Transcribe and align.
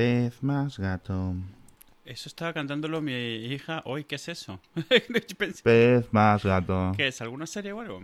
Pez 0.00 0.42
más 0.42 0.78
gato. 0.78 1.34
Eso 2.06 2.30
estaba 2.30 2.54
cantándolo 2.54 3.02
mi 3.02 3.12
hija 3.12 3.82
hoy. 3.84 4.04
¿Qué 4.04 4.14
es 4.14 4.30
eso? 4.30 4.58
Pez 5.62 6.10
más 6.10 6.42
gato. 6.42 6.92
¿Qué 6.96 7.08
es? 7.08 7.20
¿Alguna 7.20 7.46
serie 7.46 7.74
o 7.74 7.80
algo? 7.82 8.00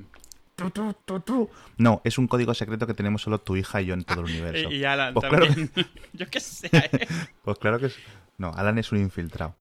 Tu, 0.56 0.68
tu, 0.68 0.92
tu, 1.06 1.20
tu. 1.20 1.50
No, 1.78 2.02
es 2.04 2.18
un 2.18 2.28
código 2.28 2.52
secreto 2.52 2.86
que 2.86 2.92
tenemos 2.92 3.22
solo 3.22 3.38
tú 3.38 3.56
hija 3.56 3.80
y 3.80 3.86
yo 3.86 3.94
en 3.94 4.04
todo 4.04 4.20
el 4.20 4.26
universo. 4.30 4.70
Y, 4.70 4.84
Alan 4.84 5.14
Pues 5.14 5.26
claro 5.26 5.46
también. 5.46 5.70
Yo 6.12 6.28
qué 6.28 6.38
sé. 6.38 6.68
¿eh? 6.70 7.08
Pues 7.42 7.58
claro 7.58 7.78
que 7.78 7.86
es. 7.86 7.96
No, 8.36 8.52
Alan 8.52 8.76
es 8.76 8.92
un 8.92 8.98
infiltrado. 8.98 9.56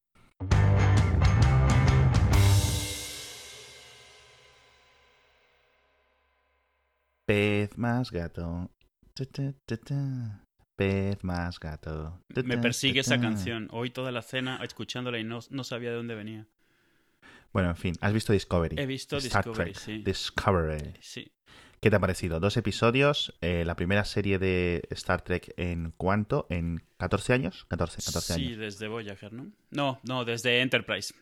Pez 7.25 7.77
más 7.77 8.11
gato. 8.11 8.69
Ta, 9.13 9.23
ta, 9.23 9.53
ta, 9.65 9.77
ta. 9.77 10.44
Pez 10.75 11.23
más 11.23 11.59
gato. 11.59 12.21
Me 12.43 12.57
persigue 12.57 12.99
esa 12.99 13.19
canción. 13.19 13.67
Hoy 13.71 13.89
toda 13.89 14.11
la 14.11 14.21
cena 14.21 14.59
escuchándola 14.63 15.19
y 15.19 15.23
no, 15.23 15.39
no 15.49 15.63
sabía 15.63 15.89
de 15.91 15.95
dónde 15.95 16.15
venía. 16.15 16.47
Bueno, 17.53 17.69
en 17.69 17.77
fin, 17.77 17.95
has 18.01 18.11
visto 18.11 18.33
Discovery. 18.33 18.75
He 18.77 18.85
visto 18.85 19.15
Star 19.17 19.45
Discovery, 19.45 19.71
Trek. 19.71 19.83
sí. 19.83 20.03
Discovery. 20.03 20.93
Sí. 20.99 21.31
¿Qué 21.79 21.89
te 21.89 21.95
ha 21.95 21.99
parecido? 21.99 22.39
Dos 22.39 22.57
episodios, 22.57 23.37
eh, 23.41 23.63
la 23.65 23.75
primera 23.75 24.03
serie 24.05 24.39
de 24.39 24.83
Star 24.89 25.21
Trek 25.21 25.53
en 25.55 25.93
cuánto? 25.95 26.47
¿En 26.49 26.83
14 26.97 27.33
años? 27.33 27.65
14, 27.69 28.01
14 28.03 28.33
sí, 28.33 28.45
años. 28.45 28.57
desde 28.57 28.87
Voyager, 28.87 29.31
¿no? 29.31 29.51
No, 29.71 29.99
no, 30.03 30.25
desde 30.25 30.61
Enterprise. 30.61 31.13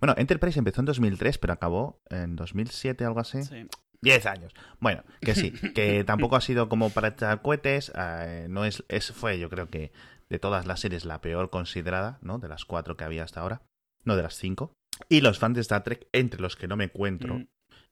Bueno, 0.00 0.14
Enterprise 0.16 0.58
empezó 0.58 0.80
en 0.80 0.86
2003, 0.86 1.38
pero 1.38 1.52
acabó 1.52 2.02
en 2.10 2.36
2007, 2.36 3.04
algo 3.04 3.20
así. 3.20 3.42
Sí. 3.42 3.66
10 4.02 4.26
años. 4.26 4.52
Bueno, 4.80 5.04
que 5.20 5.34
sí, 5.34 5.50
que 5.74 6.04
tampoco 6.04 6.36
ha 6.36 6.40
sido 6.40 6.68
como 6.68 6.90
para 6.90 7.08
echar 7.08 7.42
cohetes. 7.42 7.92
eh, 7.96 8.46
no 8.48 8.64
es, 8.64 8.84
es, 8.88 9.12
fue, 9.12 9.38
yo 9.38 9.48
creo 9.50 9.68
que 9.68 9.92
de 10.28 10.38
todas 10.38 10.66
las 10.66 10.80
series 10.80 11.04
la 11.04 11.20
peor 11.20 11.50
considerada, 11.50 12.18
¿no? 12.22 12.38
De 12.38 12.48
las 12.48 12.64
cuatro 12.64 12.96
que 12.96 13.04
había 13.04 13.24
hasta 13.24 13.40
ahora. 13.40 13.62
No 14.04 14.16
de 14.16 14.22
las 14.22 14.34
cinco. 14.34 14.72
Y 15.08 15.20
los 15.20 15.38
fans 15.38 15.54
de 15.54 15.60
Star 15.60 15.82
Trek, 15.84 16.08
entre 16.12 16.40
los 16.40 16.56
que 16.56 16.68
no 16.68 16.76
me 16.76 16.84
encuentro, 16.84 17.34
Mm. 17.34 17.46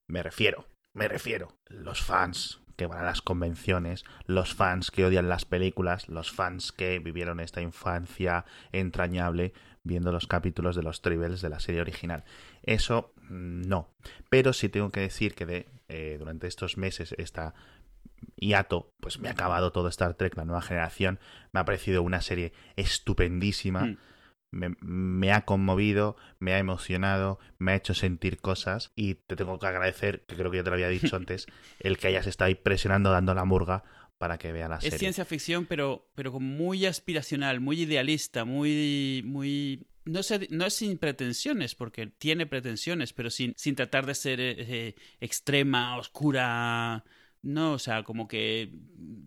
me 0.09 0.23
refiero, 0.23 0.67
me 0.95 1.06
refiero. 1.09 1.56
Los 1.69 2.03
fans 2.03 2.61
que 2.77 2.87
van 2.87 2.98
a 3.00 3.05
las 3.05 3.23
convenciones, 3.23 4.05
los 4.27 4.53
fans 4.55 4.91
que 4.91 5.05
odian 5.05 5.28
las 5.28 5.45
películas, 5.45 6.09
los 6.09 6.33
fans 6.33 6.73
que 6.73 6.98
vivieron 6.98 7.39
esta 7.39 7.61
infancia 7.61 8.45
entrañable 8.73 9.53
viendo 9.84 10.11
los 10.11 10.27
capítulos 10.27 10.75
de 10.75 10.83
los 10.83 11.00
Tribbles 11.03 11.41
de 11.41 11.50
la 11.50 11.61
serie 11.61 11.81
original. 11.83 12.25
Eso 12.62 13.14
no. 13.28 13.89
Pero 14.30 14.53
sí 14.53 14.69
tengo 14.69 14.91
que 14.91 15.00
decir 15.00 15.34
que 15.34 15.47
de, 15.47 15.69
eh, 15.89 16.17
durante 16.19 16.47
estos 16.47 16.77
meses 16.77 17.14
esta 17.19 17.55
hiato, 18.36 18.92
pues 19.00 19.19
me 19.19 19.28
ha 19.28 19.33
acabado 19.33 19.72
todo 19.72 19.89
Star 19.89 20.14
Trek, 20.14 20.36
la 20.36 20.44
nueva 20.44 20.62
generación. 20.62 21.19
Me 21.53 21.61
ha 21.61 21.64
parecido 21.64 22.03
una 22.03 22.20
serie 22.20 22.53
estupendísima. 22.77 23.84
Mm. 23.86 23.97
Me, 24.50 24.77
me 24.81 25.33
ha 25.33 25.44
conmovido, 25.44 26.16
me 26.39 26.55
ha 26.55 26.58
emocionado, 26.58 27.41
me 27.58 27.72
ha 27.72 27.75
hecho 27.75 27.92
sentir 27.92 28.39
cosas 28.41 28.92
y 28.94 29.14
te 29.16 29.34
tengo 29.34 29.59
que 29.59 29.66
agradecer, 29.66 30.25
que 30.27 30.36
creo 30.36 30.50
que 30.53 30.59
ya 30.59 30.62
te 30.64 30.70
lo 30.70 30.75
había 30.75 30.88
dicho 30.88 31.16
antes, 31.16 31.47
el 31.81 31.98
que 31.98 32.06
hayas 32.06 32.28
estado 32.28 32.47
ahí 32.48 32.55
presionando, 32.55 33.11
dando 33.11 33.34
la 33.34 33.44
murga 33.44 33.83
para 34.16 34.38
que 34.38 34.53
vea 34.53 34.69
la 34.69 34.77
Es 34.77 34.84
serie. 34.84 34.98
ciencia 35.00 35.25
ficción, 35.25 35.66
pero, 35.66 36.09
pero 36.14 36.38
muy 36.38 36.86
aspiracional, 36.86 37.61
muy 37.61 37.81
idealista, 37.83 38.44
muy, 38.44 39.22
muy 39.27 39.88
no 40.05 40.20
no 40.50 40.66
es 40.66 40.74
sin 40.74 40.98
pretensiones, 40.98 41.74
porque 41.74 42.06
tiene 42.06 42.47
pretensiones, 42.47 43.12
pero 43.12 43.30
sin, 43.30 43.55
sin 43.56 43.74
tratar 43.74 44.06
de 44.06 44.14
ser 44.14 44.41
eh, 44.41 44.55
eh, 44.58 44.94
extrema, 45.20 45.97
oscura. 45.97 47.05
No, 47.45 47.75
o 47.75 47.78
sea, 47.78 48.05
como 48.05 48.27
que 48.27 48.70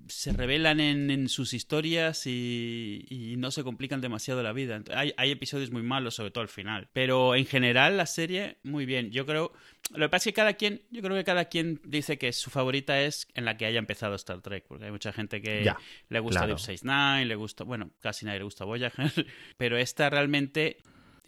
se 0.08 0.34
revelan 0.34 0.80
en, 0.80 1.12
en 1.12 1.30
sus 1.30 1.54
historias 1.54 2.26
y, 2.26 3.06
y 3.10 3.36
no 3.38 3.52
se 3.52 3.64
complican 3.64 4.02
demasiado 4.02 4.42
la 4.42 4.54
vida. 4.54 4.82
Hay, 4.92 5.14
hay 5.18 5.30
episodios 5.30 5.70
muy 5.70 5.84
malos, 5.84 6.16
sobre 6.16 6.32
todo 6.32 6.42
al 6.42 6.48
final. 6.48 6.90
Pero 6.94 7.36
en 7.36 7.46
general 7.46 7.96
la 7.96 8.08
serie, 8.08 8.58
muy 8.64 8.88
bien. 8.88 9.12
Yo 9.12 9.28
creo, 9.28 9.54
lo 9.92 10.06
que 10.08 10.10
pasa 10.10 10.30
es 10.30 10.34
que 10.34 10.34
cada 10.34 10.54
quien, 10.54 10.82
yo 10.90 11.04
creo 11.04 11.16
que 11.16 11.24
cada 11.24 11.46
quien 11.46 11.80
dice 11.84 12.18
que 12.18 12.34
su 12.34 12.50
favorita 12.50 13.00
es 13.02 13.28
en 13.36 13.46
la 13.46 13.56
que 13.56 13.68
haya 13.68 13.78
empezado 13.78 14.16
Star 14.16 14.42
Trek, 14.42 14.66
porque 14.68 14.86
hay 14.86 14.92
mucha 14.92 15.14
gente 15.14 15.40
que 15.40 15.64
Ya, 15.64 15.78
le 16.10 16.20
gusta 16.20 16.40
claro. 16.40 16.56
Deep 16.56 16.60
Space 16.60 16.86
Nine, 16.86 17.26
le 17.26 17.36
gusta, 17.36 17.66
bueno, 17.66 17.92
casi 18.00 18.26
nadie 18.26 18.40
le 18.40 18.46
gusta 18.46 18.66
Voyager, 18.66 19.12
pero 19.58 19.78
esta 19.78 20.10
realmente 20.10 20.78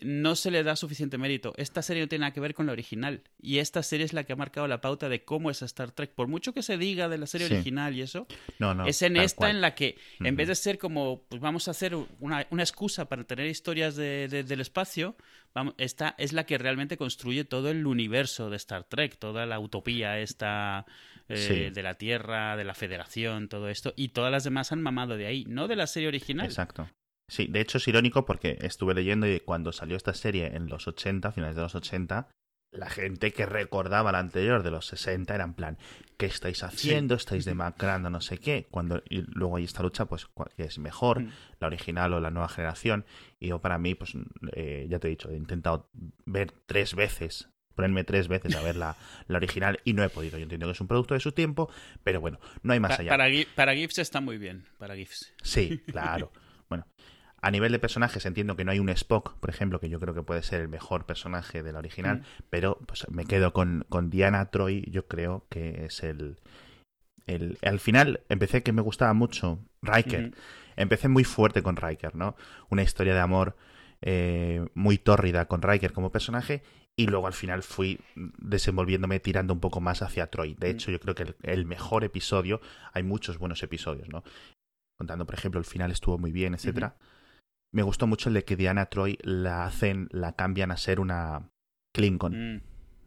no 0.01 0.35
se 0.35 0.51
le 0.51 0.63
da 0.63 0.75
suficiente 0.75 1.17
mérito. 1.17 1.53
Esta 1.57 1.81
serie 1.81 2.03
no 2.03 2.07
tiene 2.09 2.21
nada 2.23 2.33
que 2.33 2.39
ver 2.39 2.53
con 2.53 2.65
la 2.65 2.71
original. 2.71 3.21
Y 3.41 3.57
esta 3.59 3.83
serie 3.83 4.05
es 4.05 4.13
la 4.13 4.23
que 4.23 4.33
ha 4.33 4.35
marcado 4.35 4.67
la 4.67 4.81
pauta 4.81 5.09
de 5.09 5.23
cómo 5.23 5.49
es 5.51 5.61
Star 5.61 5.91
Trek. 5.91 6.11
Por 6.11 6.27
mucho 6.27 6.53
que 6.53 6.61
se 6.63 6.77
diga 6.77 7.09
de 7.09 7.17
la 7.17 7.27
serie 7.27 7.47
Sí. 7.47 7.53
original 7.55 7.95
y 7.95 8.01
eso, 8.01 8.27
No, 8.59 8.73
no, 8.73 8.85
es 8.85 9.01
en 9.01 9.17
esta 9.17 9.37
cual. 9.37 9.51
en 9.51 9.61
la 9.61 9.75
que, 9.75 9.97
en 10.19 10.35
vez 10.35 10.47
de 10.47 10.55
ser 10.55 10.77
como, 10.77 11.23
pues 11.29 11.41
vamos 11.41 11.67
a 11.67 11.71
hacer 11.71 11.95
una, 12.19 12.45
una 12.49 12.63
excusa 12.63 13.05
para 13.09 13.23
tener 13.23 13.45
historias 13.47 13.95
de- 13.95 14.27
de- 14.27 14.43
del 14.43 14.61
espacio, 14.61 15.15
vamos, 15.53 15.73
esta 15.77 16.15
es 16.17 16.33
la 16.33 16.45
que 16.45 16.57
realmente 16.57 16.97
construye 16.97 17.43
todo 17.45 17.69
el 17.69 17.85
universo 17.85 18.49
de 18.49 18.57
Star 18.57 18.83
Trek, 18.85 19.17
toda 19.17 19.45
la 19.45 19.59
utopía 19.59 20.19
esta 20.19 20.85
eh, 21.31 21.37
Sí. 21.37 21.69
de 21.69 21.83
la 21.83 21.93
Tierra, 21.93 22.57
de 22.57 22.63
la 22.63 22.73
Federación, 22.73 23.49
todo 23.49 23.69
esto. 23.69 23.93
Y 23.95 24.07
todas 24.09 24.31
las 24.31 24.43
demás 24.43 24.71
han 24.71 24.81
mamado 24.81 25.15
de 25.15 25.27
ahí, 25.27 25.45
no 25.47 25.67
de 25.67 25.75
la 25.75 25.85
serie 25.85 26.07
original. 26.07 26.47
Exacto. 26.47 26.89
Sí, 27.29 27.47
de 27.47 27.61
hecho 27.61 27.77
es 27.77 27.87
irónico 27.87 28.25
porque 28.25 28.57
estuve 28.61 28.93
leyendo 28.93 29.27
y 29.27 29.39
cuando 29.39 29.71
salió 29.71 29.95
esta 29.95 30.13
serie 30.13 30.47
en 30.55 30.67
los 30.67 30.87
80, 30.87 31.31
finales 31.31 31.55
de 31.55 31.61
los 31.61 31.75
80, 31.75 32.27
la 32.71 32.89
gente 32.89 33.31
que 33.33 33.45
recordaba 33.47 34.11
la 34.11 34.19
anterior 34.19 34.61
de 34.61 34.69
los 34.71 34.85
60 34.87 35.33
era 35.33 35.43
en 35.43 35.53
plan, 35.55 35.77
¿qué 36.17 36.27
estáis 36.27 36.61
haciendo? 36.63 37.15
Estáis 37.15 37.45
demacrando 37.45 38.09
no 38.11 38.21
sé 38.21 38.37
qué. 38.37 38.67
Cuando 38.69 39.01
y 39.09 39.21
luego 39.21 39.55
hay 39.57 39.63
esta 39.63 39.81
lucha, 39.81 40.05
pues, 40.05 40.27
¿cuál 40.27 40.51
es 40.57 40.77
mejor? 40.77 41.21
Mm. 41.21 41.31
la 41.59 41.67
original 41.67 42.13
o 42.13 42.19
la 42.19 42.29
nueva 42.29 42.47
generación. 42.49 43.05
Y 43.39 43.47
yo 43.47 43.59
para 43.59 43.79
mí, 43.79 43.95
pues 43.95 44.13
eh, 44.53 44.85
ya 44.89 44.99
te 44.99 45.07
he 45.07 45.09
dicho, 45.09 45.29
he 45.31 45.35
intentado 45.35 45.89
ver 46.25 46.51
tres 46.67 46.93
veces, 46.93 47.49
ponerme 47.73 48.03
tres 48.03 48.27
veces 48.27 48.53
a 48.55 48.61
ver 48.61 48.75
la, 48.75 48.95
la 49.27 49.37
original 49.37 49.79
y 49.83 49.93
no 49.93 50.03
he 50.03 50.09
podido. 50.09 50.37
Yo 50.37 50.43
entiendo 50.43 50.67
que 50.67 50.73
es 50.73 50.81
un 50.81 50.87
producto 50.87 51.15
de 51.15 51.21
su 51.21 51.31
tiempo, 51.31 51.71
pero 52.03 52.21
bueno, 52.21 52.39
no 52.61 52.73
hay 52.73 52.79
más 52.79 52.91
Pa- 52.97 53.01
allá. 53.01 53.09
para, 53.09 53.25
para 53.55 53.73
GIFs 53.73 53.97
está 53.97 54.21
muy 54.21 54.37
bien, 54.37 54.65
para 54.77 54.95
GIFs. 54.95 55.33
Sí, 55.41 55.81
claro. 55.87 56.31
bueno, 56.69 56.85
a 57.41 57.51
nivel 57.51 57.71
de 57.71 57.79
personajes 57.79 58.25
entiendo 58.25 58.55
que 58.55 58.65
no 58.65 58.71
hay 58.71 58.79
un 58.79 58.89
Spock, 58.89 59.35
por 59.39 59.49
ejemplo, 59.49 59.79
que 59.79 59.89
yo 59.89 59.99
creo 59.99 60.13
que 60.13 60.23
puede 60.23 60.43
ser 60.43 60.61
el 60.61 60.67
mejor 60.69 61.05
personaje 61.05 61.63
de 61.63 61.71
la 61.71 61.79
original, 61.79 62.17
Mm. 62.19 62.43
pero 62.49 62.77
pues 62.85 63.09
me 63.09 63.25
quedo 63.25 63.53
con, 63.53 63.85
con 63.89 64.09
Diana 64.09 64.45
Troy, 64.51 64.85
yo 64.91 65.07
creo 65.07 65.45
que 65.49 65.85
es 65.85 66.03
el, 66.03 66.37
el... 67.27 67.57
Al 67.61 67.79
final 67.79 68.21
empecé 68.29 68.63
que 68.63 68.73
me 68.73 68.81
gustaba 68.81 69.13
mucho 69.13 69.59
Riker. 69.81 70.33
Empecé 70.75 71.07
muy 71.09 71.23
fuerte 71.25 71.61
con 71.63 71.75
Riker, 71.75 72.15
¿no? 72.15 72.35
Una 72.69 72.83
historia 72.83 73.13
de 73.13 73.19
amor 73.19 73.55
eh, 74.01 74.65
muy 74.75 74.97
tórrida 74.97 75.45
con 75.45 75.61
Riker 75.61 75.91
como 75.91 76.09
personaje 76.11 76.63
y 76.97 77.07
luego 77.07 77.27
al 77.27 77.33
final 77.33 77.63
fui 77.63 77.99
desenvolviéndome 78.37 79.19
tirando 79.19 79.53
un 79.53 79.59
poco 79.59 79.81
más 79.81 80.01
hacia 80.01 80.27
Troy. 80.27 80.55
De 80.55 80.67
Mm. 80.67 80.71
hecho, 80.71 80.91
yo 80.91 80.99
creo 80.99 81.15
que 81.15 81.23
el, 81.23 81.35
el 81.43 81.65
mejor 81.65 82.03
episodio, 82.03 82.61
hay 82.93 83.03
muchos 83.03 83.37
buenos 83.37 83.61
episodios, 83.63 84.09
¿no? 84.09 84.23
Contando, 84.97 85.25
por 85.25 85.35
ejemplo, 85.35 85.59
el 85.59 85.65
final 85.65 85.91
estuvo 85.91 86.17
muy 86.17 86.31
bien, 86.31 86.53
etcétera. 86.53 86.95
Me 87.71 87.83
gustó 87.83 88.07
mucho 88.07 88.29
el 88.29 88.35
de 88.35 88.43
que 88.45 88.55
Diana 88.55 88.87
Troy 88.87 89.17
la 89.21 89.65
hacen, 89.65 90.07
la 90.11 90.33
cambian 90.33 90.71
a 90.71 90.77
ser 90.77 90.99
una 90.99 91.49
Klingon. 91.93 92.55
Mm. 92.55 92.61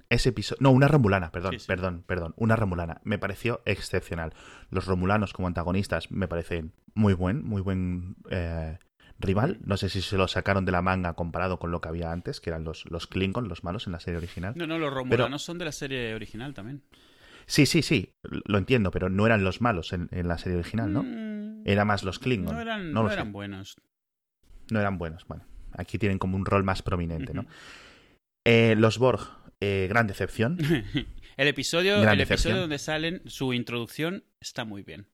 Ese 0.08 0.28
episodio. 0.28 0.58
No, 0.60 0.70
una 0.70 0.88
Romulana, 0.88 1.32
perdón, 1.32 1.52
Sí, 1.54 1.58
sí. 1.60 1.66
perdón, 1.66 2.04
perdón. 2.06 2.34
Una 2.36 2.54
Romulana. 2.54 3.00
Me 3.02 3.18
pareció 3.18 3.62
excepcional. 3.64 4.34
Los 4.70 4.86
Romulanos 4.86 5.32
como 5.32 5.48
antagonistas 5.48 6.10
me 6.10 6.28
parecen 6.28 6.72
muy 6.94 7.14
buen, 7.14 7.42
muy 7.44 7.62
buen 7.62 8.16
eh, 8.30 8.78
rival. 9.18 9.58
No 9.64 9.78
sé 9.78 9.88
si 9.88 10.02
se 10.02 10.18
lo 10.18 10.28
sacaron 10.28 10.66
de 10.66 10.72
la 10.72 10.82
manga 10.82 11.14
comparado 11.14 11.58
con 11.58 11.70
lo 11.70 11.80
que 11.80 11.88
había 11.88 12.12
antes, 12.12 12.40
que 12.42 12.50
eran 12.50 12.62
los, 12.62 12.84
los 12.90 13.06
Klingon, 13.06 13.48
los 13.48 13.64
malos 13.64 13.86
en 13.86 13.92
la 13.92 14.00
serie 14.00 14.18
original. 14.18 14.52
No, 14.54 14.66
no, 14.66 14.78
los 14.78 14.92
romulanos 14.92 15.42
son 15.42 15.56
de 15.58 15.64
la 15.64 15.72
serie 15.72 16.14
original 16.14 16.52
también. 16.52 16.82
Sí, 17.46 17.64
sí, 17.66 17.82
sí, 17.82 18.12
lo 18.22 18.58
entiendo, 18.58 18.90
pero 18.92 19.08
no 19.08 19.26
eran 19.26 19.42
los 19.42 19.60
malos 19.62 19.92
en, 19.94 20.08
en 20.12 20.28
la 20.28 20.38
serie 20.38 20.58
original, 20.58 20.92
¿no? 20.92 21.02
Mm, 21.02 21.62
Era 21.66 21.84
más 21.84 22.04
los 22.04 22.18
Klingon. 22.18 22.54
no 22.54 22.60
eran, 22.60 22.92
no 22.92 23.10
eran 23.10 23.32
buenos. 23.32 23.76
No 24.72 24.80
eran 24.80 24.98
buenos. 24.98 25.26
Bueno, 25.26 25.44
aquí 25.72 25.98
tienen 25.98 26.18
como 26.18 26.36
un 26.36 26.44
rol 26.46 26.64
más 26.64 26.82
prominente, 26.82 27.34
¿no? 27.34 27.46
Eh, 28.44 28.74
los 28.76 28.98
Borg, 28.98 29.20
eh, 29.60 29.86
gran 29.88 30.06
decepción. 30.06 30.58
el 31.36 31.48
episodio, 31.48 32.00
Gran 32.00 32.14
el 32.14 32.18
decepción. 32.20 32.52
episodio 32.52 32.60
donde 32.62 32.78
salen, 32.78 33.22
su 33.26 33.52
introducción 33.52 34.24
está 34.40 34.64
muy 34.64 34.82
bien. 34.82 35.06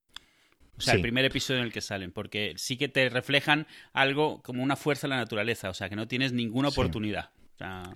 O 0.77 0.81
sea, 0.81 0.93
Sí. 0.93 0.99
el 0.99 1.03
primer 1.03 1.25
episodio 1.25 1.59
en 1.61 1.67
el 1.67 1.73
que 1.73 1.81
salen, 1.81 2.13
porque 2.13 2.55
sí 2.57 2.77
que 2.77 2.89
te 2.89 3.09
reflejan 3.09 3.67
algo 3.93 4.41
como 4.43 4.63
una 4.63 4.77
fuerza 4.77 5.09
de 5.09 5.11
la 5.11 5.17
naturaleza, 5.17 5.71
o 5.71 5.75
sea, 5.75 5.89
que 5.89 5.97
no 5.97 6.07
tienes 6.07 6.33
ninguna 6.33 6.69
oportunidad. 6.69 7.31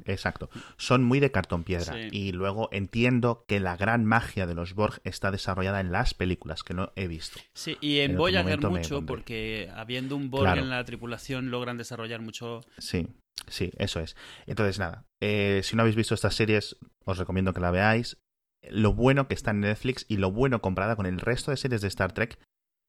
Exacto. 0.07 0.51
Son 0.77 1.03
muy 1.05 1.21
de 1.21 1.31
cartón 1.31 1.65
piedra. 1.65 1.95
Sí. 1.95 2.09
Y 2.13 2.33
luego 2.33 2.69
entiendo 2.73 3.45
que 3.47 3.61
la 3.61 3.77
gran 3.77 4.05
magia 4.05 4.47
de 4.47 4.55
los 4.55 4.75
Borg 4.75 5.01
está 5.05 5.31
desarrollada 5.31 5.81
en 5.81 5.93
las 5.93 6.15
películas, 6.15 6.63
que 6.63 6.75
no 6.75 6.93
he 6.97 7.07
visto. 7.09 7.39
sí, 7.55 7.77
y 7.81 8.01
en, 8.01 8.13
En 8.13 8.17
Voyager 8.17 8.61
mucho, 8.69 9.05
porque 9.07 9.71
habiendo 9.75 10.17
un 10.17 10.31
Borg 10.31 10.43
Claro. 10.45 10.63
en 10.63 10.71
la 10.71 10.85
tripulación 10.85 11.51
logran 11.51 11.77
desarrollar 11.79 12.21
mucho. 12.21 12.61
Sí, 12.79 13.07
sí, 13.49 13.71
eso 13.79 14.01
es. 14.01 14.17
Entonces, 14.47 14.79
nada, 14.79 15.05
eh, 15.21 15.61
si 15.63 15.77
no 15.77 15.83
habéis 15.83 15.97
visto 15.97 16.15
estas 16.15 16.35
series, 16.35 16.77
os 17.05 17.19
recomiendo 17.19 17.53
que 17.53 17.61
la 17.61 17.71
veáis. 17.71 18.17
Lo 18.71 18.93
bueno 18.93 19.27
que 19.27 19.35
está 19.35 19.51
en 19.51 19.61
Netflix 19.61 20.05
y 20.09 20.19
lo 20.19 20.31
bueno 20.31 20.61
comparada 20.63 20.95
con 20.97 21.07
el 21.07 21.19
resto 21.19 21.51
de 21.51 21.57
series 21.57 21.81
de 21.81 21.89
Star 21.89 22.13
Trek 22.13 22.39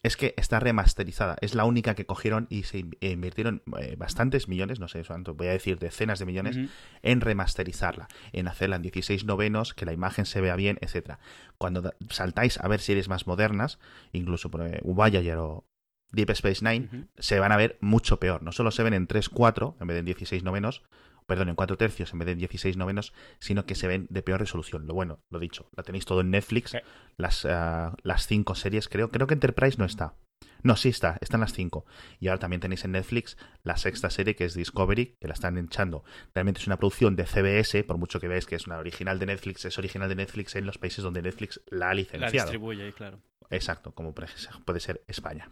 es 0.03 0.17
que 0.17 0.33
está 0.37 0.59
remasterizada. 0.59 1.37
Es 1.39 1.55
la 1.55 1.63
única 1.63 1.95
que 1.95 2.05
cogieron 2.05 2.45
y 2.49 2.63
se 2.63 2.85
invirtieron 2.99 3.63
eh, 3.79 3.95
bastantes 3.97 4.49
millones, 4.49 4.79
no 4.79 4.89
sé 4.89 5.03
cuánto, 5.05 5.33
voy 5.33 5.47
a 5.47 5.51
decir 5.51 5.79
decenas 5.79 6.19
de 6.19 6.25
millones, 6.25 6.59
en 7.01 7.21
remasterizarla, 7.21 8.09
en 8.33 8.49
hacerla 8.49 8.75
en 8.75 8.81
16 8.81 9.23
novenos, 9.23 9.73
que 9.73 9.85
la 9.85 9.93
imagen 9.93 10.25
se 10.25 10.41
vea 10.41 10.57
bien, 10.57 10.77
etcétera. 10.81 11.19
Cuando 11.57 11.93
saltáis 12.09 12.59
a 12.59 12.67
ver 12.67 12.81
series 12.81 13.07
más 13.07 13.27
modernas, 13.27 13.79
incluso 14.11 14.51
por 14.51 14.67
eh, 14.67 14.81
Voyager 14.83 15.37
o 15.37 15.65
Deep 16.11 16.31
Space 16.31 16.63
Nine, 16.63 17.07
se 17.17 17.39
van 17.39 17.53
a 17.53 17.57
ver 17.57 17.77
mucho 17.79 18.19
peor. 18.19 18.43
No 18.43 18.51
solo 18.51 18.71
se 18.71 18.83
ven 18.83 18.93
en 18.93 19.07
3-4 19.07 19.75
en 19.79 19.87
vez 19.87 19.95
de 19.95 19.99
en 19.99 20.05
16 20.05 20.43
novenos, 20.43 20.83
perdón, 21.25 21.49
en 21.49 21.55
4 21.55 21.77
tercios 21.77 22.11
en 22.13 22.19
vez 22.19 22.25
de 22.27 22.31
en 22.33 22.39
16 22.39 22.77
novenos, 22.77 23.13
sino 23.39 23.65
que 23.65 23.75
se 23.75 23.87
ven 23.87 24.07
de 24.09 24.21
peor 24.21 24.39
resolución. 24.39 24.87
Lo 24.87 24.93
bueno, 24.93 25.23
lo 25.29 25.39
dicho, 25.39 25.69
la 25.75 25.83
tenéis 25.83 26.05
todo 26.05 26.21
en 26.21 26.31
Netflix, 26.31 26.75
las, 27.17 27.45
uh, 27.45 27.95
las 28.03 28.27
cinco 28.27 28.55
series, 28.55 28.87
creo. 28.89 29.09
Creo 29.09 29.27
que 29.27 29.33
Enterprise 29.33 29.77
no 29.77 29.85
está. 29.85 30.15
No, 30.61 30.75
sí 30.77 30.89
está, 30.89 31.17
están 31.21 31.41
las 31.41 31.53
cinco. 31.53 31.85
Y 32.19 32.27
ahora 32.27 32.39
también 32.39 32.61
tenéis 32.61 32.85
en 32.85 32.93
Netflix 32.93 33.37
la 33.63 33.77
sexta 33.77 34.09
serie 34.09 34.35
que 34.35 34.45
es 34.45 34.53
Discovery, 34.53 35.17
que 35.19 35.27
la 35.27 35.33
están 35.33 35.57
echando. 35.57 36.03
Realmente 36.33 36.61
es 36.61 36.67
una 36.67 36.77
producción 36.77 37.15
de 37.15 37.25
CBS, 37.25 37.83
por 37.83 37.97
mucho 37.97 38.19
que 38.19 38.27
veáis 38.27 38.45
que 38.45 38.55
es 38.55 38.65
una 38.65 38.77
original 38.77 39.19
de 39.19 39.25
Netflix, 39.25 39.65
es 39.65 39.77
original 39.77 40.09
de 40.09 40.15
Netflix 40.15 40.55
en 40.55 40.65
los 40.65 40.77
países 40.77 41.03
donde 41.03 41.21
Netflix 41.21 41.61
la 41.67 41.89
ha 41.89 41.93
licenciado. 41.93 42.33
La 42.33 42.43
distribuye, 42.43 42.93
claro. 42.93 43.19
Exacto, 43.49 43.93
como 43.93 44.13
puede 44.13 44.79
ser 44.79 45.03
España 45.07 45.51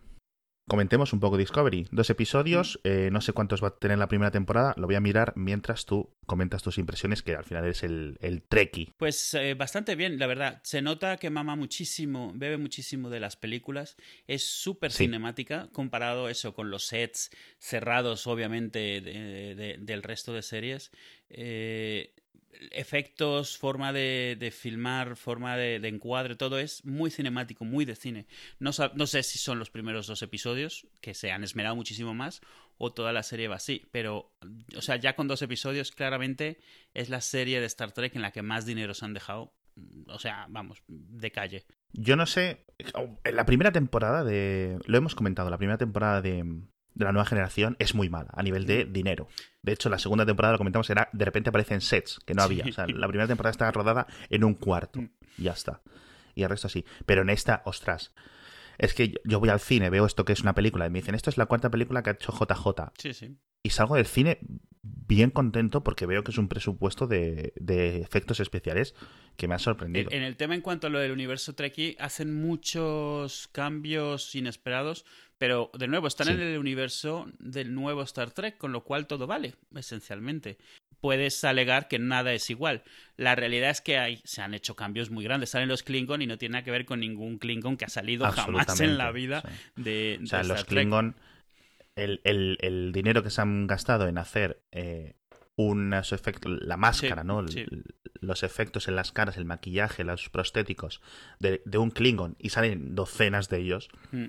comentemos 0.68 1.14
un 1.14 1.20
poco 1.20 1.38
Discovery. 1.38 1.88
Dos 1.92 2.10
episodios, 2.10 2.80
eh, 2.84 3.10
no 3.12 3.22
sé 3.22 3.34
cuántos 3.34 3.64
va 3.64 3.70
a 3.70 3.78
tener 3.78 3.98
la 3.98 4.08
primera 4.08 4.32
temporada, 4.32 4.74
lo 4.78 4.88
voy 4.88 4.96
a 4.96 5.02
mirar 5.02 5.34
mientras 5.36 5.86
tú 5.86 6.10
comentas 6.26 6.64
tus 6.64 6.78
impresiones, 6.78 7.22
que 7.24 7.36
al 7.36 7.44
final 7.44 7.66
eres 7.66 7.84
el, 7.84 8.18
el 8.22 8.42
treki. 8.42 8.94
Pues 8.98 9.34
eh, 9.34 9.54
bastante 9.54 9.96
bien, 9.96 10.18
la 10.18 10.28
verdad. 10.28 10.62
Se 10.64 10.82
nota 10.82 11.18
que 11.18 11.30
mama 11.30 11.56
muchísimo, 11.56 12.32
bebe 12.36 12.58
muchísimo 12.58 13.10
de 13.10 13.20
las 13.20 13.36
películas. 13.36 13.98
Es 14.28 14.46
súper 14.46 14.92
cinemática 14.92 15.70
comparado 15.74 16.30
eso 16.30 16.54
con 16.54 16.70
los 16.70 16.86
sets 16.86 17.32
cerrados, 17.60 18.28
obviamente, 18.28 19.02
del 19.02 20.04
resto 20.04 20.34
de 20.34 20.42
series. 20.42 20.92
Eh, 21.30 22.14
efectos, 22.72 23.58
forma 23.58 23.94
de, 23.94 24.54
filmar, 24.56 25.16
forma 25.16 25.58
de, 25.58 25.76
encuadre, 25.88 26.36
todo 26.36 26.60
es 26.60 26.86
muy 26.86 27.12
cinemático, 27.12 27.66
muy 27.66 27.86
de 27.86 27.96
cine. 27.96 28.28
No, 28.60 28.72
no, 28.96 29.08
sé 29.08 29.24
si 29.24 29.38
son 29.38 29.60
los 29.60 29.70
primeros 29.70 30.08
dos 30.08 30.22
episodios, 30.22 30.88
que 31.02 31.14
se 31.14 31.32
han 31.32 31.44
esmerado 31.44 31.76
muchísimo 31.76 32.14
más, 32.14 32.42
o 32.78 32.92
toda 32.92 33.14
la 33.14 33.24
serie 33.24 33.48
va 33.48 33.56
así, 33.56 33.88
pero, 33.92 34.32
o 34.76 34.82
sea, 34.82 34.96
ya 34.96 35.16
con 35.16 35.28
dos 35.28 35.42
episodios, 35.42 35.92
claramente 35.92 36.60
es 36.94 37.10
la 37.10 37.22
serie 37.22 37.60
de 37.60 37.68
Star 37.68 37.92
Trek 37.92 38.16
en 38.16 38.22
la 38.22 38.32
que 38.32 38.42
más 38.42 38.66
dinero 38.66 38.94
se 38.94 39.06
han 39.06 39.14
dejado. 39.14 39.54
O 40.08 40.20
sea, 40.20 40.48
vamos, 40.50 40.84
de 40.88 41.32
calle. 41.32 41.66
Yo 41.94 42.16
no 42.16 42.26
sé, 42.26 42.66
en 42.78 43.36
la 43.36 43.46
primera 43.46 43.72
temporada 43.72 44.24
de... 44.24 44.78
Lo 44.86 44.98
hemos 44.98 45.16
comentado, 45.16 45.50
la 45.50 45.58
primera 45.58 45.78
temporada 45.78 46.22
de, 46.22 46.46
de 46.94 47.06
la 47.06 47.12
nueva 47.12 47.26
generación 47.26 47.76
es 47.80 47.96
muy 47.96 48.10
mala 48.10 48.32
a 48.34 48.44
nivel 48.44 48.66
de 48.66 48.86
dinero. 48.86 49.28
De 49.62 49.72
hecho, 49.72 49.90
la 49.90 50.00
segunda 50.00 50.26
temporada, 50.26 50.54
lo 50.54 50.58
comentamos, 50.58 50.90
era 50.90 51.10
de 51.14 51.26
repente 51.26 51.50
aparecen 51.50 51.82
sets 51.82 52.20
que 52.26 52.34
no 52.34 52.44
había. 52.44 52.66
O 52.66 52.72
sea, 52.72 52.88
la 52.88 53.08
primera 53.08 53.28
temporada 53.28 53.52
estaba 53.52 53.72
rodada 53.72 54.08
en 54.30 54.44
un 54.44 54.56
cuarto. 54.56 55.02
Mm. 55.02 55.10
ya 55.38 55.52
está. 55.52 55.82
Y 56.36 56.44
el 56.44 56.50
resto 56.50 56.68
así. 56.68 56.86
Pero 57.06 57.22
en 57.22 57.30
esta, 57.30 57.62
ostras. 57.66 58.14
Es 58.78 58.94
que 58.94 59.14
yo 59.26 59.40
voy 59.40 59.50
al 59.50 59.60
cine, 59.60 59.92
veo 59.92 60.06
esto 60.06 60.26
que 60.26 60.34
es 60.34 60.42
una 60.42 60.56
película, 60.56 60.88
y 60.88 60.90
me 60.90 61.00
dicen, 61.00 61.14
esto 61.14 61.30
es 61.30 61.38
la 61.38 61.46
cuarta 61.46 61.70
película 61.70 62.02
que 62.02 62.10
ha 62.10 62.14
hecho 62.14 62.32
JJ. 62.32 62.92
Sí, 62.98 63.14
sí. 63.14 63.38
Y 63.62 63.70
salgo 63.70 63.96
del 63.96 64.08
cine 64.08 64.40
bien 64.82 65.30
contento 65.30 65.84
porque 65.84 66.08
veo 66.08 66.24
que 66.24 66.32
es 66.32 66.38
un 66.38 66.48
presupuesto 66.48 67.06
de, 67.06 67.54
de 67.58 68.02
efectos 68.02 68.40
especiales 68.40 68.96
que 69.38 69.48
me 69.48 69.54
ha 69.54 69.60
sorprendido. 69.60 70.10
En, 70.12 70.24
el 70.24 70.36
tema 70.38 70.56
en 70.56 70.62
cuanto 70.62 70.88
a 70.88 70.90
lo 70.90 71.00
del 71.00 71.12
universo 71.12 71.54
Trekkie, 71.54 71.96
hacen 72.00 72.42
muchos 72.42 73.48
cambios 73.52 74.34
inesperados, 74.34 75.06
pero 75.42 75.72
de 75.74 75.88
nuevo 75.88 76.06
están 76.06 76.28
en 76.28 76.40
el 76.40 76.60
universo 76.60 77.26
del 77.40 77.74
nuevo 77.74 78.04
Star 78.04 78.30
Trek, 78.30 78.60
con 78.60 78.72
lo 78.72 78.84
cual 78.84 79.08
todo 79.08 79.26
vale, 79.26 79.56
esencialmente. 79.76 80.60
Puedes 81.00 81.44
alegar 81.44 81.88
que 81.88 81.98
nada 81.98 82.32
es 82.32 82.52
igual. 82.52 82.84
La 83.18 83.34
realidad 83.34 83.72
es 83.72 83.82
que 83.82 83.98
hay, 83.98 84.22
se 84.24 84.44
han 84.44 84.54
hecho 84.54 84.76
cambios 84.76 85.10
muy 85.10 85.24
grandes. 85.24 85.50
Salen 85.50 85.68
los 85.68 85.82
Klingon 85.82 86.22
y 86.22 86.28
no 86.28 86.38
tiene 86.38 86.54
nada 86.54 86.64
que 86.64 86.70
ver 86.70 86.86
con 86.86 87.00
ningún 87.00 87.40
Klingon 87.40 87.76
que 87.76 87.86
ha 87.86 87.90
salido 87.90 88.32
jamás 88.32 88.80
en 88.82 89.00
la 89.00 89.12
vida 89.12 89.42
de, 89.76 90.20
O 90.22 90.28
sea, 90.28 90.44
los 90.44 90.64
Klingon, 90.64 91.16
el, 91.96 92.22
el, 92.24 92.92
dinero 92.92 93.24
que 93.24 93.32
se 93.32 93.42
han 93.42 93.66
gastado 93.66 94.08
en 94.08 94.20
hacer 94.20 94.62
eh, 94.72 95.16
unos 95.56 96.12
efectos, 96.12 96.52
la 96.62 96.78
máscara, 96.78 97.24
¿no? 97.24 97.44
Los 98.20 98.44
efectos 98.44 98.88
en 98.88 98.96
las 98.96 99.12
caras, 99.12 99.38
el 99.38 99.46
maquillaje, 99.46 100.04
los 100.04 100.30
prostéticos 100.30 101.02
de, 101.40 101.64
de 101.66 101.80
un 101.80 101.90
Klingon 101.90 102.36
y 102.38 102.50
salen 102.50 102.94
docenas 102.94 103.50
de 103.50 103.58
ellos. 103.58 103.90
Mm 104.12 104.28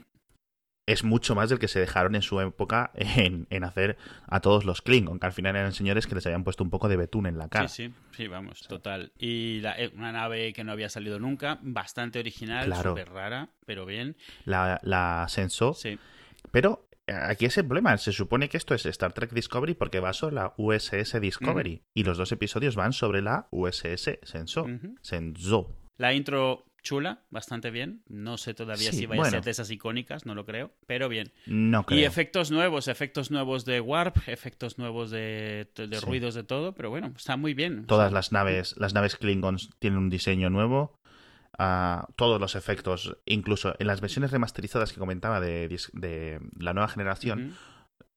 es 0.93 1.05
mucho 1.05 1.35
más 1.35 1.51
del 1.51 1.59
que 1.59 1.69
se 1.69 1.81
dejaron 1.81 2.15
en 2.15 2.23
su 2.23 2.41
época 2.41 2.91
en, 2.95 3.47
en, 3.51 3.65
hacer 3.65 3.97
a 4.27 4.41
todos 4.41 4.65
los 4.65 4.83
Klingon, 4.83 5.19
que 5.19 5.27
al 5.27 5.33
final 5.33 5.57
eran 5.57 5.73
señores 5.73 6.07
que 6.07 6.15
les 6.15 6.27
habían 6.27 6.45
puesto 6.45 6.65
un 6.65 6.71
poco 6.71 6.89
de 6.89 6.97
betún 6.97 7.27
en 7.27 7.39
la 7.39 7.49
cara. 7.49 7.69
Sí, 7.69 7.89
sí, 7.89 7.95
sí, 8.17 8.29
vamos, 8.29 8.67
total. 8.69 9.13
Y 9.19 9.61
la, 9.61 9.79
eh, 9.79 9.93
una 9.97 10.13
nave 10.13 10.53
que 10.53 10.65
no 10.65 10.73
había 10.73 10.89
salido 10.89 11.19
nunca, 11.19 11.59
bastante 11.63 12.19
original, 12.19 12.75
súper 12.75 13.11
rara, 13.11 13.49
pero 13.67 13.87
bien. 13.87 14.17
La, 14.45 14.81
la 14.83 15.27
Senso. 15.29 15.75
Sí. 15.75 15.99
Pero 16.51 16.89
eh, 17.07 17.15
aquí 17.15 17.47
es 17.47 17.57
el 17.59 17.67
problema. 17.67 17.97
Se 17.99 18.13
supone 18.13 18.49
que 18.49 18.57
esto 18.57 18.75
es 18.75 18.87
Star 18.87 19.13
Trek 19.13 19.33
Discovery 19.33 19.75
porque 19.75 20.01
va 20.01 20.13
sobre 20.13 20.37
la 20.37 20.55
USS 20.57 21.21
Discovery. 21.21 21.83
Y 21.95 22.05
los 22.05 22.19
dos 22.19 22.33
episodios 22.33 22.77
van 22.77 22.93
sobre 22.93 23.23
la 23.23 23.49
USS 23.51 24.19
Senso. 24.23 24.67
Senso. 25.01 25.77
La 25.97 26.15
intro 26.15 26.65
chula, 26.83 27.23
bastante 27.31 27.71
bien. 27.71 28.03
No 28.09 28.37
sé 28.37 28.55
todavía 28.55 28.93
si 28.93 29.07
va 29.07 29.17
a 29.17 29.31
ser 29.31 29.43
de 29.43 29.51
esas 29.51 29.71
icónicas, 29.71 30.27
no 30.27 30.35
lo 30.35 30.45
creo, 30.45 30.73
pero 30.87 31.09
bien. 31.09 31.33
No 31.47 31.85
creo. 31.85 32.01
Y 32.01 32.05
efectos 32.05 32.51
nuevos, 32.51 32.89
efectos 32.89 33.31
nuevos 33.31 33.65
de 33.65 33.81
warp, 33.81 34.17
efectos 34.27 34.79
nuevos 34.79 35.11
de, 35.11 35.69
ruidos 36.03 36.35
de 36.35 36.45
todo, 36.45 36.75
pero 36.75 36.91
bueno, 36.91 37.13
está 37.17 37.37
muy 37.37 37.55
bien. 37.55 37.87
Todas 37.87 38.13
las 38.13 38.33
naves, 38.33 38.75
las 38.79 38.95
naves 38.95 39.17
Klingons 39.17 39.71
tienen 39.79 39.99
un 39.99 40.11
diseño 40.11 40.51
nuevo. 40.51 40.99
Uh, 41.59 42.11
todos 42.17 42.41
los 42.41 42.55
efectos, 42.55 43.19
incluso 43.27 43.75
en 43.79 43.87
las 43.87 44.01
versiones 44.01 44.31
remasterizadas 44.31 44.93
que 44.93 44.99
comentaba 44.99 45.39
de, 45.39 45.69
de 45.93 46.41
la 46.59 46.73
nueva 46.73 46.89
generación, 46.89 47.55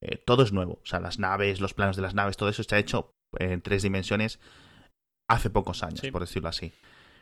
eh, 0.01 0.17
todo 0.17 0.43
es 0.43 0.53
nuevo. 0.53 0.79
O 0.81 0.85
sea, 0.85 0.99
las 1.01 1.19
naves, 1.19 1.59
los 1.59 1.73
planos 1.73 1.97
de 1.97 2.01
las 2.01 2.15
naves, 2.15 2.37
todo 2.37 2.49
eso 2.49 2.61
está 2.61 2.79
hecho 2.79 3.11
en 3.37 3.61
tres 3.61 3.83
dimensiones 3.83 4.39
hace 5.29 5.49
pocos 5.49 5.83
años, 5.83 6.01
por 6.11 6.21
decirlo 6.21 6.47
así 6.47 6.71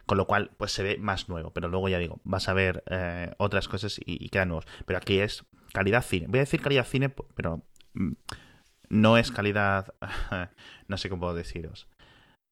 con 0.05 0.17
lo 0.17 0.27
cual 0.27 0.51
pues 0.57 0.71
se 0.71 0.83
ve 0.83 0.97
más 0.97 1.29
nuevo, 1.29 1.51
pero 1.51 1.67
luego 1.69 1.89
ya 1.89 1.97
digo, 1.97 2.19
vas 2.23 2.49
a 2.49 2.53
ver 2.53 2.83
eh, 2.89 3.31
otras 3.37 3.67
cosas 3.67 3.99
y, 4.05 4.29
quedan 4.29 4.49
nuevos. 4.49 4.65
Pero 4.85 4.97
aquí 4.97 5.19
es 5.19 5.45
calidad 5.71 6.03
cine. 6.03 6.27
Voy 6.27 6.39
a 6.39 6.43
decir 6.43 6.61
calidad 6.61 6.85
cine, 6.85 7.09
pero 7.09 7.65
mm, 7.93 8.11
no 8.89 9.17
es 9.17 9.31
calidad, 9.31 9.93
no 10.87 10.97
sé 10.97 11.09
cómo 11.09 11.21
puedo 11.21 11.35
deciros. 11.35 11.87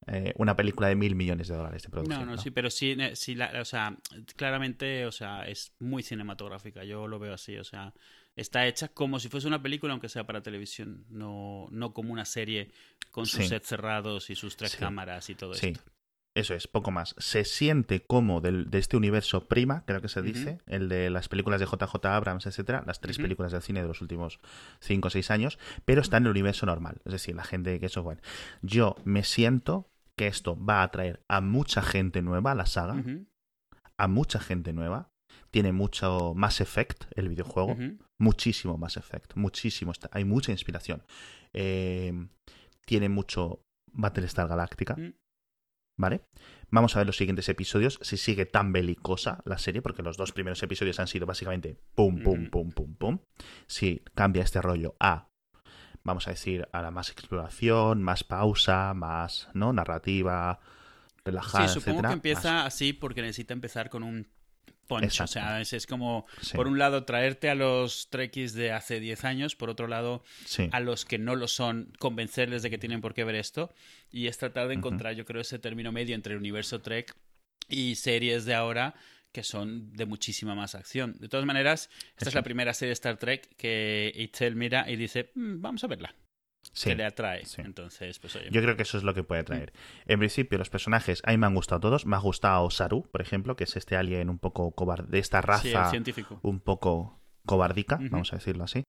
Eh, 0.07 0.33
una 0.37 0.55
película 0.55 0.87
de 0.87 0.95
mil 0.95 1.13
millones 1.15 1.47
de 1.47 1.55
dólares 1.55 1.83
de 1.83 1.89
producción. 1.89 2.25
No, 2.25 2.31
no, 2.31 2.37
sí, 2.37 2.49
pero 2.49 2.71
sí, 2.71 2.97
sí 3.13 3.37
o 3.39 3.65
sea, 3.65 3.95
claramente, 4.35 5.05
o 5.05 5.11
sea, 5.11 5.47
es 5.47 5.73
muy 5.79 6.01
cinematográfica. 6.01 6.83
Yo 6.83 7.07
lo 7.07 7.19
veo 7.19 7.33
así, 7.35 7.57
o 7.57 7.63
sea, 7.63 7.93
está 8.35 8.65
hecha 8.65 8.87
como 8.87 9.19
si 9.19 9.29
fuese 9.29 9.47
una 9.47 9.61
película, 9.61 9.93
aunque 9.93 10.09
sea 10.09 10.25
para 10.25 10.41
televisión, 10.41 11.05
no, 11.09 11.67
no 11.69 11.93
como 11.93 12.13
una 12.13 12.25
serie 12.25 12.71
con 13.11 13.27
sus 13.27 13.47
sets 13.47 13.67
cerrados 13.67 14.29
y 14.29 14.35
sus 14.35 14.55
tres 14.55 14.75
cámaras 14.75 15.29
y 15.29 15.35
todo 15.35 15.53
sí. 15.53 15.73
Eso 16.33 16.53
es, 16.53 16.67
poco 16.67 16.91
más. 16.91 17.13
Se 17.17 17.43
siente 17.43 18.05
como 18.05 18.39
del, 18.39 18.69
de 18.69 18.79
este 18.79 18.95
universo 18.95 19.49
prima, 19.49 19.83
creo 19.85 20.01
que 20.01 20.07
se 20.07 20.21
dice, 20.21 20.59
el 20.65 20.87
de 20.87 21.09
las 21.09 21.27
películas 21.27 21.59
de 21.59 21.65
JJ 21.65 22.05
Abrams, 22.05 22.45
etcétera, 22.45 22.83
las 22.87 23.01
tres 23.01 23.17
películas 23.17 23.51
del 23.51 23.61
cine 23.61 23.81
de 23.81 23.87
los 23.89 24.01
últimos 24.01 24.39
cinco 24.79 25.09
o 25.09 25.11
seis 25.11 25.29
años, 25.29 25.59
pero 25.83 25.99
está 25.99 26.17
en 26.17 26.23
el 26.23 26.31
universo 26.31 26.65
normal. 26.65 27.01
Es 27.03 27.11
decir, 27.11 27.35
la 27.35 27.43
gente 27.43 27.77
que 27.81 27.87
eso, 27.87 28.01
bueno. 28.03 28.21
Yo 28.61 28.95
me 29.03 29.23
siento 29.23 29.89
que 30.15 30.27
esto 30.27 30.57
va 30.63 30.79
a 30.79 30.83
atraer 30.83 31.21
a 31.27 31.41
mucha 31.41 31.81
gente 31.81 32.21
nueva 32.21 32.51
a 32.51 32.55
la 32.55 32.65
saga, 32.65 33.03
a 33.97 34.07
mucha 34.07 34.39
gente 34.39 34.71
nueva. 34.71 35.11
Tiene 35.49 35.73
mucho 35.73 36.33
más 36.33 36.61
effect 36.61 37.03
el 37.15 37.27
videojuego, 37.27 37.75
muchísimo 38.17 38.77
más 38.77 38.95
effect, 38.95 39.35
muchísimo. 39.35 39.91
Hay 40.11 40.23
mucha 40.23 40.53
inspiración. 40.53 41.03
Eh, 41.51 42.13
tiene 42.85 43.09
mucho 43.09 43.65
Battlestar 43.91 44.47
Galáctica. 44.47 44.95
¿Vale? 45.97 46.21
Vamos 46.69 46.95
a 46.95 46.99
ver 46.99 47.07
los 47.07 47.17
siguientes 47.17 47.49
episodios, 47.49 47.99
si 48.01 48.17
sigue 48.17 48.45
tan 48.45 48.71
belicosa 48.71 49.41
la 49.45 49.57
serie, 49.57 49.81
porque 49.81 50.01
los 50.01 50.17
dos 50.17 50.31
primeros 50.31 50.63
episodios 50.63 50.99
han 50.99 51.07
sido 51.07 51.25
básicamente 51.25 51.77
pum, 51.95 52.23
pum, 52.23 52.49
pum, 52.49 52.71
pum, 52.71 52.95
pum. 52.95 53.19
Si 53.67 54.01
cambia 54.15 54.43
este 54.43 54.61
rollo 54.61 54.95
a, 54.99 55.27
vamos 56.03 56.27
a 56.27 56.31
decir, 56.31 56.67
a 56.71 56.81
la 56.81 56.91
más 56.91 57.09
exploración, 57.09 58.01
más 58.01 58.23
pausa, 58.23 58.93
más, 58.93 59.49
¿no? 59.53 59.73
Narrativa, 59.73 60.59
relajada, 61.25 61.67
Sí, 61.67 61.73
supongo 61.73 62.03
que 62.03 62.13
empieza 62.13 62.65
así 62.65 62.93
porque 62.93 63.21
necesita 63.21 63.53
empezar 63.53 63.89
con 63.89 64.03
un 64.03 64.27
o 65.23 65.27
sea, 65.27 65.61
es, 65.61 65.87
como, 65.87 66.25
por 66.53 66.67
un 66.67 66.77
lado, 66.77 67.03
traerte 67.05 67.49
a 67.49 67.55
los 67.55 68.09
Trekkies 68.09 68.53
de 68.53 68.71
hace 68.71 68.99
10 68.99 69.23
años, 69.25 69.55
por 69.55 69.69
otro 69.69 69.87
lado, 69.87 70.23
a 70.71 70.79
los 70.79 71.05
que 71.05 71.17
no 71.17 71.35
lo 71.35 71.47
son, 71.47 71.93
convencerles 71.99 72.63
de 72.63 72.69
que 72.69 72.77
tienen 72.77 73.01
por 73.01 73.13
qué 73.13 73.23
ver 73.23 73.35
esto. 73.35 73.73
Y 74.11 74.27
es 74.27 74.37
tratar 74.37 74.67
de 74.67 74.75
encontrar, 74.75 75.15
yo 75.15 75.25
creo, 75.25 75.41
ese 75.41 75.59
término 75.59 75.91
medio 75.91 76.15
entre 76.15 76.33
el 76.33 76.39
universo 76.39 76.81
Trek 76.81 77.15
y 77.69 77.95
series 77.95 78.45
de 78.45 78.53
ahora 78.53 78.95
que 79.31 79.43
son 79.43 79.93
de 79.93 80.05
muchísima 80.05 80.55
más 80.55 80.75
acción. 80.75 81.15
De 81.19 81.29
todas 81.29 81.45
maneras, 81.45 81.89
esta 82.17 82.29
es 82.29 82.35
la 82.35 82.43
primera 82.43 82.73
serie 82.73 82.89
de 82.89 82.93
Star 82.93 83.17
Trek 83.17 83.55
que 83.55 84.11
Itzel 84.13 84.55
mira 84.55 84.89
y 84.89 84.97
dice, 84.97 85.31
"Mm, 85.35 85.61
vamos 85.61 85.83
a 85.83 85.87
verla. 85.87 86.13
Sí. 86.73 86.89
Que 86.91 86.95
le 86.95 87.05
atrae. 87.05 87.45
sí. 87.45 87.61
Entonces, 87.63 88.19
pues 88.19 88.35
oye. 88.35 88.49
Yo 88.51 88.61
creo 88.61 88.75
que 88.75 88.83
eso 88.83 88.97
es 88.97 89.03
lo 89.03 89.13
que 89.13 89.23
puede 89.23 89.43
traer. 89.43 89.73
En 90.05 90.19
principio, 90.19 90.57
los 90.57 90.69
personajes 90.69 91.21
a 91.25 91.31
mí 91.31 91.37
me 91.37 91.47
han 91.47 91.55
gustado 91.55 91.81
todos. 91.81 92.05
Me 92.05 92.15
ha 92.15 92.19
gustado 92.19 92.69
Saru, 92.69 93.03
por 93.11 93.21
ejemplo, 93.21 93.55
que 93.55 93.65
es 93.65 93.75
este 93.75 93.95
alien 93.97 94.29
un 94.29 94.39
poco 94.39 94.71
cobarde, 94.71 95.09
de 95.09 95.19
esta 95.19 95.39
sí, 95.41 95.69
el 95.69 95.73
raza 95.75 95.89
científico. 95.89 96.39
un 96.43 96.59
poco 96.59 97.19
cobardica, 97.45 97.99
vamos 98.09 98.31
a 98.33 98.37
decirlo 98.37 98.63
así. 98.63 98.83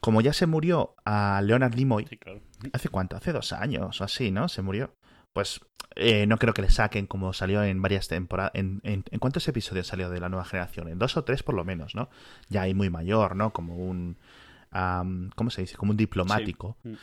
Como 0.00 0.20
ya 0.20 0.32
se 0.32 0.46
murió 0.46 0.94
a 1.04 1.40
Leonard 1.42 1.74
Nimoy, 1.74 2.04
claro. 2.04 2.40
¿hace 2.72 2.88
cuánto? 2.88 3.16
Hace 3.16 3.32
dos 3.32 3.52
años 3.52 4.00
o 4.00 4.04
así, 4.04 4.30
¿no? 4.30 4.48
Se 4.48 4.62
murió. 4.62 4.94
Pues 5.32 5.60
eh, 5.96 6.26
no 6.26 6.38
creo 6.38 6.54
que 6.54 6.62
le 6.62 6.70
saquen 6.70 7.06
como 7.06 7.32
salió 7.32 7.62
en 7.62 7.80
varias 7.82 8.08
temporadas. 8.08 8.52
En, 8.54 8.80
en, 8.84 9.04
¿en 9.10 9.18
cuántos 9.18 9.46
episodios 9.48 9.86
salió 9.86 10.10
de 10.10 10.20
la 10.20 10.28
nueva 10.28 10.44
generación? 10.44 10.88
En 10.88 10.98
dos 10.98 11.16
o 11.16 11.24
tres 11.24 11.42
por 11.42 11.54
lo 11.54 11.64
menos, 11.64 11.94
¿no? 11.94 12.10
Ya 12.48 12.62
hay 12.62 12.74
muy 12.74 12.90
mayor, 12.90 13.34
¿no? 13.36 13.52
Como 13.52 13.76
un... 13.76 14.18
¿Cómo 14.70 15.50
se 15.50 15.62
dice? 15.62 15.76
Como 15.76 15.92
un 15.92 15.96
diplomático. 15.96 16.76
Mm. 16.82 16.94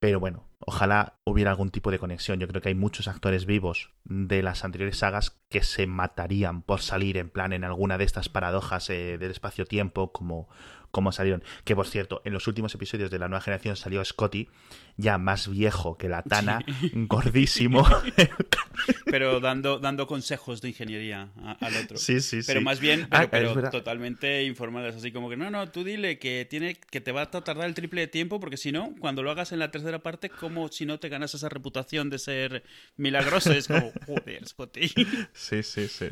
Pero 0.00 0.20
bueno, 0.20 0.44
ojalá 0.58 1.18
hubiera 1.24 1.50
algún 1.50 1.70
tipo 1.70 1.90
de 1.90 1.98
conexión. 1.98 2.38
Yo 2.38 2.46
creo 2.48 2.60
que 2.60 2.68
hay 2.68 2.74
muchos 2.74 3.08
actores 3.08 3.46
vivos 3.46 3.90
de 4.04 4.42
las 4.42 4.64
anteriores 4.64 4.98
sagas 4.98 5.40
que 5.48 5.62
se 5.62 5.86
matarían 5.86 6.62
por 6.62 6.82
salir 6.82 7.16
en 7.16 7.30
plan 7.30 7.52
en 7.52 7.64
alguna 7.64 7.96
de 7.96 8.04
estas 8.04 8.28
paradojas 8.28 8.90
eh, 8.90 9.16
del 9.18 9.30
espacio-tiempo 9.30 10.12
como, 10.12 10.48
como 10.90 11.10
salieron. 11.10 11.42
Que 11.64 11.74
por 11.74 11.86
cierto, 11.86 12.20
en 12.24 12.34
los 12.34 12.46
últimos 12.48 12.74
episodios 12.74 13.10
de 13.10 13.18
la 13.18 13.28
nueva 13.28 13.40
generación 13.40 13.76
salió 13.76 14.04
Scotty, 14.04 14.50
ya 14.96 15.18
más 15.18 15.48
viejo 15.48 15.96
que 15.98 16.08
la 16.08 16.22
Tana, 16.22 16.64
gordísimo. 16.92 17.86
Pero 19.10 19.40
dando, 19.40 19.78
dando 19.78 20.06
consejos 20.06 20.60
de 20.60 20.68
ingeniería 20.68 21.30
a- 21.40 21.52
al 21.64 21.76
otro. 21.76 21.96
sí, 21.96 22.20
sí, 22.20 22.42
sí. 22.42 22.46
Pero 22.46 22.60
más 22.60 22.80
bien, 22.80 23.06
Ah, 23.10 23.28
pero, 23.30 23.54
verdad. 23.54 23.70
totalmente 23.70 24.42
informales, 24.44 24.96
así 24.96 25.12
como 25.12 25.30
que 25.30 25.36
no, 25.36 25.48
no, 25.50 25.70
tú 25.70 25.84
dile 25.84 26.18
que 26.18 26.46
tiene 26.48 26.74
que 26.74 27.00
te 27.00 27.12
va 27.12 27.22
a 27.22 27.30
tardar 27.30 27.66
el 27.66 27.74
triple 27.74 28.00
de 28.02 28.08
tiempo, 28.08 28.40
porque 28.40 28.56
si 28.56 28.72
no, 28.72 28.92
cuando 28.98 29.22
lo 29.22 29.30
hagas 29.30 29.52
en 29.52 29.60
la 29.60 29.70
tercera 29.70 30.00
parte, 30.00 30.28
como 30.28 30.68
si 30.68 30.84
no 30.86 30.98
te 30.98 31.08
ganas 31.08 31.34
esa 31.34 31.48
reputación 31.48 32.10
de 32.10 32.18
ser 32.18 32.64
milagroso, 32.96 33.52
es 33.52 33.68
como, 33.68 33.92
joder, 34.06 34.46
Scotty. 34.46 34.88
Sí, 35.32 35.62
sí, 35.62 35.88
sí. 35.88 36.08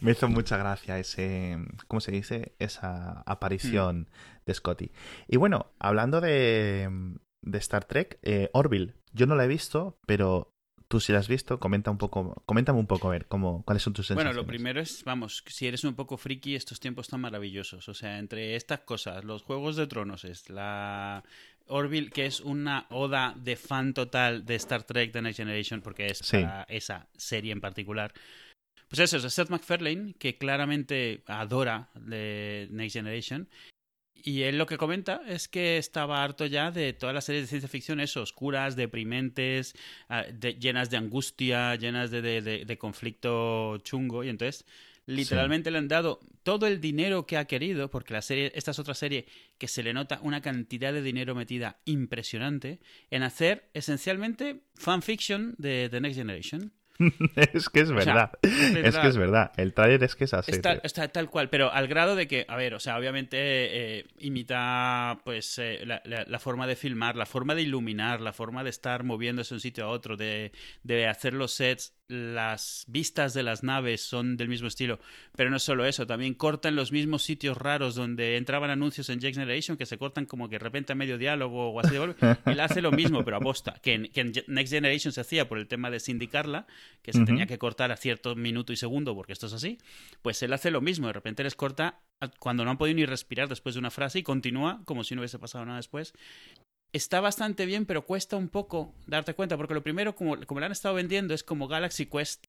Me 0.00 0.12
hizo 0.12 0.28
mucha 0.28 0.58
gracia 0.58 0.98
ese, 0.98 1.56
¿cómo 1.88 2.00
se 2.00 2.12
dice? 2.12 2.54
Esa 2.58 3.22
aparición 3.22 4.08
de 4.44 4.52
Scotty. 4.54 4.90
Y 5.26 5.38
bueno, 5.38 5.72
hablando 5.78 6.20
de, 6.20 6.90
de 7.44 7.58
Star 7.58 7.84
Trek, 7.84 8.18
eh, 8.22 8.50
Orville, 8.52 8.94
yo 9.12 9.26
no 9.26 9.34
la 9.36 9.44
he 9.44 9.48
visto, 9.48 9.98
pero 10.06 10.50
tú 10.88 11.00
si 11.00 11.12
la 11.12 11.18
has 11.18 11.28
visto, 11.28 11.58
comenta 11.58 11.90
un 11.90 11.98
poco, 11.98 12.42
coméntame 12.46 12.78
un 12.78 12.86
poco 12.86 13.08
a 13.08 13.12
ver 13.12 13.26
cómo, 13.26 13.64
cuáles 13.64 13.82
son 13.82 13.92
tus 13.94 14.08
Bueno, 14.08 14.20
sensaciones. 14.30 14.36
lo 14.36 14.46
primero 14.46 14.80
es, 14.80 15.02
vamos, 15.04 15.42
si 15.46 15.66
eres 15.66 15.82
un 15.84 15.94
poco 15.94 16.16
friki, 16.16 16.54
estos 16.54 16.78
tiempos 16.78 17.06
están 17.06 17.20
maravillosos. 17.20 17.88
O 17.88 17.94
sea, 17.94 18.18
entre 18.18 18.54
estas 18.56 18.80
cosas, 18.80 19.24
los 19.24 19.42
Juegos 19.42 19.76
de 19.76 19.86
Tronos, 19.86 20.24
es 20.24 20.50
la 20.50 21.24
Orville, 21.66 22.10
que 22.10 22.26
es 22.26 22.40
una 22.40 22.86
oda 22.90 23.34
de 23.36 23.56
fan 23.56 23.94
total 23.94 24.44
de 24.44 24.54
Star 24.56 24.82
Trek 24.84 25.12
The 25.12 25.22
Next 25.22 25.38
Generation, 25.38 25.80
porque 25.80 26.06
es 26.06 26.18
Sí. 26.18 26.38
para 26.38 26.64
esa 26.64 27.08
serie 27.16 27.52
en 27.52 27.60
particular. 27.60 28.12
Pues 28.88 29.00
eso, 29.00 29.16
es 29.26 29.32
Seth 29.34 29.48
MacFarlane, 29.48 30.14
que 30.18 30.36
claramente 30.36 31.24
adora 31.26 31.88
de 31.94 32.68
Next 32.70 32.94
Generation. 32.94 33.48
Y 34.22 34.42
él 34.42 34.56
lo 34.56 34.66
que 34.66 34.78
comenta 34.78 35.20
es 35.26 35.48
que 35.48 35.76
estaba 35.76 36.22
harto 36.22 36.46
ya 36.46 36.70
de 36.70 36.92
todas 36.94 37.14
las 37.14 37.24
series 37.24 37.44
de 37.44 37.48
ciencia 37.48 37.68
ficción, 37.68 38.00
eso, 38.00 38.22
oscuras, 38.22 38.74
deprimentes, 38.74 39.74
ah, 40.08 40.24
de- 40.32 40.54
llenas 40.54 40.88
de 40.90 40.96
angustia, 40.96 41.74
llenas 41.74 42.10
de, 42.10 42.22
de- 42.22 42.78
conflicto 42.78 43.76
chungo. 43.78 44.24
Y 44.24 44.30
entonces, 44.30 44.64
literalmente 45.06 45.70
le 45.70 45.76
han 45.78 45.88
dado 45.88 46.20
todo 46.42 46.66
el 46.66 46.80
dinero 46.80 47.26
que 47.26 47.36
ha 47.36 47.44
querido, 47.44 47.90
porque 47.90 48.14
la 48.14 48.22
serie, 48.22 48.50
esta 48.54 48.70
es 48.70 48.78
otra 48.78 48.94
serie 48.94 49.26
que 49.58 49.68
se 49.68 49.82
le 49.82 49.92
nota 49.92 50.18
una 50.22 50.40
cantidad 50.40 50.92
de 50.92 51.02
dinero 51.02 51.34
metida 51.34 51.78
impresionante, 51.84 52.80
en 53.10 53.22
hacer 53.22 53.68
esencialmente 53.74 54.60
fanfiction 54.74 55.54
de 55.58 55.88
The 55.90 56.00
Next 56.00 56.16
Generation. 56.16 56.72
es 57.52 57.68
que 57.68 57.80
es 57.80 57.88
sea, 57.88 57.96
verdad. 57.96 58.30
es 58.42 58.96
que 58.96 59.08
es 59.08 59.16
verdad. 59.16 59.52
El 59.56 59.74
trailer 59.74 60.02
es 60.04 60.14
que 60.14 60.24
es 60.24 60.34
así. 60.34 60.52
Está 60.84 61.08
tal 61.08 61.28
cual, 61.30 61.50
pero 61.50 61.72
al 61.72 61.88
grado 61.88 62.14
de 62.16 62.28
que, 62.28 62.44
a 62.48 62.56
ver, 62.56 62.74
o 62.74 62.80
sea, 62.80 62.96
obviamente 62.98 63.36
eh, 63.98 64.06
imita 64.18 65.18
pues 65.24 65.58
eh, 65.58 65.80
la, 65.84 66.00
la- 66.04 66.24
la 66.26 66.38
forma 66.38 66.66
de 66.66 66.76
filmar, 66.76 67.16
la 67.16 67.26
forma 67.26 67.54
de 67.54 67.62
iluminar, 67.62 68.20
la 68.20 68.32
forma 68.32 68.62
de 68.64 68.70
estar 68.70 69.02
moviéndose 69.02 69.50
de 69.54 69.56
un 69.56 69.60
sitio 69.60 69.84
a 69.84 69.88
otro, 69.88 70.16
de, 70.16 70.52
de 70.82 71.06
hacer 71.08 71.34
los 71.34 71.52
sets, 71.52 71.94
las 72.08 72.84
vistas 72.86 73.32
de 73.32 73.42
las 73.42 73.62
naves 73.62 74.02
son 74.02 74.36
del 74.36 74.48
mismo 74.48 74.68
estilo, 74.68 74.98
pero 75.36 75.50
no 75.50 75.58
solo 75.58 75.86
eso, 75.86 76.06
también 76.06 76.34
cortan 76.34 76.76
los 76.76 76.92
mismos 76.92 77.22
sitios 77.22 77.56
raros 77.56 77.94
donde 77.94 78.36
entraban 78.36 78.70
anuncios 78.70 79.08
en 79.08 79.20
Next 79.20 79.38
Generation 79.38 79.76
que 79.76 79.86
se 79.86 79.96
cortan 79.96 80.26
como 80.26 80.48
que 80.48 80.56
de 80.56 80.64
repente 80.64 80.92
a 80.92 80.96
medio 80.96 81.16
diálogo 81.16 81.70
o 81.70 81.80
así 81.80 81.92
de 81.92 81.98
golpe. 81.98 82.26
Él 82.46 82.60
hace 82.60 82.82
lo 82.82 82.92
mismo, 82.92 83.24
pero 83.24 83.38
aposta, 83.38 83.74
que 83.82 83.94
en, 83.94 84.08
que 84.08 84.20
en 84.20 84.32
Next 84.48 84.72
Generation 84.72 85.12
se 85.12 85.22
hacía 85.22 85.48
por 85.48 85.58
el 85.58 85.66
tema 85.66 85.90
de 85.90 86.00
sindicarla, 86.00 86.66
que 87.02 87.12
se 87.12 87.24
tenía 87.24 87.46
que 87.46 87.58
cortar 87.58 87.90
a 87.90 87.96
cierto 87.96 88.36
minuto 88.36 88.72
y 88.72 88.76
segundo, 88.76 89.14
porque 89.14 89.32
esto 89.32 89.46
es 89.46 89.54
así, 89.54 89.78
pues 90.20 90.42
él 90.42 90.52
hace 90.52 90.70
lo 90.70 90.80
mismo, 90.80 91.06
de 91.06 91.14
repente 91.14 91.42
les 91.42 91.54
corta 91.54 92.00
cuando 92.38 92.64
no 92.64 92.70
han 92.70 92.78
podido 92.78 92.96
ni 92.96 93.06
respirar 93.06 93.48
después 93.48 93.74
de 93.74 93.78
una 93.78 93.90
frase 93.90 94.18
y 94.18 94.22
continúa 94.22 94.82
como 94.84 95.04
si 95.04 95.14
no 95.14 95.20
hubiese 95.20 95.38
pasado 95.38 95.64
nada 95.64 95.78
después. 95.78 96.14
Está 96.94 97.20
bastante 97.20 97.66
bien, 97.66 97.86
pero 97.86 98.06
cuesta 98.06 98.36
un 98.36 98.48
poco 98.48 98.94
darte 99.06 99.34
cuenta, 99.34 99.56
porque 99.56 99.74
lo 99.74 99.82
primero, 99.82 100.14
como, 100.14 100.40
como 100.46 100.60
lo 100.60 100.66
han 100.66 100.72
estado 100.72 100.94
vendiendo, 100.94 101.34
es 101.34 101.42
como 101.42 101.66
Galaxy 101.68 102.06
Quest 102.06 102.46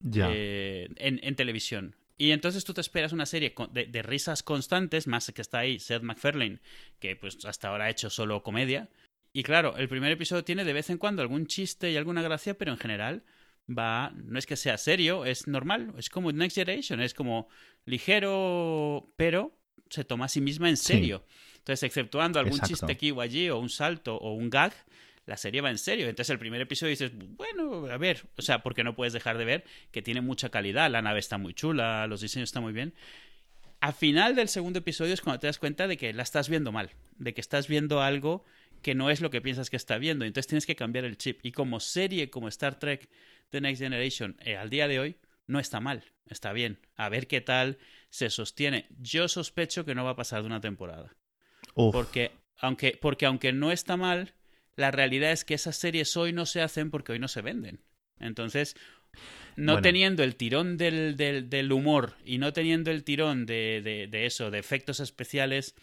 Ya. 0.00 0.28
eh, 0.32 0.88
en, 0.96 1.20
en 1.22 1.36
televisión. 1.36 1.94
Y 2.18 2.32
entonces 2.32 2.64
tú 2.64 2.74
te 2.74 2.80
esperas 2.80 3.12
una 3.12 3.26
serie 3.26 3.54
de, 3.72 3.86
de 3.86 4.02
risas 4.02 4.42
constantes, 4.42 5.06
más 5.06 5.30
que 5.32 5.40
está 5.42 5.60
ahí 5.60 5.78
Seth 5.78 6.02
MacFarlane, 6.02 6.60
que 7.00 7.16
pues 7.16 7.44
hasta 7.44 7.68
ahora 7.68 7.84
ha 7.86 7.90
hecho 7.90 8.10
solo 8.10 8.42
comedia. 8.42 8.88
Y 9.32 9.42
claro, 9.42 9.76
el 9.76 9.88
primer 9.88 10.12
episodio 10.12 10.44
tiene 10.44 10.64
de 10.64 10.72
vez 10.72 10.90
en 10.90 10.98
cuando 10.98 11.22
algún 11.22 11.46
chiste 11.46 11.90
y 11.90 11.96
alguna 11.96 12.22
gracia, 12.22 12.58
pero 12.58 12.72
en 12.72 12.78
general 12.78 13.24
va, 13.68 14.12
no 14.16 14.38
es 14.38 14.46
que 14.46 14.56
sea 14.56 14.78
serio, 14.78 15.24
es 15.24 15.46
normal, 15.48 15.92
es 15.98 16.08
como 16.10 16.30
Next 16.32 16.56
Generation, 16.56 17.00
es 17.00 17.14
como 17.14 17.48
ligero, 17.84 19.12
pero 19.16 19.56
se 19.90 20.04
toma 20.04 20.26
a 20.26 20.28
sí 20.28 20.40
misma 20.40 20.68
en 20.68 20.76
Sí. 20.76 20.92
Entonces, 21.64 21.84
exceptuando 21.84 22.38
algún 22.38 22.58
Exacto. 22.58 22.74
chiste 22.74 22.92
aquí 22.92 23.10
o 23.10 23.22
allí, 23.22 23.48
o 23.48 23.58
un 23.58 23.70
salto, 23.70 24.16
o 24.16 24.34
un 24.34 24.50
gag, 24.50 24.74
la 25.24 25.38
serie 25.38 25.62
va 25.62 25.70
en 25.70 25.78
serio. 25.78 26.06
Entonces, 26.10 26.28
el 26.28 26.38
primer 26.38 26.60
episodio 26.60 26.90
dices, 26.90 27.12
bueno, 27.14 27.86
a 27.86 27.96
ver, 27.96 28.26
o 28.36 28.42
sea, 28.42 28.62
porque 28.62 28.84
no 28.84 28.94
puedes 28.94 29.14
dejar 29.14 29.38
de 29.38 29.46
ver 29.46 29.64
que 29.90 30.02
tiene 30.02 30.20
mucha 30.20 30.50
calidad, 30.50 30.90
la 30.90 31.00
nave 31.00 31.20
está 31.20 31.38
muy 31.38 31.54
chula, 31.54 32.06
los 32.06 32.20
diseños 32.20 32.50
están 32.50 32.64
muy 32.64 32.74
bien. 32.74 32.92
Al 33.80 33.94
final 33.94 34.36
del 34.36 34.48
segundo 34.48 34.80
episodio 34.80 35.14
es 35.14 35.22
cuando 35.22 35.40
te 35.40 35.46
das 35.46 35.58
cuenta 35.58 35.88
de 35.88 35.96
que 35.96 36.12
la 36.12 36.22
estás 36.22 36.50
viendo 36.50 36.70
mal, 36.70 36.90
de 37.16 37.32
que 37.32 37.40
estás 37.40 37.66
viendo 37.66 38.02
algo 38.02 38.44
que 38.82 38.94
no 38.94 39.08
es 39.08 39.22
lo 39.22 39.30
que 39.30 39.40
piensas 39.40 39.70
que 39.70 39.78
está 39.78 39.96
viendo. 39.96 40.26
Entonces 40.26 40.48
tienes 40.48 40.66
que 40.66 40.76
cambiar 40.76 41.06
el 41.06 41.16
chip. 41.16 41.40
Y 41.42 41.52
como 41.52 41.80
serie, 41.80 42.28
como 42.28 42.48
Star 42.48 42.78
Trek 42.78 43.08
The 43.48 43.62
Next 43.62 43.80
Generation, 43.80 44.36
eh, 44.44 44.58
al 44.58 44.68
día 44.68 44.86
de 44.86 45.00
hoy, 45.00 45.16
no 45.46 45.60
está 45.60 45.80
mal, 45.80 46.04
está 46.28 46.52
bien. 46.52 46.78
A 46.94 47.08
ver 47.08 47.26
qué 47.26 47.40
tal 47.40 47.78
se 48.10 48.28
sostiene. 48.28 48.86
Yo 49.00 49.28
sospecho 49.28 49.86
que 49.86 49.94
no 49.94 50.04
va 50.04 50.10
a 50.10 50.16
pasar 50.16 50.42
de 50.42 50.48
una 50.48 50.60
temporada. 50.60 51.16
Uf. 51.74 51.92
Porque 51.92 52.32
aunque, 52.58 52.98
porque 53.00 53.26
aunque 53.26 53.52
no 53.52 53.72
está 53.72 53.96
mal, 53.96 54.32
la 54.76 54.90
realidad 54.90 55.32
es 55.32 55.44
que 55.44 55.54
esas 55.54 55.76
series 55.76 56.16
hoy 56.16 56.32
no 56.32 56.46
se 56.46 56.60
hacen 56.62 56.90
porque 56.90 57.12
hoy 57.12 57.18
no 57.18 57.28
se 57.28 57.42
venden. 57.42 57.80
Entonces, 58.18 58.76
no 59.56 59.74
Bueno. 59.74 59.82
teniendo 59.82 60.22
el 60.24 60.36
tirón 60.36 60.76
del, 60.76 61.16
del, 61.16 61.48
del 61.48 61.72
humor 61.72 62.14
y 62.24 62.38
no 62.38 62.52
teniendo 62.52 62.90
el 62.90 63.04
tirón 63.04 63.46
de, 63.46 63.80
de, 63.84 64.06
de 64.08 64.26
eso, 64.26 64.50
de 64.50 64.58
efectos 64.58 65.00
especiales, 65.00 65.74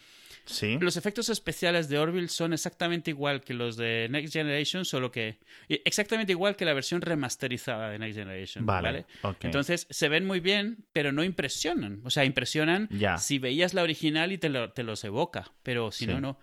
Sí. 0.44 0.78
los 0.80 0.96
efectos 0.96 1.28
especiales 1.28 1.88
de 1.88 1.98
Orville 1.98 2.28
son 2.28 2.52
exactamente 2.52 3.10
igual 3.10 3.40
que 3.42 3.54
los 3.54 3.76
de 3.76 4.08
Next 4.10 4.32
Generation, 4.32 4.84
solo 4.84 5.10
que 5.10 5.38
exactamente 5.68 6.32
igual 6.32 6.56
que 6.56 6.64
la 6.64 6.74
versión 6.74 7.00
remasterizada 7.00 7.90
de 7.90 7.98
Next 7.98 8.18
Generation. 8.18 8.66
Vale. 8.66 9.06
Entonces 9.40 9.86
se 9.90 10.08
ven 10.08 10.26
muy 10.26 10.40
bien, 10.40 10.84
pero 10.92 11.12
no 11.12 11.24
impresionan. 11.24 12.00
O 12.04 12.10
sea, 12.10 12.24
impresionan 12.24 12.88
Ya. 12.90 13.18
si 13.18 13.38
veías 13.38 13.74
la 13.74 13.82
original 13.82 14.32
y 14.32 14.38
te, 14.38 14.48
lo- 14.48 14.72
te 14.72 14.82
los 14.82 15.02
evoca, 15.04 15.52
pero 15.62 15.90
si 15.92 16.06
Sí. 16.06 16.10
no, 16.10 16.20
no. 16.20 16.38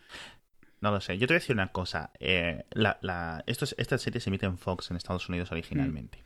No 0.81 0.91
lo 0.91 1.01
sé. 1.01 1.17
Yo 1.17 1.27
te 1.27 1.33
voy 1.33 1.37
a 1.37 1.41
decir 1.41 1.55
una 1.55 1.73
cosa. 1.73 2.11
Eh, 2.19 2.63
la, 2.71 2.97
la, 3.01 3.43
esto 3.47 3.65
es- 3.65 3.75
esta 3.77 3.97
serie 3.97 4.21
se 4.21 4.29
emite 4.29 4.45
en 4.45 4.57
Fox 4.57 4.89
en 4.91 4.97
Estados 4.97 5.27
Unidos 5.27 5.51
originalmente. 5.51 6.23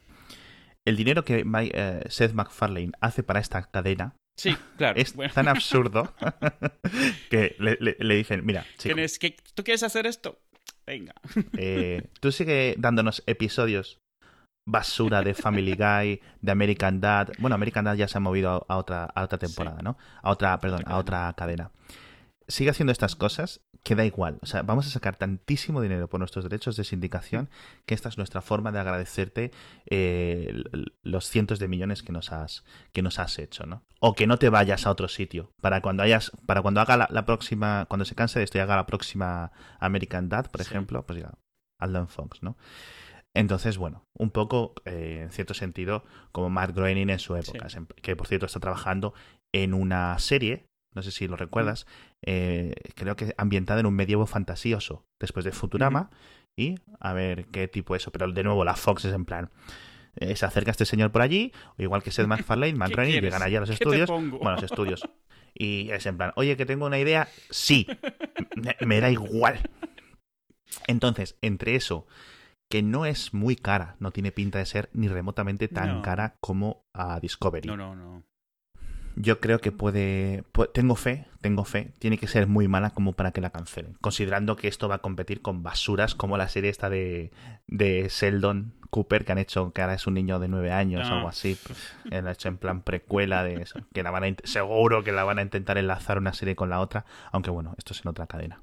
El 0.86 0.96
dinero 0.98 1.24
que 1.26 1.44
eh, 1.46 2.02
Seth 2.10 2.34
MacFarlane 2.34 2.92
hace 3.00 3.24
para 3.24 3.40
esta 3.40 3.64
cadena 3.72 4.16
Sí, 4.38 4.56
claro. 4.78 5.00
es 5.00 5.16
bueno. 5.16 5.34
tan 5.34 5.48
absurdo 5.48 6.14
que 7.30 7.56
le, 7.60 7.78
le- 7.80 7.98
le 8.00 8.16
dicen, 8.16 8.46
mira, 8.46 8.64
chico, 8.78 8.96
¿Tienes 8.96 9.20
que- 9.20 9.36
¿Tú 9.54 9.64
quieres 9.64 9.84
hacer 9.84 10.06
esto? 10.08 10.40
Venga. 10.86 11.14
eh, 11.58 12.08
tú 12.20 12.32
sigue 12.32 12.76
dándonos 12.78 13.24
episodios 13.28 14.00
basura 14.68 15.22
de 15.24 15.34
Family 15.34 15.76
Guy, 15.76 16.22
de 16.42 16.52
American 16.52 17.02
Dad. 17.02 17.30
Bueno, 17.38 17.56
American 17.56 17.86
Dad 17.86 17.96
ya 17.96 18.08
se 18.08 18.18
ha 18.18 18.22
movido 18.22 18.66
a, 18.70 18.74
a 18.74 18.78
otra, 18.78 19.06
a 19.06 19.24
otra 19.24 19.38
temporada, 19.38 19.82
¿no? 19.82 19.98
A 20.22 20.32
otra, 20.32 20.60
perdón, 20.60 20.84
a 20.86 20.98
otra 20.98 21.34
cadena. 21.38 21.72
Sigue 22.48 22.70
haciendo 22.70 22.92
estas 22.92 23.16
cosas 23.16 23.62
que 23.84 23.96
da 23.96 24.06
igual. 24.06 24.40
O 24.42 24.46
sea, 24.46 24.64
vamos 24.64 24.88
a 24.88 24.90
sacar 24.90 25.18
tantísimo 25.18 25.82
dinero 25.82 26.08
por 26.08 26.20
nuestros 26.20 26.46
derechos 26.46 26.78
de 26.78 26.86
sindicación 26.86 27.50
que 27.86 27.94
esta 27.94 28.10
es 28.10 28.18
nuestra 28.18 28.42
forma 28.42 28.72
de 28.72 28.80
agradecerte 28.80 29.52
eh, 29.90 30.64
los 31.04 31.28
cientos 31.28 31.60
de 31.60 31.68
millones 31.68 32.02
que 32.02 32.14
nos 32.14 32.32
has, 32.32 32.64
que 32.94 33.02
nos 33.02 33.20
has 33.20 33.38
hecho, 33.40 33.66
¿no? 33.66 33.84
O 34.00 34.16
que 34.16 34.26
no 34.26 34.40
te 34.40 34.50
vayas 34.50 34.88
a 34.88 34.92
otro 34.92 35.08
sitio. 35.10 35.52
Para 35.62 35.82
cuando 35.82 36.04
hayas, 36.04 36.32
para 36.46 36.62
cuando 36.62 36.80
haga 36.82 37.08
la, 37.10 37.26
próxima, 37.26 37.86
cuando 37.90 38.06
se 38.06 38.16
canse 38.16 38.40
de 38.40 38.46
esto 38.46 38.58
y 38.58 38.62
haga 38.62 38.78
la 38.78 38.86
próxima 38.86 39.52
American 39.80 40.30
Dad, 40.30 40.50
por 40.50 40.62
ejemplo, 40.62 41.06
pues 41.06 41.20
ya, 41.20 41.34
hazlo 41.80 42.00
en 42.00 42.08
Fox, 42.08 42.42
¿no? 42.42 42.58
Entonces, 43.36 43.78
bueno, 43.78 44.06
un 44.14 44.30
poco, 44.30 44.76
eh, 44.86 45.22
en 45.24 45.32
cierto 45.32 45.54
sentido, 45.56 46.06
como 46.32 46.50
Mark 46.50 46.74
Groening 46.74 47.10
en 47.10 47.20
su 47.20 47.36
época, 47.36 47.68
que 48.02 48.16
por 48.16 48.28
cierto 48.28 48.46
está 48.46 48.60
trabajando 48.60 49.14
en 49.52 49.74
una 49.74 50.18
serie, 50.20 50.68
no 50.94 51.02
sé 51.02 51.12
si 51.12 51.28
lo 51.28 51.36
recuerdas, 51.36 51.88
eh, 52.24 52.74
creo 52.96 53.16
que 53.16 53.34
ambientada 53.38 53.80
en 53.80 53.86
un 53.86 53.96
medievo 53.96 54.26
fantasioso, 54.26 55.06
después 55.20 55.46
de 55.46 55.52
Futurama, 55.52 56.10
y 56.56 56.76
a 57.00 57.14
ver 57.14 57.46
qué 57.48 57.68
tipo 57.68 57.96
es 57.96 58.04
eso, 58.04 58.12
pero 58.12 58.32
de 58.32 58.44
nuevo 58.44 58.64
la 58.64 58.76
Fox 58.76 59.06
es 59.06 59.14
en 59.14 59.26
plan... 59.26 59.50
Eh, 60.16 60.36
se 60.36 60.46
acerca 60.46 60.70
este 60.70 60.86
señor 60.86 61.12
por 61.12 61.24
allí, 61.24 61.52
o 61.76 61.82
igual 61.82 62.04
que 62.04 62.12
Seth 62.12 62.28
MacFarlane, 62.28 62.74
Groening, 62.74 63.20
llegan 63.20 63.42
allí 63.42 63.56
a 63.56 63.62
los 63.62 63.70
estudios, 63.72 64.08
bueno, 64.10 64.52
los 64.52 64.64
estudios, 64.64 65.02
y 65.56 65.90
es 65.90 66.06
en 66.06 66.18
plan, 66.18 66.34
oye, 66.36 66.56
que 66.56 66.68
tengo 66.68 66.86
una 66.86 67.00
idea, 67.00 67.28
sí, 67.50 67.88
me 68.82 69.02
da 69.02 69.10
igual. 69.10 69.60
Entonces, 70.88 71.36
entre 71.42 71.76
eso 71.76 72.06
que 72.70 72.82
no 72.82 73.06
es 73.06 73.34
muy 73.36 73.56
cara, 73.56 73.96
no 74.00 74.12
tiene 74.12 74.32
pinta 74.32 74.58
de 74.58 74.66
ser 74.66 74.90
ni 74.94 75.08
remotamente 75.08 75.68
tan 75.68 76.02
cara 76.02 76.38
como 76.40 76.86
a 76.94 77.20
Discovery. 77.20 77.68
No, 77.68 77.78
no, 77.78 77.96
no. 77.96 78.24
Yo 79.16 79.40
creo 79.40 79.60
que 79.60 79.72
puede, 79.72 80.44
Tengo 80.74 80.96
fe, 80.96 81.28
tengo 81.42 81.66
fe. 81.66 81.94
Tiene 82.00 82.18
que 82.18 82.28
ser 82.28 82.48
muy 82.48 82.68
mala 82.68 82.92
como 82.92 83.14
para 83.14 83.32
que 83.32 83.42
la 83.42 83.52
cancelen. 83.52 83.96
Considerando 84.02 84.56
que 84.56 84.68
esto 84.68 84.90
va 84.90 84.96
a 84.96 85.00
competir 85.00 85.42
con 85.42 85.64
basuras 85.64 86.16
como 86.16 86.38
la 86.38 86.48
serie 86.50 86.70
esta 86.70 86.90
de, 86.90 87.32
de 87.68 88.10
Sheldon 88.10 88.74
Cooper 88.90 89.26
que 89.26 89.32
han 89.32 89.38
hecho, 89.38 89.72
que 89.72 89.82
ahora 89.82 89.96
es 89.96 90.06
un 90.08 90.14
niño 90.14 90.40
de 90.40 90.48
nueve 90.48 90.72
años 90.72 91.10
o 91.10 91.14
algo 91.14 91.28
así. 91.28 91.58
Han 92.12 92.28
hecho 92.28 92.48
en 92.48 92.58
plan 92.58 92.82
precuela 92.82 93.44
de 93.44 93.56
eso. 93.62 93.80
Que 93.94 94.04
la 94.04 94.12
van 94.12 94.24
a, 94.24 94.36
seguro 94.44 95.04
que 95.04 95.12
la 95.12 95.24
van 95.24 95.40
a 95.40 95.42
intentar 95.42 95.78
enlazar 95.78 96.18
una 96.18 96.34
serie 96.34 96.56
con 96.56 96.70
la 96.70 96.80
otra. 96.80 97.06
Aunque 97.32 97.50
bueno, 97.50 97.74
esto 97.78 97.94
es 97.94 98.02
en 98.04 98.10
otra 98.10 98.28
cadena. 98.28 98.62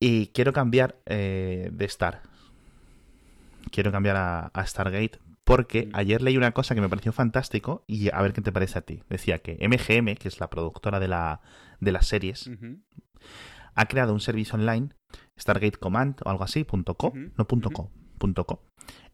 Y 0.00 0.28
quiero 0.28 0.52
cambiar 0.52 0.96
eh, 1.06 1.70
de 1.72 1.84
Star 1.84 2.22
quiero 3.72 3.90
cambiar 3.90 4.16
a, 4.52 4.66
Stargate 4.66 5.18
porque 5.44 5.86
mm. 5.86 5.90
ayer 5.94 6.22
leí 6.22 6.36
una 6.36 6.52
cosa 6.52 6.74
que 6.74 6.80
me 6.80 6.88
pareció 6.88 7.12
fantástico 7.12 7.84
y 7.86 8.10
a 8.12 8.20
ver 8.22 8.32
qué 8.32 8.40
te 8.40 8.52
parece 8.52 8.78
a 8.78 8.82
ti. 8.82 9.02
Decía 9.08 9.38
que 9.38 9.56
MGM, 9.66 10.16
que 10.16 10.28
es 10.28 10.40
la 10.40 10.50
productora 10.50 11.00
de, 11.00 11.08
la, 11.08 11.40
de 11.80 11.92
las 11.92 12.06
series, 12.06 12.50
ha 13.74 13.86
creado 13.86 14.12
un 14.12 14.20
servicio 14.20 14.54
online, 14.54 14.90
Stargate 15.38 15.78
Command 15.78 16.20
o 16.24 16.30
algo 16.30 16.44
así, 16.44 16.64
punto 16.64 16.94
.co, 16.94 17.12
no 17.36 17.46
punto 17.46 17.70
.co, 17.70 17.90
punto 18.18 18.44
.co, 18.46 18.62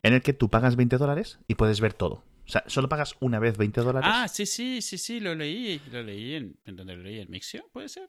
en 0.02 0.14
el 0.14 0.22
que 0.22 0.32
tú 0.32 0.48
pagas 0.48 0.76
20 0.76 0.98
dólares 0.98 1.38
y 1.46 1.54
puedes 1.54 1.80
ver 1.80 1.94
todo. 1.94 2.24
O 2.46 2.50
sea, 2.50 2.64
solo 2.66 2.88
pagas 2.88 3.14
una 3.20 3.38
vez 3.38 3.58
20 3.58 3.82
dólares. 3.82 4.10
Ah, 4.10 4.26
sí, 4.26 4.46
sí, 4.46 4.80
sí, 4.80 4.96
sí, 4.96 5.20
lo 5.20 5.34
leí. 5.34 5.82
Lo 5.92 6.02
leí 6.02 6.34
en... 6.34 6.58
¿En 6.64 6.76
dónde 6.76 6.96
lo 6.96 7.02
leí? 7.02 7.20
¿En 7.20 7.30
Mixio? 7.30 7.68
¿Puede 7.74 7.90
ser? 7.90 8.08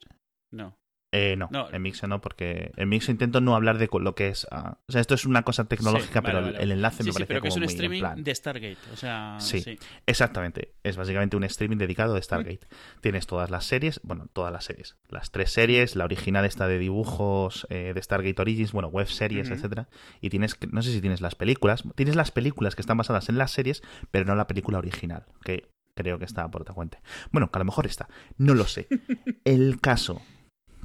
No. 0.50 0.78
Eh, 1.12 1.36
no, 1.36 1.48
en 1.72 1.82
Mixo 1.82 2.06
no, 2.06 2.20
porque 2.20 2.70
en 2.76 2.88
Mixo 2.88 3.10
intento 3.10 3.40
no 3.40 3.56
hablar 3.56 3.78
de 3.78 3.88
lo 3.92 4.14
que 4.14 4.28
es. 4.28 4.46
Ah, 4.52 4.78
o 4.86 4.92
sea, 4.92 5.00
esto 5.00 5.14
es 5.14 5.24
una 5.24 5.42
cosa 5.42 5.64
tecnológica, 5.64 6.22
pero 6.22 6.38
el 6.38 6.70
enlace 6.70 7.02
me 7.02 7.12
parece 7.12 7.26
pero 7.26 7.42
que 7.42 7.48
es 7.48 7.56
un 7.56 7.64
streaming 7.64 8.02
de 8.22 8.32
Stargate. 8.32 8.78
O 8.92 8.96
sea, 8.96 9.36
sí, 9.40 9.78
exactamente. 10.06 10.74
Es 10.84 10.96
básicamente 10.96 11.36
un 11.36 11.42
streaming 11.44 11.78
dedicado 11.78 12.14
de 12.14 12.22
Stargate. 12.22 12.60
Tienes 13.00 13.26
todas 13.26 13.50
las 13.50 13.64
series, 13.64 14.00
bueno, 14.04 14.28
todas 14.32 14.52
las 14.52 14.64
series. 14.64 14.96
Las 15.08 15.32
tres 15.32 15.50
series, 15.50 15.96
la 15.96 16.04
original 16.04 16.44
esta 16.44 16.68
de 16.68 16.78
dibujos 16.78 17.66
eh, 17.70 17.92
de 17.92 18.02
Stargate 18.02 18.40
Origins, 18.40 18.70
bueno, 18.70 18.88
web 18.88 19.08
series, 19.08 19.50
etcétera. 19.50 19.88
Y 20.20 20.30
tienes, 20.30 20.56
no 20.70 20.80
sé 20.80 20.92
si 20.92 21.00
tienes 21.00 21.20
las 21.20 21.34
películas. 21.34 21.82
Tienes 21.96 22.14
las 22.14 22.30
películas 22.30 22.76
que 22.76 22.82
están 22.82 22.98
basadas 22.98 23.28
en 23.28 23.36
las 23.36 23.50
series, 23.50 23.82
pero 24.12 24.26
no 24.26 24.36
la 24.36 24.46
película 24.46 24.78
original, 24.78 25.24
que 25.42 25.70
creo 25.96 26.20
que 26.20 26.24
está 26.24 26.48
por 26.48 26.62
otra 26.62 26.74
cuenta. 26.74 27.02
Bueno, 27.32 27.50
que 27.50 27.58
a 27.58 27.60
lo 27.60 27.64
mejor 27.64 27.86
está. 27.86 28.08
No 28.38 28.54
lo 28.54 28.66
sé. 28.66 28.86
El 29.44 29.80
caso 29.80 30.22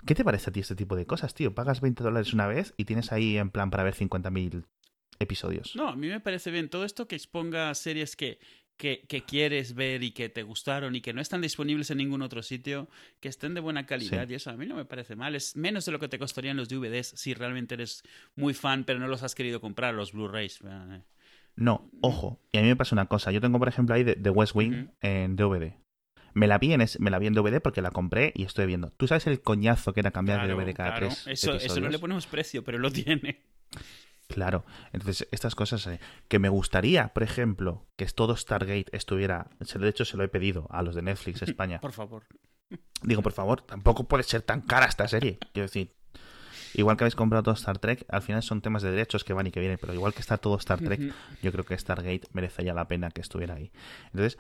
¿Qué 0.06 0.16
te 0.16 0.24
parece 0.24 0.50
a 0.50 0.54
ti 0.54 0.60
este 0.60 0.76
tipo 0.76 0.96
de 0.96 1.06
cosas, 1.06 1.34
tío? 1.34 1.56
Pagas 1.56 1.82
20 1.82 2.04
dólares 2.04 2.34
una 2.34 2.48
vez 2.48 2.74
y 2.78 2.86
tienes 2.86 3.12
ahí 3.12 3.38
en 3.38 3.50
plan 3.50 3.72
para 3.72 3.84
ver 3.84 3.96
50.000 3.96 4.66
episodios. 5.20 5.76
No, 5.76 5.90
a 5.90 5.96
mí 5.96 6.08
me 6.08 6.20
parece 6.20 6.52
bien. 6.52 6.70
Todo 6.70 6.86
esto 6.86 7.08
que 7.08 7.16
exponga 7.16 7.74
series 7.74 8.16
que, 8.16 8.40
que, 8.78 9.24
quieres 9.26 9.74
ver 9.74 10.04
y 10.04 10.12
que 10.12 10.30
te 10.30 10.44
gustaron 10.44 10.96
y 10.96 11.02
que 11.02 11.14
no 11.14 11.22
están 11.22 11.42
disponibles 11.42 11.90
en 11.92 11.98
ningún 11.98 12.22
otro 12.22 12.44
sitio, 12.44 12.90
que 13.20 13.30
estén 13.30 13.54
de 13.54 13.62
buena 13.62 13.86
calidad 13.86 14.28
y 14.30 14.36
eso 14.36 14.52
a 14.52 14.58
mí 14.58 14.66
no 14.66 14.76
me 14.76 14.86
parece 14.86 15.16
mal. 15.16 15.36
Es 15.36 15.56
menos 15.56 15.86
de 15.86 15.92
lo 15.92 16.00
que 16.00 16.08
te 16.08 16.20
costarían 16.20 16.58
los 16.58 16.70
DVDs 16.70 17.14
si 17.16 17.34
realmente 17.34 17.76
eres 17.76 18.04
muy 18.36 18.54
fan 18.54 18.84
pero 18.84 19.00
no 19.00 19.08
los 19.08 19.24
has 19.24 19.36
querido 19.36 19.62
comprar, 19.62 19.94
los 19.94 20.12
Blu-rays. 20.12 20.60
No, 21.56 21.90
ojo. 22.02 22.40
Y 22.52 22.58
a 22.58 22.62
mí 22.62 22.68
me 22.68 22.76
pasa 22.76 22.96
una 22.96 23.08
cosa. 23.08 23.32
Yo 23.32 23.42
tengo, 23.42 23.60
por 23.60 23.70
ejemplo, 23.70 23.96
ahí 23.96 24.04
de, 24.04 24.30
West 24.30 24.56
Wing 24.56 24.90
en 25.02 25.36
DVD. 25.36 25.74
Me 26.36 26.48
la 26.48 26.58
vi 26.58 26.74
en, 26.74 26.86
me 27.00 27.10
la 27.10 27.18
vi 27.18 27.28
en 27.28 27.34
DVD 27.34 27.62
porque 27.62 27.82
la 27.82 27.92
compré 27.92 28.34
y 28.36 28.44
estoy 28.44 28.66
viendo. 28.66 28.92
¿Tú 28.92 29.08
sabes 29.08 29.26
el 29.26 29.42
coñazo 29.42 29.94
que 29.94 30.02
era 30.02 30.12
cambiar 30.12 30.46
de 30.46 30.54
DVD 30.54 30.74
cada 30.76 30.96
tres 30.96 31.26
eso, 31.28 31.54
Eso 31.56 31.80
no 31.80 31.88
le 31.88 31.98
ponemos 31.98 32.28
precio, 32.28 32.64
pero 32.64 32.78
lo 32.78 32.92
tiene. 32.92 33.42
Claro, 34.28 34.66
entonces 34.92 35.28
estas 35.32 35.56
cosas 35.56 35.86
eh, 35.88 36.00
que 36.28 36.40
me 36.40 36.50
gustaría, 36.50 37.10
por 37.10 37.24
ejemplo, 37.24 37.86
que 37.96 38.06
todo 38.08 38.36
Stargate 38.36 38.88
estuviera, 38.92 39.48
de 39.60 39.88
hecho 39.88 40.04
se 40.04 40.18
lo 40.18 40.24
he 40.24 40.28
pedido 40.28 40.68
a 40.72 40.82
los 40.82 40.96
de 40.96 41.04
Netflix 41.04 41.42
España. 41.44 41.80
por 41.80 41.94
favor. 41.94 42.24
Digo, 43.04 43.22
por 43.22 43.32
favor, 43.32 43.62
tampoco 43.62 44.04
puede 44.06 44.24
ser 44.24 44.42
tan 44.42 44.62
cara 44.62 44.88
esta 44.88 45.08
serie. 45.08 45.38
Quiero 45.54 45.68
decir, 45.68 45.94
igual 46.74 46.98
que 46.98 47.04
habéis 47.04 47.16
comprado 47.16 47.44
todo 47.44 47.54
Star 47.54 47.78
Trek, 47.78 48.04
al 48.10 48.24
final 48.24 48.42
son 48.44 48.62
temas 48.62 48.82
de 48.82 48.92
derechos 48.92 49.24
que 49.24 49.34
van 49.34 49.48
y 49.48 49.52
que 49.52 49.60
vienen, 49.60 49.78
pero 49.80 49.94
igual 49.94 50.14
que 50.14 50.22
está 50.22 50.38
todo 50.38 50.58
Star 50.58 50.80
Trek, 50.80 51.14
yo 51.42 51.52
creo 51.52 51.64
que 51.64 51.78
Stargate 51.78 52.28
merece 52.34 52.64
ya 52.64 52.74
la 52.74 52.88
pena 52.88 53.12
que 53.12 53.22
estuviera 53.22 53.54
ahí. 53.56 53.72
Entonces, 54.08 54.38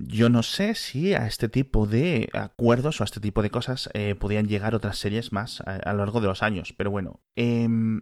yo 0.00 0.28
no 0.28 0.42
sé 0.42 0.74
si 0.74 1.14
a 1.14 1.26
este 1.26 1.48
tipo 1.48 1.86
de 1.86 2.28
acuerdos 2.32 3.00
o 3.00 3.04
a 3.04 3.06
este 3.06 3.20
tipo 3.20 3.42
de 3.42 3.50
cosas 3.50 3.90
eh, 3.94 4.14
podían 4.14 4.46
llegar 4.46 4.74
otras 4.74 4.98
series 4.98 5.32
más 5.32 5.60
a, 5.62 5.92
lo 5.92 5.98
largo 5.98 6.20
de 6.20 6.28
los 6.28 6.42
años. 6.42 6.72
Pero 6.76 6.90
bueno, 6.90 7.20
em, 7.34 8.00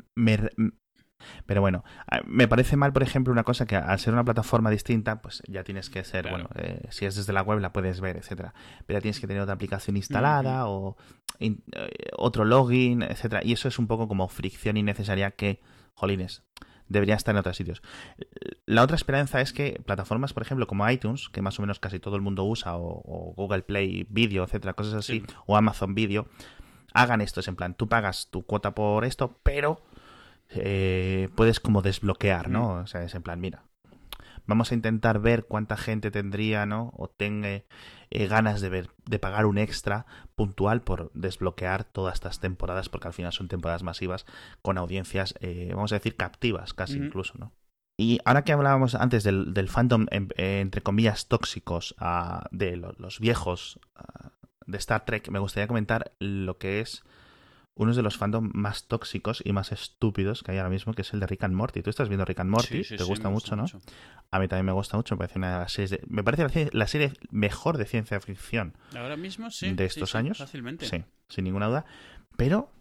pero 1.46 1.60
bueno, 1.62 1.84
me 2.26 2.48
parece 2.48 2.76
mal, 2.76 2.92
por 2.92 3.02
ejemplo, 3.02 3.32
una 3.32 3.44
cosa 3.44 3.66
que 3.66 3.76
al 3.76 3.98
ser 3.98 4.12
una 4.12 4.24
plataforma 4.24 4.70
distinta, 4.70 5.22
pues 5.22 5.42
ya 5.48 5.64
tienes 5.64 5.88
que 5.88 6.04
ser, 6.04 6.28
bueno, 6.28 6.50
eh, 6.56 6.86
si 6.90 7.06
es 7.06 7.16
desde 7.16 7.32
la 7.32 7.42
web 7.42 7.60
la 7.60 7.72
puedes 7.72 8.00
ver, 8.00 8.16
etcétera. 8.16 8.52
Pero 8.84 8.98
ya 8.98 9.02
tienes 9.02 9.20
que 9.20 9.26
tener 9.26 9.42
otra 9.42 9.54
aplicación 9.54 9.96
instalada 9.96 10.68
o 10.68 10.96
eh, 11.40 11.56
otro 12.16 12.44
login, 12.44 13.02
etcétera. 13.02 13.42
Y 13.42 13.52
eso 13.52 13.68
es 13.68 13.78
un 13.78 13.86
poco 13.86 14.06
como 14.06 14.28
fricción 14.28 14.76
innecesaria 14.76 15.30
que, 15.30 15.60
jolines, 15.94 16.42
debería 16.88 17.14
estar 17.14 17.34
en 17.34 17.38
otros 17.38 17.56
sitios. 17.56 17.82
La 18.66 18.82
otra 18.82 18.96
esperanza 18.96 19.40
es 19.40 19.52
que 19.52 19.80
plataformas, 19.84 20.32
por 20.32 20.42
ejemplo, 20.42 20.66
como 20.66 20.88
iTunes, 20.88 21.28
que 21.28 21.42
más 21.42 21.58
o 21.58 21.62
menos 21.62 21.80
casi 21.80 22.00
todo 22.00 22.16
el 22.16 22.22
mundo 22.22 22.44
usa, 22.44 22.76
o, 22.76 23.34
Google 23.36 23.62
Play 23.62 24.06
Video, 24.08 24.44
etcétera, 24.44 24.74
cosas 24.74 24.94
así, 24.94 25.24
o 25.46 25.56
Amazon 25.56 25.94
Video, 25.94 26.28
hagan 26.92 27.20
esto. 27.20 27.40
Es 27.40 27.48
en 27.48 27.56
plan, 27.56 27.74
tú 27.74 27.88
pagas 27.88 28.28
tu 28.30 28.44
cuota 28.44 28.74
por 28.74 29.04
esto, 29.04 29.38
pero 29.42 29.80
eh, 30.50 31.28
puedes 31.34 31.60
como 31.60 31.82
desbloquear, 31.82 32.48
¿no? 32.48 32.74
O 32.74 32.86
sea, 32.86 33.02
es 33.02 33.14
en 33.14 33.22
plan, 33.22 33.40
mira, 33.40 33.64
vamos 34.46 34.70
a 34.70 34.74
intentar 34.74 35.20
ver 35.20 35.46
cuánta 35.46 35.76
gente 35.76 36.10
tendría, 36.10 36.66
¿no? 36.66 36.92
O 36.96 37.08
tenga 37.08 37.48
eh, 37.48 38.26
ganas 38.28 38.60
de 38.60 38.68
ver, 38.68 38.90
de 39.04 39.18
pagar 39.18 39.46
un 39.46 39.58
extra 39.58 40.06
puntual 40.34 40.82
por 40.82 41.10
desbloquear 41.14 41.84
todas 41.84 42.14
estas 42.14 42.40
temporadas, 42.40 42.88
porque 42.88 43.08
al 43.08 43.14
final 43.14 43.32
son 43.32 43.48
temporadas 43.48 43.82
masivas 43.82 44.26
con 44.62 44.78
audiencias, 44.78 45.34
eh, 45.40 45.72
vamos 45.74 45.92
a 45.92 45.96
decir, 45.96 46.16
captivas 46.16 46.74
casi 46.74 46.98
incluso, 46.98 47.34
¿no? 47.38 47.52
Y 47.98 48.20
ahora 48.26 48.44
que 48.44 48.52
hablábamos 48.52 48.94
antes 48.94 49.24
del, 49.24 49.54
del 49.54 49.68
fandom, 49.68 50.06
em, 50.10 50.28
eh, 50.36 50.60
entre 50.60 50.82
comillas, 50.82 51.28
tóxicos 51.28 51.94
ah, 51.98 52.46
de 52.50 52.76
los 52.76 53.20
viejos 53.20 53.80
ah, 53.94 54.32
de 54.66 54.78
Star 54.78 55.04
Trek, 55.06 55.30
me 55.30 55.38
gustaría 55.38 55.66
comentar 55.66 56.12
lo 56.18 56.58
que 56.58 56.80
es 56.80 57.04
uno 57.76 57.94
de 57.94 58.02
los 58.02 58.16
fandom 58.16 58.50
más 58.54 58.84
tóxicos 58.88 59.42
y 59.44 59.52
más 59.52 59.70
estúpidos 59.70 60.42
que 60.42 60.52
hay 60.52 60.58
ahora 60.58 60.70
mismo, 60.70 60.94
que 60.94 61.02
es 61.02 61.12
el 61.12 61.20
de 61.20 61.26
Rick 61.26 61.44
and 61.44 61.54
Morty. 61.54 61.82
Tú 61.82 61.90
estás 61.90 62.08
viendo 62.08 62.24
Rick 62.24 62.40
and 62.40 62.50
Morty, 62.50 62.82
te 62.82 63.04
gusta, 63.04 63.28
mucho, 63.28 63.54
¿no? 63.54 63.66
A 64.30 64.38
mí 64.38 64.48
también 64.48 64.66
me 64.66 64.72
gusta 64.72 64.96
mucho, 64.96 65.14
me 65.14 65.18
parece 65.18 65.38
una 65.38 65.52
de 65.52 65.58
las 65.60 65.72
series 65.72 66.00
me 66.08 66.24
parece 66.24 66.70
la 66.72 66.86
serie 66.86 67.12
mejor 67.30 67.76
de 67.76 67.84
ciencia 67.84 68.18
ficción. 68.20 68.76
Ahora 68.96 69.16
mismo 69.16 69.50
sí. 69.50 69.72
De 69.72 69.84
estos 69.84 70.14
años. 70.14 70.38
Fácilmente. 70.38 70.86
Sí, 70.86 71.04
sin 71.28 71.44
ninguna 71.44 71.68
duda. 71.68 71.84
Pero 72.36 72.72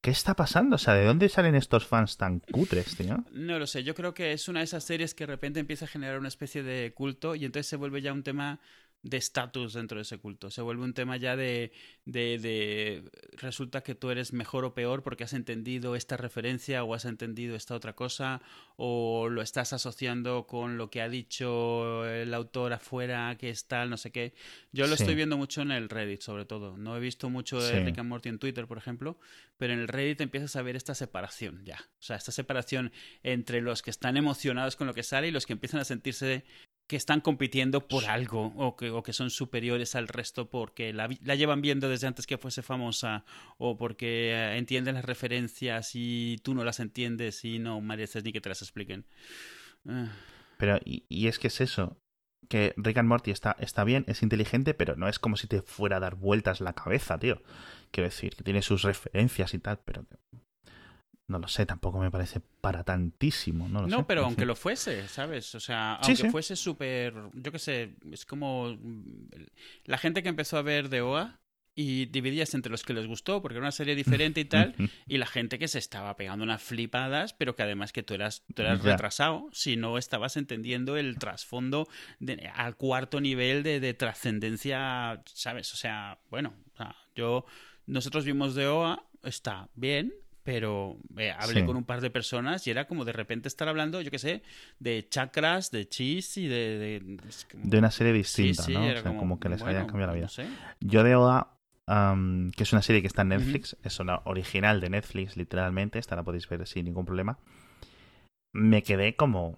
¿Qué 0.00 0.10
está 0.10 0.34
pasando? 0.34 0.76
O 0.76 0.78
sea, 0.78 0.94
¿de 0.94 1.04
dónde 1.04 1.28
salen 1.28 1.54
estos 1.54 1.86
fans 1.86 2.16
tan 2.16 2.40
cutres, 2.40 2.96
tío? 2.96 3.22
No 3.32 3.58
lo 3.58 3.66
sé. 3.66 3.84
Yo 3.84 3.94
creo 3.94 4.14
que 4.14 4.32
es 4.32 4.48
una 4.48 4.60
de 4.60 4.64
esas 4.64 4.84
series 4.84 5.14
que 5.14 5.24
de 5.26 5.32
repente 5.32 5.60
empieza 5.60 5.84
a 5.84 5.88
generar 5.88 6.18
una 6.18 6.28
especie 6.28 6.62
de 6.62 6.92
culto 6.94 7.34
y 7.34 7.44
entonces 7.44 7.66
se 7.66 7.76
vuelve 7.76 8.00
ya 8.00 8.12
un 8.12 8.22
tema 8.22 8.60
de 9.02 9.16
estatus 9.16 9.72
dentro 9.72 9.96
de 9.96 10.02
ese 10.02 10.18
culto. 10.18 10.50
Se 10.50 10.60
vuelve 10.60 10.84
un 10.84 10.92
tema 10.92 11.16
ya 11.16 11.34
de, 11.34 11.72
de, 12.04 12.38
de, 12.38 13.10
resulta 13.38 13.82
que 13.82 13.94
tú 13.94 14.10
eres 14.10 14.32
mejor 14.34 14.64
o 14.66 14.74
peor 14.74 15.02
porque 15.02 15.24
has 15.24 15.32
entendido 15.32 15.96
esta 15.96 16.18
referencia 16.18 16.84
o 16.84 16.92
has 16.94 17.06
entendido 17.06 17.56
esta 17.56 17.74
otra 17.74 17.94
cosa 17.94 18.42
o 18.76 19.28
lo 19.30 19.40
estás 19.40 19.72
asociando 19.72 20.46
con 20.46 20.76
lo 20.76 20.90
que 20.90 21.00
ha 21.00 21.08
dicho 21.08 22.06
el 22.06 22.34
autor 22.34 22.74
afuera 22.74 23.36
que 23.38 23.48
es 23.48 23.66
tal, 23.66 23.88
no 23.88 23.96
sé 23.96 24.10
qué. 24.12 24.34
Yo 24.72 24.86
lo 24.86 24.96
Sí. 24.96 25.02
estoy 25.04 25.14
viendo 25.14 25.38
mucho 25.38 25.62
en 25.62 25.70
el 25.70 25.88
Reddit 25.88 26.20
sobre 26.20 26.44
todo. 26.44 26.76
No 26.76 26.94
he 26.96 27.00
visto 27.00 27.30
mucho 27.30 27.60
de 27.60 27.70
Sí. 27.78 27.84
Rick 27.84 27.98
and 27.98 28.08
Morty 28.08 28.28
en 28.28 28.38
Twitter, 28.38 28.66
por 28.66 28.76
ejemplo, 28.76 29.18
pero 29.56 29.72
en 29.72 29.78
el 29.80 29.88
Reddit 29.88 30.20
empiezas 30.20 30.56
a 30.56 30.62
ver 30.62 30.76
esta 30.76 30.94
separación 30.94 31.64
ya. 31.64 31.78
O 31.98 32.02
sea, 32.02 32.16
esta 32.16 32.32
separación 32.32 32.92
entre 33.22 33.62
los 33.62 33.80
que 33.82 33.90
están 33.90 34.18
emocionados 34.18 34.76
con 34.76 34.86
lo 34.86 34.92
que 34.94 35.02
sale 35.02 35.28
y 35.28 35.30
los 35.30 35.46
que 35.46 35.54
empiezan 35.54 35.80
a 35.80 35.84
sentirse 35.84 36.44
que 36.90 36.96
están 36.96 37.20
compitiendo 37.20 37.86
por 37.86 38.06
algo 38.06 38.52
o 38.56 38.74
que, 38.74 38.90
o 38.90 39.04
que 39.04 39.12
son 39.12 39.30
superiores 39.30 39.94
al 39.94 40.08
resto 40.08 40.50
porque 40.50 40.92
la, 40.92 41.08
la 41.22 41.36
llevan 41.36 41.62
viendo 41.62 41.88
desde 41.88 42.08
antes 42.08 42.26
que 42.26 42.36
fuese 42.36 42.62
famosa 42.62 43.24
o 43.58 43.76
porque 43.76 44.32
eh, 44.32 44.58
entienden 44.58 44.96
las 44.96 45.04
referencias 45.04 45.92
y 45.94 46.38
tú 46.42 46.52
no 46.52 46.64
las 46.64 46.80
entiendes 46.80 47.44
y 47.44 47.60
no 47.60 47.80
mereces 47.80 48.24
ni 48.24 48.32
que 48.32 48.40
te 48.40 48.48
las 48.48 48.60
expliquen. 48.62 49.06
Ah, 49.86 50.08
Pero, 50.58 50.80
y, 50.84 51.04
y 51.08 51.28
es 51.28 51.38
que 51.38 51.46
es 51.46 51.60
eso. 51.60 51.96
Que 52.48 52.74
Rick 52.76 52.98
and 52.98 53.08
Morty 53.08 53.30
está, 53.30 53.54
está 53.60 53.84
bien, 53.84 54.04
es 54.08 54.24
inteligente, 54.24 54.74
pero 54.74 54.96
no 54.96 55.06
es 55.06 55.20
como 55.20 55.36
si 55.36 55.46
te 55.46 55.62
fuera 55.62 55.98
a 55.98 56.00
dar 56.00 56.16
vueltas 56.16 56.60
la 56.60 56.72
cabeza, 56.72 57.20
tío. 57.20 57.40
Quiero 57.92 58.08
decir, 58.08 58.34
que 58.34 58.42
tiene 58.42 58.62
sus 58.62 58.82
referencias 58.82 59.54
y 59.54 59.60
tal, 59.60 59.78
pero 59.84 60.06
no 61.30 61.38
lo 61.38 61.48
sé, 61.48 61.64
tampoco 61.66 61.98
me 62.00 62.10
parece 62.10 62.40
para 62.60 62.84
tantísimo. 62.84 63.68
No, 63.68 63.80
lo 63.82 63.88
No, 63.88 63.96
sé, 63.98 64.04
pero 64.06 64.24
aunque 64.24 64.44
lo 64.46 64.56
fuese, 64.56 65.08
¿sabes? 65.08 65.54
O 65.54 65.60
sea, 65.60 65.94
aunque 65.94 66.24
sí. 66.24 66.30
fuese 66.30 66.56
súper, 66.56 67.14
yo 67.32 67.52
qué 67.52 67.58
sé, 67.58 67.94
es 68.12 68.26
como 68.26 68.76
la 69.84 69.98
gente 69.98 70.22
que 70.22 70.28
empezó 70.28 70.58
a 70.58 70.62
ver 70.62 70.88
de 70.88 71.00
OA 71.00 71.40
y 71.74 72.06
dividías 72.06 72.52
entre 72.54 72.70
los 72.70 72.82
que 72.82 72.92
les 72.92 73.06
gustó 73.06 73.40
porque 73.40 73.54
era 73.56 73.62
una 73.62 73.72
serie 73.72 73.94
diferente 73.94 74.40
y 74.40 74.44
tal, 74.44 74.74
y 75.08 75.18
la 75.18 75.26
gente 75.26 75.58
que 75.58 75.68
se 75.68 75.78
estaba 75.78 76.16
pegando 76.16 76.44
unas 76.44 76.62
flipadas, 76.62 77.32
pero 77.32 77.54
que 77.56 77.62
además 77.62 77.92
que 77.92 78.02
tú 78.02 78.12
eras, 78.14 78.44
tú 78.54 78.62
eras 78.62 78.82
Ya. 78.84 78.84
retrasado 78.84 79.48
si 79.52 79.76
no 79.76 79.96
estabas 79.96 80.36
entendiendo 80.36 80.96
el 80.96 81.16
trasfondo 81.18 81.88
de- 82.18 82.50
al 82.54 82.76
cuarto 82.76 83.20
nivel 83.20 83.62
de, 83.62 83.80
de 83.80 83.94
trascendencia, 83.94 85.22
¿sabes? 85.26 85.72
O 85.72 85.76
sea, 85.76 86.20
bueno, 86.28 86.54
o 86.74 86.76
sea, 86.76 86.96
yo, 87.14 87.44
nosotros 87.86 88.24
vimos 88.24 88.54
de 88.54 88.66
OA, 88.66 89.06
está 89.22 89.70
bien, 89.74 90.12
pero 90.50 90.96
eh, 91.16 91.30
hablé 91.30 91.60
Sí. 91.60 91.64
con 91.66 91.76
un 91.76 91.84
par 91.84 92.00
de 92.00 92.10
personas 92.10 92.66
y 92.66 92.72
era 92.72 92.88
como 92.88 93.04
de 93.04 93.12
repente 93.12 93.46
estar 93.46 93.68
hablando, 93.68 94.00
yo 94.00 94.10
qué 94.10 94.18
sé, 94.18 94.42
de 94.80 95.08
chakras, 95.08 95.70
de 95.70 95.88
chis 95.88 96.36
y 96.38 96.48
de... 96.48 96.78
de, 96.80 97.18
como- 97.48 97.64
De 97.66 97.78
una 97.78 97.92
serie 97.92 98.12
Sí, 98.24 98.42
distinta, 98.48 98.64
sí, 98.64 98.72
¿no? 98.72 98.80
O 98.84 98.96
sea, 98.96 99.16
como, 99.16 99.38
que 99.38 99.48
les 99.48 99.60
bueno, 99.62 99.86
cambiado 99.86 100.08
la 100.08 100.14
vida. 100.14 100.24
no 100.24 100.28
sé. 100.28 100.46
Yo 100.80 101.04
de 101.04 101.14
Oa, 101.14 101.56
am, 101.86 102.50
que 102.50 102.64
es 102.64 102.72
una 102.72 102.82
serie 102.82 103.00
que 103.00 103.06
está 103.06 103.22
en 103.22 103.28
Netflix, 103.28 103.76
es 103.84 104.00
una 104.00 104.22
original 104.24 104.80
de 104.80 104.90
Netflix, 104.90 105.36
literalmente, 105.36 106.00
esta 106.00 106.16
la 106.16 106.24
podéis 106.24 106.48
ver 106.48 106.66
sin 106.66 106.84
ningún 106.86 107.04
problema. 107.04 107.38
Me 108.52 108.82
quedé 108.82 109.14
como. 109.14 109.56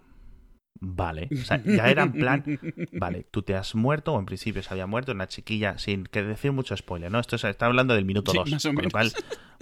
Vale. 0.79 1.29
O 1.31 1.45
sea, 1.45 1.63
ya 1.63 1.89
era 1.89 2.03
en 2.03 2.11
plan. 2.11 2.43
Vale, 2.93 3.25
tú 3.31 3.41
te 3.41 3.55
has 3.55 3.73
muerto, 3.73 4.13
o 4.13 4.19
en 4.19 4.25
principio 4.27 4.61
se 4.61 4.69
había 4.71 4.85
muerto, 4.85 5.11
una 5.11 5.27
chiquilla, 5.27 5.79
sin 5.79 6.03
que 6.03 6.21
decir 6.21 6.51
mucho 6.51 6.77
spoiler, 6.77 7.11
¿no? 7.11 7.19
Esto 7.19 7.39
se 7.39 7.49
está 7.49 7.65
hablando 7.65 7.95
del 7.95 8.05
minuto 8.05 8.31
Sí, 8.31 8.37
2. 8.37 8.51
más 8.51 8.65
o 8.65 8.73
con 8.75 8.83
lo 8.83 8.91
cual. 8.91 9.11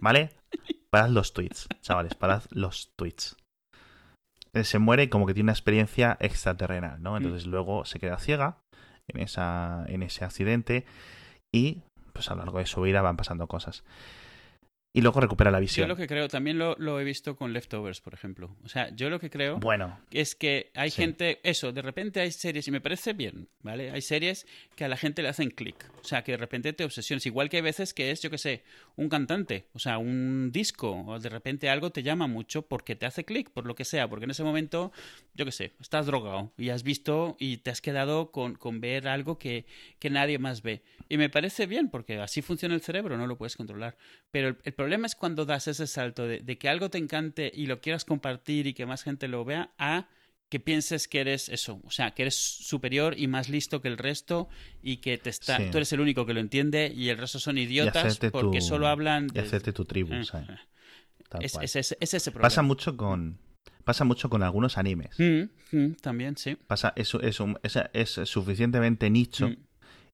¿vale? 0.02 0.32
Parad 0.92 1.10
los 1.10 1.34
tweets, 1.34 1.68
chavales, 1.82 2.16
parad 2.16 2.44
los 2.52 2.92
tweets. 2.98 3.38
Eh, 4.54 4.66
Se 4.66 4.80
muere 4.80 5.10
como 5.10 5.26
que 5.26 5.34
tiene 5.34 5.46
una 5.46 5.54
experiencia 5.54 6.18
extraterrenal, 6.20 7.02
¿no? 7.02 7.16
Entonces 7.16 7.46
luego 7.46 7.86
se 7.86 8.00
queda 8.00 8.18
ciega 8.18 8.58
en, 9.08 9.22
esa, 9.22 9.86
en 9.88 10.04
ese 10.04 10.26
accidente 10.26 10.86
y 11.54 11.84
pues 12.14 12.30
a 12.30 12.36
lo 12.36 12.40
largo 12.44 12.60
de 12.60 12.66
su 12.66 12.82
vida 12.82 13.02
van 13.02 13.16
pasando 13.16 13.48
cosas. 13.48 13.84
Y 14.94 15.00
luego 15.02 15.22
recupera 15.22 15.52
la 15.52 15.60
Yo 15.60 15.62
visión. 15.62 15.88
lo 15.88 15.96
que 15.96 16.06
creo, 16.06 16.28
también 16.28 16.58
lo, 16.58 16.76
lo 16.78 17.00
he 17.00 17.06
visto 17.06 17.38
con 17.38 17.54
Leftovers, 17.54 18.02
por 18.02 18.14
ejemplo. 18.14 18.58
O 18.66 18.68
sea, 18.68 18.94
yo 18.94 19.10
lo 19.10 19.22
que 19.22 19.30
creo 19.30 19.58
Bueno, 19.58 19.98
es 20.12 20.36
que 20.36 20.70
hay 20.76 20.90
Sí. 20.90 20.98
gente, 21.02 21.40
eso, 21.44 21.72
de 21.72 21.82
repente 21.82 22.20
hay 22.20 22.32
series, 22.34 22.68
y 22.68 22.72
me 22.72 22.82
parece 22.82 23.14
bien, 23.14 23.48
¿vale? 23.62 23.92
Hay 23.92 24.02
series 24.02 24.46
que 24.76 24.84
a 24.84 24.90
la 24.90 24.98
gente 24.98 25.22
le 25.22 25.30
hacen 25.30 25.50
clic. 25.50 25.90
O 26.02 26.04
sea, 26.04 26.24
que 26.26 26.34
de 26.34 26.38
repente 26.38 26.74
te 26.74 26.84
obsesiones. 26.84 27.26
Igual 27.26 27.48
que 27.50 27.58
hay 27.58 27.64
veces 27.64 27.94
que 27.94 28.12
es, 28.12 28.22
yo 28.22 28.30
qué 28.30 28.38
sé, 28.38 28.64
un 28.98 29.08
cantante, 29.08 29.68
o 29.74 29.80
sea, 29.80 29.98
un 29.98 30.52
disco, 30.52 30.92
o 31.08 31.20
de 31.20 31.30
repente 31.30 31.70
algo 31.70 31.92
te 31.92 32.04
llama 32.04 32.28
mucho 32.28 32.64
porque 32.64 32.98
te 32.98 33.06
hace 33.06 33.24
clic, 33.24 33.50
por 33.50 33.66
lo 33.66 33.76
que 33.76 33.86
sea, 33.86 34.10
porque 34.10 34.26
en 34.26 34.32
ese 34.32 34.44
momento, 34.44 34.92
yo 35.36 35.46
qué 35.46 35.54
sé, 35.54 35.72
estás 35.80 36.06
drogado 36.06 36.52
y 36.58 36.68
has 36.70 36.84
visto 36.84 37.38
y 37.40 37.58
te 37.58 37.70
has 37.70 37.80
quedado 37.80 38.32
con, 38.32 38.56
con 38.56 38.82
ver 38.82 39.08
algo 39.08 39.40
que, 39.40 39.66
que 40.00 40.10
nadie 40.10 40.38
más 40.38 40.62
ve. 40.64 40.82
Y 41.08 41.16
me 41.18 41.30
parece 41.30 41.66
bien, 41.66 41.90
porque 41.90 42.20
así 42.20 42.42
funciona 42.42 42.76
el 42.76 42.82
cerebro, 42.82 43.16
no 43.18 43.26
lo 43.28 43.38
puedes 43.38 43.56
controlar. 43.56 43.96
Pero 44.32 44.50
el, 44.50 44.58
el 44.64 44.74
problema 44.82 45.06
es 45.08 45.16
cuando 45.16 45.46
das 45.46 45.68
ese 45.68 45.88
salto 45.88 46.28
de, 46.28 46.40
de 46.40 46.58
que 46.58 46.68
algo 46.70 46.90
te 46.90 46.98
encante 46.98 47.52
y 47.54 47.66
lo 47.68 47.80
quieras 47.82 48.04
compartir 48.06 48.68
y 48.68 48.74
que 48.74 48.86
más 48.86 49.04
gente 49.04 49.28
lo 49.28 49.46
vea, 49.46 49.72
a 49.78 50.08
que 50.50 50.60
pienses 50.60 51.08
que 51.08 51.22
eres 51.22 51.48
eso, 51.48 51.80
o 51.86 51.92
sea, 51.92 52.12
que 52.12 52.24
eres 52.24 52.36
superior 52.36 53.18
y 53.18 53.28
más 53.28 53.48
listo 53.48 53.82
que 53.82 53.88
el 53.88 53.98
resto 53.98 54.50
y 54.84 54.98
que 54.98 55.18
te 55.18 55.30
está, 55.30 55.58
Sí. 55.58 55.70
tú 55.72 55.78
eres 55.78 55.94
el 55.94 56.02
único 56.02 56.26
que 56.26 56.34
lo 56.34 56.42
entiende 56.42 56.92
y 56.94 57.08
el 57.10 57.18
resto 57.18 57.40
son 57.40 57.58
idiotas 57.58 58.20
porque 58.32 58.60
tu- 58.60 58.66
solo 58.66 58.88
hablan 58.88 59.28
y 59.28 59.34
de... 59.36 59.40
hacerte 59.42 59.72
tu 59.72 59.86
tribu, 59.86 60.14
Eh, 60.14 60.26
¿sabes? 60.26 60.50
Tal 61.30 61.44
Es, 61.46 61.56
es 61.62 61.76
ese- 61.78 61.98
es 62.02 62.14
ese 62.14 62.32
problema. 62.32 62.48
Pasa 62.50 62.62
mucho 62.64 62.98
con. 62.98 63.38
Pasa 63.86 64.04
mucho 64.04 64.30
con 64.30 64.44
algunos 64.44 64.78
animes. 64.78 65.18
Mm, 65.18 65.44
mm, 65.72 65.94
también, 66.02 66.36
sí. 66.38 66.58
Pasa, 66.68 66.92
es, 66.98 67.14
es, 67.22 67.40
un- 67.40 67.58
es, 67.64 67.78
es 67.94 68.10
suficientemente 68.30 69.10
nicho 69.10 69.48
Mm. 69.50 69.56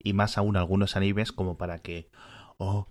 y 0.04 0.14
más 0.14 0.38
aún 0.38 0.56
algunos 0.56 0.96
animes 0.96 1.32
como 1.32 1.58
para 1.58 1.80
que. 1.80 2.10
Oh, 2.60 2.88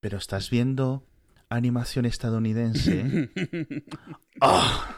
pero 0.00 0.18
estás 0.18 0.50
viendo 0.50 1.04
animación 1.50 2.06
estadounidense. 2.06 3.30
¡Oh! 4.40 4.84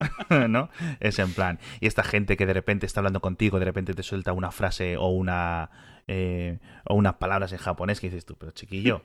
¿No? 0.48 0.70
Es 1.00 1.18
en 1.18 1.32
plan. 1.32 1.58
Y 1.80 1.86
esta 1.86 2.02
gente 2.02 2.36
que 2.36 2.46
de 2.46 2.52
repente 2.52 2.86
está 2.86 3.00
hablando 3.00 3.20
contigo, 3.20 3.58
de 3.58 3.64
repente 3.64 3.94
te 3.94 4.02
suelta 4.02 4.32
una 4.32 4.50
frase 4.50 4.96
o 4.96 5.08
una. 5.08 5.70
eh, 6.06 6.58
o 6.84 6.94
unas 6.94 7.14
palabras 7.14 7.52
en 7.52 7.58
japonés 7.58 8.00
que 8.00 8.08
dices 8.08 8.24
tú, 8.24 8.36
pero 8.36 8.52
chiquillo. 8.52 9.04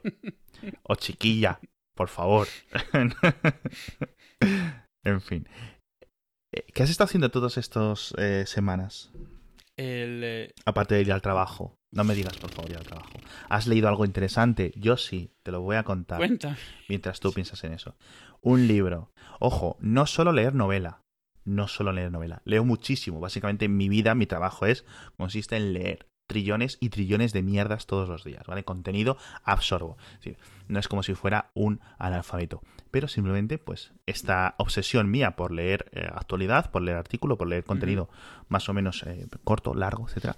o 0.84 0.96
chiquilla, 0.96 1.60
por 1.96 2.10
favor. 2.10 2.48
en 5.04 5.22
fin. 5.22 5.48
Eh, 6.54 6.66
¿Qué 6.74 6.84
has 6.84 6.90
estado 6.90 7.06
haciendo 7.06 7.30
todas 7.30 7.58
estas 7.58 8.13
eh, 8.18 8.46
semanas? 8.48 9.12
El, 9.78 10.22
eh, 10.24 10.54
Aparte 10.66 10.96
de 10.96 11.02
ir 11.02 11.12
al 11.12 11.22
trabajo. 11.22 11.76
No 11.91 12.04
me 12.04 12.15
digas, 12.15 12.38
por 12.38 12.52
favor, 12.52 12.76
al 12.76 12.84
trabajo. 12.84 13.13
¿Has 13.50 13.65
leído 13.67 13.88
algo 13.88 14.06
interesante? 14.06 14.73
Yo 14.76 14.97
sí, 14.97 15.32
te 15.43 15.52
lo 15.52 15.62
voy 15.62 15.78
a 15.78 15.84
contar 15.84 16.17
cuenta. 16.17 16.58
mientras 16.89 17.19
tú 17.19 17.32
piensas 17.34 17.63
en 17.63 17.73
eso. 17.73 17.95
Un 18.41 18.67
libro. 18.67 19.12
Ojo, 19.39 19.78
no 19.80 20.06
solo 20.06 20.32
leer 20.32 20.54
novela. 20.54 21.02
No 21.45 21.67
solo 21.69 21.93
leer 21.93 22.12
novela. 22.12 22.41
Leo 22.43 22.65
muchísimo. 22.65 23.21
Básicamente 23.21 23.69
mi 23.69 23.88
vida, 23.88 24.15
mi 24.15 24.26
trabajo 24.26 24.65
es, 24.65 24.86
consiste 25.15 25.56
en 25.56 25.73
leer 25.73 26.08
trillones 26.28 26.78
y 26.82 26.89
trillones 26.89 27.32
de 27.32 27.41
mierdas 27.41 27.88
todos 27.88 28.10
los 28.10 28.23
días, 28.26 28.45
¿vale? 28.45 28.65
Contenido 28.65 29.17
absorbo. 29.43 29.97
Es 30.12 30.19
decir, 30.19 30.38
no 30.67 30.78
es 30.78 30.89
como 30.89 31.02
si 31.04 31.15
fuera 31.15 31.52
un 31.54 31.80
analfabeto. 31.97 32.62
Pero 32.91 33.08
simplemente, 33.08 33.58
pues, 33.58 33.93
esta 34.06 34.56
obsesión 34.58 35.10
mía 35.10 35.38
por 35.38 35.52
leer 35.52 35.89
eh, 35.93 36.08
actualidad, 36.13 36.69
por 36.69 36.82
leer 36.82 36.97
artículo, 36.97 37.38
por 37.38 37.47
leer 37.47 37.63
contenido 37.63 38.10
más 38.50 38.67
o 38.67 38.73
menos 38.73 39.04
eh, 39.04 39.28
corto, 39.45 39.73
largo, 39.73 40.08
etcétera, 40.08 40.36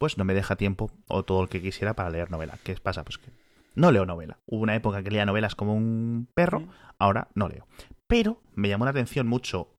pues 0.00 0.16
no 0.16 0.24
me 0.24 0.32
deja 0.32 0.56
tiempo 0.56 0.90
o 1.08 1.24
todo 1.24 1.42
lo 1.42 1.48
que 1.48 1.60
quisiera 1.60 1.94
para 1.94 2.08
leer 2.08 2.30
novela. 2.30 2.58
¿Qué 2.64 2.74
pasa? 2.76 3.04
Pues 3.04 3.18
que 3.18 3.30
no 3.74 3.92
leo 3.92 4.06
novela. 4.06 4.38
Hubo 4.46 4.62
una 4.62 4.74
época 4.74 5.02
que 5.02 5.10
leía 5.10 5.26
novelas 5.26 5.54
como 5.54 5.74
un 5.74 6.26
perro, 6.34 6.66
ahora 6.98 7.28
no 7.34 7.48
leo. 7.48 7.66
Pero 8.08 8.40
me 8.54 8.68
llamó 8.70 8.86
la 8.86 8.92
atención 8.92 9.26
mucho 9.26 9.76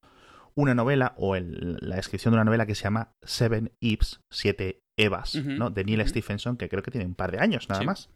una 0.53 0.75
novela 0.75 1.13
o 1.17 1.36
el- 1.36 1.77
la 1.81 1.95
descripción 1.95 2.34
de 2.34 2.36
una 2.36 2.43
novela 2.45 2.67
que 2.67 2.75
se 2.75 2.84
llama 2.84 3.13
Seven 3.23 3.71
Eves, 3.81 4.21
Siete 4.29 4.84
Evas, 4.95 5.34
¿no? 5.36 5.71
De 5.71 5.84
Neil. 5.84 6.07
Stephenson, 6.07 6.55
que 6.55 6.69
creo 6.69 6.84
que 6.84 6.91
tiene 6.91 7.07
un 7.07 7.15
par 7.15 7.31
de 7.31 7.39
años 7.39 7.67
nada 7.67 7.81
Sí. 7.81 7.88
más. 7.88 8.10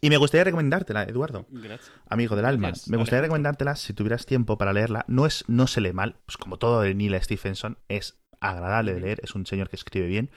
Y 0.00 0.08
me 0.08 0.16
gustaría 0.16 0.44
recomendártela, 0.44 1.02
Eduardo, 1.04 1.46
Gracias. 1.50 1.92
amigo 2.08 2.36
del 2.36 2.44
alma. 2.46 2.68
Gracias, 2.68 2.88
Me 2.88 2.96
gustaría 2.96 3.22
recomendártela 3.22 3.76
si 3.76 3.92
tuvieras 3.92 4.24
tiempo 4.24 4.56
para 4.56 4.72
leerla. 4.72 5.04
No 5.08 5.26
es, 5.26 5.44
no 5.48 5.66
se 5.66 5.80
lee 5.82 5.92
mal, 5.92 6.16
pues 6.26 6.36
como 6.38 6.58
todo 6.58 6.80
de 6.80 6.94
Neil 6.94 7.20
Stephenson, 7.22 7.78
es 7.88 8.18
agradable 8.40 8.94
de 8.94 9.00
leer, 9.00 9.20
es 9.22 9.34
un 9.34 9.46
señor 9.46 9.68
que 9.68 9.76
escribe 9.76 10.06
bien, 10.06 10.30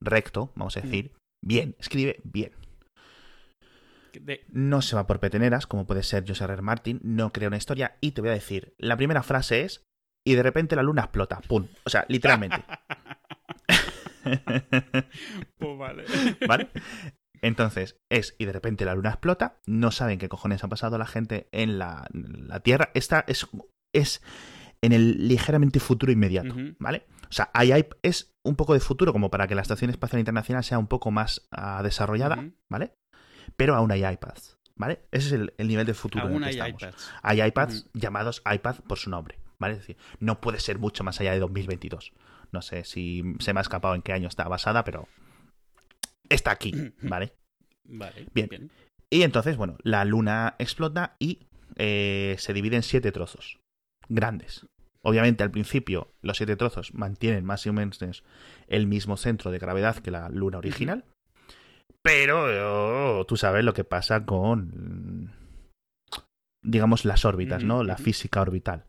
recto, 0.00 0.52
vamos 0.56 0.76
a 0.76 0.80
decir, 0.80 1.12
bien, 1.44 1.76
escribe 1.78 2.20
bien. 2.24 2.52
De- 4.12 4.44
No 4.52 4.82
se 4.82 4.96
va 4.96 5.06
por 5.06 5.20
peteneras, 5.20 5.66
como 5.66 5.86
puede 5.86 6.02
ser 6.02 6.26
José 6.26 6.44
R. 6.44 6.62
Martin, 6.62 7.00
no 7.04 7.32
crea 7.32 7.48
una 7.48 7.56
historia 7.58 7.96
y 8.00 8.10
te 8.12 8.20
voy 8.20 8.30
a 8.30 8.34
decir, 8.34 8.74
la 8.78 8.96
primera 8.96 9.22
frase 9.22 9.62
es 9.62 9.84
y 10.26 10.34
de 10.34 10.42
repente 10.42 10.74
la 10.76 10.82
luna 10.82 11.02
explota, 11.02 11.40
pum, 11.46 11.68
o 11.84 11.90
sea, 11.90 12.04
literalmente. 12.08 12.62
Pues 15.58 15.78
vale. 15.78 16.04
¿Vale? 16.46 16.68
Entonces, 17.42 17.96
es 18.10 18.34
y 18.38 18.44
de 18.44 18.52
repente 18.52 18.84
la 18.84 18.94
luna 18.94 19.10
explota, 19.10 19.56
no 19.66 19.90
saben 19.90 20.18
qué 20.18 20.28
cojones 20.28 20.62
ha 20.62 20.68
pasado 20.68 20.98
la 20.98 21.06
gente 21.06 21.48
en 21.52 21.78
la, 21.78 22.06
la 22.12 22.60
Tierra. 22.60 22.90
Esta 22.94 23.24
es, 23.26 23.46
es 23.94 24.22
en 24.82 24.92
el 24.92 25.28
ligeramente 25.28 25.80
futuro 25.80 26.12
inmediato. 26.12 26.54
¿vale? 26.78 27.06
O 27.28 27.32
sea, 27.32 27.50
es 28.02 28.34
un 28.42 28.56
poco 28.56 28.74
de 28.74 28.80
futuro 28.80 29.12
como 29.12 29.30
para 29.30 29.46
que 29.46 29.54
la 29.54 29.62
Estación 29.62 29.90
Espacial 29.90 30.20
Internacional 30.20 30.64
sea 30.64 30.78
un 30.78 30.86
poco 30.86 31.10
más 31.10 31.46
ah, 31.50 31.82
desarrollada. 31.82 32.50
¿vale? 32.68 32.94
Pero 33.56 33.74
aún 33.74 33.92
hay 33.92 34.04
iPads, 34.04 34.58
¿vale? 34.76 35.00
Ese 35.10 35.28
es 35.28 35.32
el, 35.32 35.54
el 35.58 35.68
nivel 35.68 35.86
de 35.86 35.94
futuro 35.94 36.28
en 36.28 36.34
el 36.34 36.40
que 36.40 36.62
hay 36.62 36.70
estamos. 36.70 36.82
iPads. 36.82 37.10
Hay 37.22 37.42
iPads 37.42 37.90
llamados 37.94 38.42
iPad 38.50 38.76
por 38.86 38.98
su 38.98 39.10
nombre, 39.10 39.38
¿vale? 39.58 39.74
Es 39.74 39.80
decir, 39.80 39.96
no 40.18 40.40
puede 40.40 40.60
ser 40.60 40.78
mucho 40.78 41.04
más 41.04 41.20
allá 41.20 41.32
de 41.32 41.40
2022. 41.40 42.12
No 42.52 42.62
sé 42.62 42.84
si 42.84 43.22
se 43.38 43.52
me 43.52 43.60
ha 43.60 43.62
escapado 43.62 43.94
en 43.94 44.02
qué 44.02 44.12
año 44.12 44.28
está 44.28 44.44
basada, 44.48 44.84
pero 44.84 45.08
está 46.28 46.50
aquí, 46.52 46.74
¿vale? 47.02 47.34
Vale. 47.84 48.26
Bien. 48.32 48.70
Y 49.10 49.22
entonces, 49.22 49.56
bueno, 49.56 49.76
la 49.82 50.04
luna 50.04 50.54
explota 50.58 51.16
y 51.18 51.40
eh, 51.76 52.36
se 52.38 52.52
divide 52.52 52.76
en 52.76 52.82
siete 52.82 53.12
trozos 53.12 53.59
grandes. 54.10 54.66
Obviamente, 55.02 55.42
al 55.42 55.50
principio, 55.50 56.12
los 56.20 56.36
siete 56.36 56.56
trozos 56.56 56.92
mantienen 56.92 57.44
más 57.44 57.66
o 57.66 57.72
menos 57.72 58.22
el 58.66 58.86
mismo 58.86 59.16
centro 59.16 59.50
de 59.50 59.58
gravedad 59.58 59.96
que 59.96 60.10
la 60.10 60.28
luna 60.28 60.58
original. 60.58 61.04
Pero 62.02 63.20
oh, 63.20 63.26
tú 63.26 63.36
sabes 63.36 63.64
lo 63.64 63.72
que 63.72 63.84
pasa 63.84 64.26
con, 64.26 65.32
digamos, 66.62 67.04
las 67.04 67.24
órbitas, 67.24 67.64
¿no? 67.64 67.82
La 67.82 67.96
física 67.96 68.42
orbital. 68.42 68.84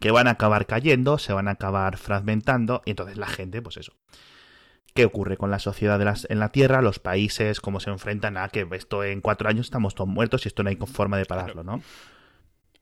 Que 0.00 0.10
van 0.10 0.26
a 0.26 0.32
acabar 0.32 0.66
cayendo, 0.66 1.18
se 1.18 1.32
van 1.32 1.48
a 1.48 1.52
acabar 1.52 1.98
fragmentando, 1.98 2.82
y 2.86 2.90
entonces 2.90 3.18
la 3.18 3.26
gente, 3.26 3.60
pues 3.60 3.76
eso. 3.76 3.92
¿Qué 4.94 5.04
ocurre 5.04 5.36
con 5.36 5.50
la 5.50 5.58
sociedad 5.58 5.98
de 5.98 6.06
las, 6.06 6.26
en 6.30 6.38
la 6.38 6.50
Tierra? 6.50 6.82
Los 6.82 6.98
países, 6.98 7.60
cómo 7.60 7.78
se 7.78 7.90
enfrentan 7.90 8.36
a 8.36 8.48
que 8.48 8.66
esto 8.72 9.04
en 9.04 9.20
cuatro 9.20 9.48
años 9.48 9.66
estamos 9.66 9.94
todos 9.94 10.08
muertos 10.08 10.44
y 10.44 10.48
esto 10.48 10.62
no 10.62 10.70
hay 10.70 10.76
forma 10.76 11.18
de 11.18 11.26
pararlo, 11.26 11.62
¿no? 11.62 11.82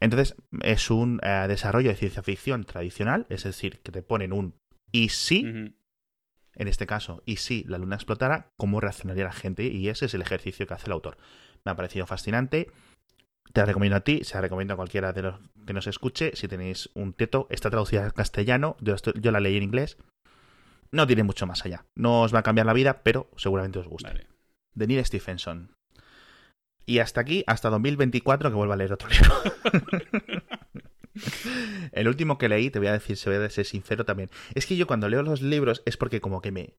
Entonces, 0.00 0.36
es 0.62 0.90
un 0.90 1.20
eh, 1.22 1.46
desarrollo 1.48 1.90
de 1.90 1.96
ciencia 1.96 2.22
ficción 2.22 2.64
tradicional, 2.64 3.26
es 3.30 3.44
decir, 3.44 3.80
que 3.80 3.92
te 3.92 4.02
ponen 4.02 4.32
un 4.32 4.54
y 4.92 5.08
si, 5.10 5.42
en 6.54 6.68
este 6.68 6.86
caso, 6.86 7.22
y 7.26 7.36
si 7.36 7.64
la 7.64 7.78
luna 7.78 7.96
explotara, 7.96 8.50
cómo 8.56 8.80
reaccionaría 8.80 9.24
la 9.24 9.32
gente, 9.32 9.64
y 9.64 9.88
ese 9.88 10.06
es 10.06 10.14
el 10.14 10.22
ejercicio 10.22 10.66
que 10.66 10.74
hace 10.74 10.86
el 10.86 10.92
autor. 10.92 11.16
Me 11.64 11.72
ha 11.72 11.76
parecido 11.76 12.06
fascinante. 12.06 12.70
Te 13.52 13.60
la 13.60 13.66
recomiendo 13.66 13.96
a 13.96 14.00
ti, 14.00 14.22
se 14.24 14.34
la 14.34 14.40
recomiendo 14.42 14.74
a 14.74 14.76
cualquiera 14.76 15.12
de 15.12 15.22
los 15.22 15.40
que 15.66 15.72
nos 15.72 15.86
escuche. 15.86 16.32
Si 16.34 16.48
tenéis 16.48 16.90
un 16.94 17.12
teto, 17.12 17.46
está 17.50 17.70
traducida 17.70 18.04
al 18.04 18.12
castellano, 18.12 18.76
yo, 18.80 18.94
estoy- 18.94 19.14
yo 19.20 19.30
la 19.30 19.40
leí 19.40 19.56
en 19.56 19.62
inglés. 19.62 19.96
No 20.92 21.06
tiene 21.06 21.22
mucho 21.24 21.46
más 21.46 21.64
allá. 21.64 21.84
No 21.94 22.22
os 22.22 22.34
va 22.34 22.40
a 22.40 22.42
cambiar 22.42 22.66
la 22.66 22.72
vida, 22.72 23.02
pero 23.02 23.30
seguramente 23.36 23.78
os 23.78 23.88
guste. 23.88 24.08
Vale. 24.08 24.26
De 24.74 24.86
Neil 24.86 25.04
Stephenson. 25.04 25.72
Y 26.86 27.00
hasta 27.00 27.20
aquí, 27.20 27.42
hasta 27.46 27.68
2024, 27.68 28.48
que 28.50 28.56
vuelva 28.56 28.74
a 28.74 28.76
leer 28.76 28.92
otro 28.92 29.08
libro. 29.08 29.34
El 31.92 32.08
último 32.08 32.38
que 32.38 32.48
leí, 32.48 32.70
te 32.70 32.78
voy 32.78 32.88
a 32.88 32.92
decir, 32.92 33.16
se 33.16 33.30
voy 33.30 33.44
a 33.44 33.50
ser 33.50 33.64
sincero 33.64 34.04
también. 34.04 34.30
Es 34.54 34.66
que 34.66 34.76
yo 34.76 34.86
cuando 34.86 35.08
leo 35.08 35.22
los 35.22 35.42
libros 35.42 35.82
es 35.86 35.96
porque 35.96 36.20
como 36.20 36.40
que 36.40 36.52
me... 36.52 36.74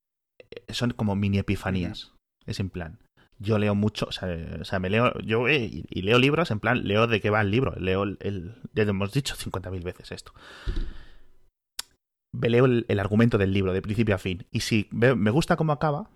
Son 0.69 0.91
como 0.91 1.15
mini 1.15 1.39
epifanías. 1.39 2.13
Es 2.45 2.59
en 2.59 2.69
plan... 2.69 2.99
Yo 3.39 3.59
leo 3.59 3.75
mucho, 3.75 4.07
o 4.07 4.11
sea, 4.11 4.35
o 4.59 4.65
sea, 4.65 4.79
me 4.79 4.89
leo, 4.89 5.13
yo 5.19 5.47
eh, 5.47 5.59
y, 5.63 5.85
y 5.91 6.01
leo 6.01 6.17
libros, 6.17 6.49
en 6.49 6.59
plan, 6.59 6.87
leo 6.87 7.05
de 7.05 7.21
qué 7.21 7.29
va 7.29 7.39
el 7.41 7.51
libro, 7.51 7.75
leo 7.79 8.01
el, 8.01 8.17
el- 8.21 8.55
ya 8.73 8.83
lo 8.83 8.89
hemos 8.89 9.11
dicho 9.13 9.35
50.000 9.35 9.83
veces 9.83 10.11
esto. 10.11 10.33
Me 12.33 12.49
leo 12.49 12.65
el, 12.65 12.85
el 12.87 12.99
argumento 12.99 13.37
del 13.37 13.53
libro, 13.53 13.73
de 13.73 13.83
principio 13.83 14.15
a 14.15 14.17
fin, 14.17 14.47
y 14.51 14.61
si 14.61 14.87
me 14.91 15.29
gusta 15.29 15.55
cómo 15.55 15.71
acaba, 15.71 16.09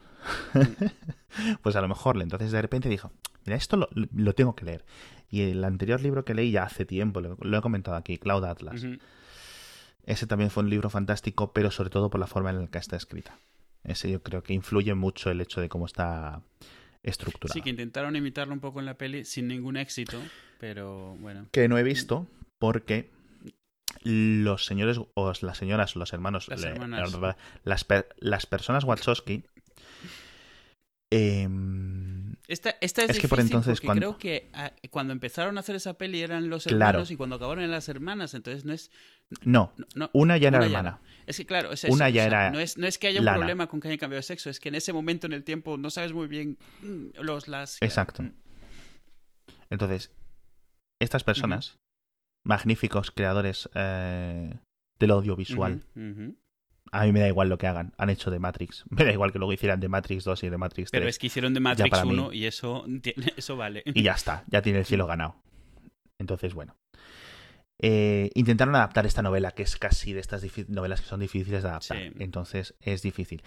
pues 1.62 1.76
a 1.76 1.82
lo 1.82 1.88
mejor, 1.88 2.22
entonces 2.22 2.52
de 2.52 2.62
repente 2.62 2.90
dijo, 2.90 3.12
mira, 3.46 3.56
esto 3.58 3.78
lo, 3.78 3.90
lo 3.94 4.34
tengo 4.34 4.56
que 4.56 4.66
leer. 4.66 4.86
Y 5.30 5.42
el 5.42 5.64
anterior 5.64 6.02
libro 6.02 6.26
que 6.26 6.34
leí 6.34 6.52
ya 6.52 6.64
hace 6.64 6.86
tiempo, 6.86 7.22
lo, 7.22 7.38
lo 7.40 7.58
he 7.58 7.62
comentado 7.62 7.96
aquí, 7.98 8.18
Cloud 8.18 8.44
Atlas. 8.44 8.86
Ese 10.04 10.28
también 10.28 10.50
fue 10.50 10.64
un 10.64 10.70
libro 10.70 10.90
fantástico, 10.90 11.54
pero 11.54 11.72
sobre 11.72 11.90
todo 11.90 12.10
por 12.10 12.20
la 12.20 12.28
forma 12.28 12.50
en 12.50 12.60
la 12.62 12.68
que 12.68 12.78
está 12.80 12.96
escrita. 12.96 13.38
Ese 13.84 14.12
yo 14.12 14.22
creo 14.22 14.44
que 14.44 14.54
influye 14.54 14.94
mucho 14.94 15.30
el 15.32 15.42
hecho 15.42 15.62
de 15.62 15.70
cómo 15.70 15.86
está 15.86 16.42
estructurado. 17.04 17.54
Sí, 17.54 17.62
que 17.62 17.70
intentaron 17.70 18.16
imitarlo 18.16 18.54
un 18.54 18.60
poco 18.60 18.80
en 18.80 18.86
la 18.86 18.96
peli 18.98 19.26
sin 19.26 19.48
ningún 19.48 19.78
éxito, 19.78 20.20
pero 20.60 21.16
bueno. 21.20 21.48
que 21.52 21.68
no 21.68 21.78
he 21.78 21.84
visto 21.84 22.28
porque 22.60 23.10
los 24.04 24.66
señores 24.66 25.00
o 25.14 25.34
las 25.42 25.58
señoras, 25.58 25.96
los 25.96 26.14
hermanos, 26.14 26.48
Las 26.48 26.62
le- 26.62 27.36
las, 27.64 27.86
las 28.20 28.46
personas 28.46 28.84
Wachowski 28.84 29.44
em, 31.10 32.36
Esta, 32.48 32.76
esta 32.82 33.04
es, 33.04 33.12
Es 33.12 33.20
que 33.20 33.28
por 33.28 33.40
entonces 33.40 33.80
cuando- 33.82 34.00
creo 34.00 34.18
que 34.18 34.50
ah, 34.54 34.72
cuando 34.90 35.14
empezaron 35.14 35.58
a 35.58 35.62
hacer 35.62 35.76
esa 35.76 35.98
peli 35.98 36.22
eran 36.22 36.50
los 36.50 36.64
Claro. 36.66 36.90
hermanos 37.00 37.12
y 37.12 37.16
cuando 37.18 37.36
acabaron 37.38 37.60
eran 37.64 37.72
las 37.72 37.88
hermanas, 37.90 38.34
entonces 38.34 38.66
no 38.66 38.74
es... 38.74 38.92
no, 39.44 39.74
no- 39.78 39.88
no, 39.96 40.10
una 40.14 40.38
ya 40.38 40.50
era 40.50 40.58
Una 40.60 40.68
ya 40.68 40.78
hermana. 40.80 41.02
Es 41.28 41.38
que 41.38 41.46
claro, 41.46 41.72
es 41.72 41.84
Una 41.86 42.10
ya 42.10 42.26
o 42.26 42.30
sea, 42.30 42.40
era 42.48 42.52
no, 42.52 42.60
es, 42.60 42.78
no 42.78 42.88
es 42.88 42.98
que 42.98 43.08
haya 43.08 43.20
un 43.20 43.26
Lana. 43.26 43.38
problema 43.38 43.68
con 43.68 43.80
que 43.80 43.88
hayan 43.90 43.98
cambiado 44.00 44.20
de 44.20 44.24
sexo, 44.24 44.50
es 44.50 44.60
que 44.60 44.70
en 44.70 44.76
ese 44.76 44.92
momento 44.94 45.28
en 45.28 45.34
el 45.34 45.44
tiempo 45.44 45.78
no 45.78 45.90
sabes 45.90 46.14
muy 46.14 46.28
bien 46.28 46.58
mm, 46.82 47.22
los 47.22 47.48
las... 47.48 47.78
Exacto. 47.82 48.24
Mm, 48.24 48.32
Entonces, 49.70 50.12
estas 51.00 51.24
personas, 51.24 51.78
magníficos 52.44 53.12
creadores 53.12 53.70
eh, 53.76 54.54
del 55.00 55.12
audiovisual. 55.12 55.84
A 56.92 57.04
mí 57.06 57.12
me 57.12 57.20
da 57.22 57.28
igual 57.28 57.50
lo 57.50 57.58
que 57.58 57.68
hagan. 57.68 57.94
Han 57.98 58.10
hecho 58.10 58.30
de 58.32 58.40
Matrix. 58.40 58.84
Me 58.90 59.06
da 59.06 59.12
igual 59.12 59.32
que 59.32 59.40
luego 59.40 59.54
hicieran 59.54 59.80
de 59.80 59.88
Matrix 59.88 60.24
2 60.26 60.44
y 60.44 60.50
de 60.50 60.58
Matrix 60.58 60.92
3. 60.92 61.00
Pero 61.00 61.10
es 61.10 61.18
que 61.20 61.28
hicieron 61.28 61.54
de 61.54 61.60
Matrix 61.62 61.90
para 61.90 62.04
mí. 62.06 62.12
1 62.12 62.34
y 62.34 62.46
eso, 62.46 62.86
eso 63.38 63.56
vale. 63.56 63.84
y 63.86 64.04
ya 64.04 64.14
está, 64.14 64.44
ya 64.48 64.62
tiene 64.62 64.80
el 64.80 64.86
cielo 64.86 65.08
ganado. 65.08 65.36
Entonces, 66.20 66.54
bueno. 66.54 66.76
Eh, 67.84 68.30
intentaron 68.36 68.76
adaptar 68.76 69.08
esta 69.08 69.24
novela, 69.24 69.54
que 69.54 69.64
es 69.64 69.76
casi 69.76 70.14
de 70.14 70.20
estas 70.20 70.44
novelas 70.68 71.02
que 71.02 71.08
son 71.08 71.20
difíciles 71.20 71.64
de 71.64 71.70
adaptar. 71.70 71.98
Sí. 71.98 72.12
Entonces, 72.20 72.76
es 72.80 73.02
difícil. 73.02 73.42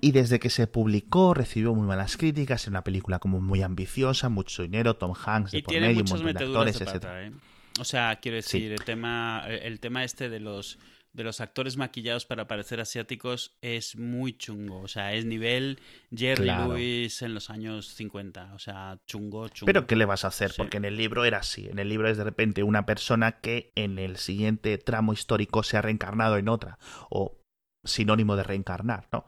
Y 0.00 0.12
desde 0.12 0.38
que 0.38 0.50
se 0.50 0.68
publicó, 0.68 1.34
recibió 1.34 1.74
muy 1.74 1.86
malas 1.88 2.16
críticas. 2.16 2.62
Es 2.62 2.68
una 2.68 2.84
película 2.84 3.18
como 3.18 3.40
muy 3.40 3.60
ambiciosa, 3.62 4.28
mucho 4.28 4.62
dinero, 4.62 4.94
Tom 4.94 5.14
Hanks 5.14 5.50
de 5.50 5.58
Y 5.58 5.62
por 5.62 5.72
tiene 5.72 5.88
medio, 5.88 6.02
un 6.02 6.10
muchas 6.10 6.22
montón 6.22 6.26
de 6.26 6.32
meteduras 6.34 6.76
actores, 6.76 6.78
de 6.78 6.84
etc. 6.84 7.02
pata, 7.02 7.22
¿eh? 7.26 7.32
O 7.80 7.84
sea, 7.84 8.16
quiero 8.20 8.40
Sí. 8.42 8.60
decir, 8.60 8.72
el 8.72 8.84
tema, 8.84 9.44
el 9.48 9.80
tema 9.80 10.04
este 10.04 10.28
de 10.28 10.38
los 10.38 10.78
de 11.12 11.24
los 11.24 11.40
actores 11.40 11.76
maquillados 11.76 12.24
para 12.24 12.46
parecer 12.46 12.80
asiáticos 12.80 13.56
es 13.60 13.96
muy 13.96 14.36
chungo. 14.36 14.80
O 14.80 14.88
sea, 14.88 15.12
es 15.12 15.24
nivel 15.24 15.78
Jerry 16.14 16.44
Claro. 16.44 16.68
Lewis 16.74 17.22
en 17.22 17.34
los 17.34 17.50
años 17.50 17.88
50. 17.94 18.54
O 18.54 18.58
sea, 18.58 18.98
chungo, 19.06 19.48
chungo. 19.48 19.66
Pero 19.66 19.86
¿qué 19.86 19.96
le 19.96 20.04
vas 20.04 20.24
a 20.24 20.28
hacer? 20.28 20.50
Sí. 20.50 20.56
Porque 20.58 20.78
en 20.78 20.84
el 20.84 20.96
libro 20.96 21.24
era 21.24 21.38
así. 21.38 21.68
En 21.68 21.78
el 21.78 21.88
libro 21.88 22.08
es 22.08 22.16
de 22.16 22.24
repente 22.24 22.62
una 22.62 22.86
persona 22.86 23.40
que 23.40 23.72
en 23.74 23.98
el 23.98 24.16
siguiente 24.16 24.78
tramo 24.78 25.12
histórico 25.12 25.62
se 25.62 25.76
ha 25.76 25.82
reencarnado 25.82 26.38
en 26.38 26.48
otra. 26.48 26.78
O 27.10 27.41
sinónimo 27.84 28.36
de 28.36 28.44
reencarnar, 28.44 29.08
¿no? 29.12 29.24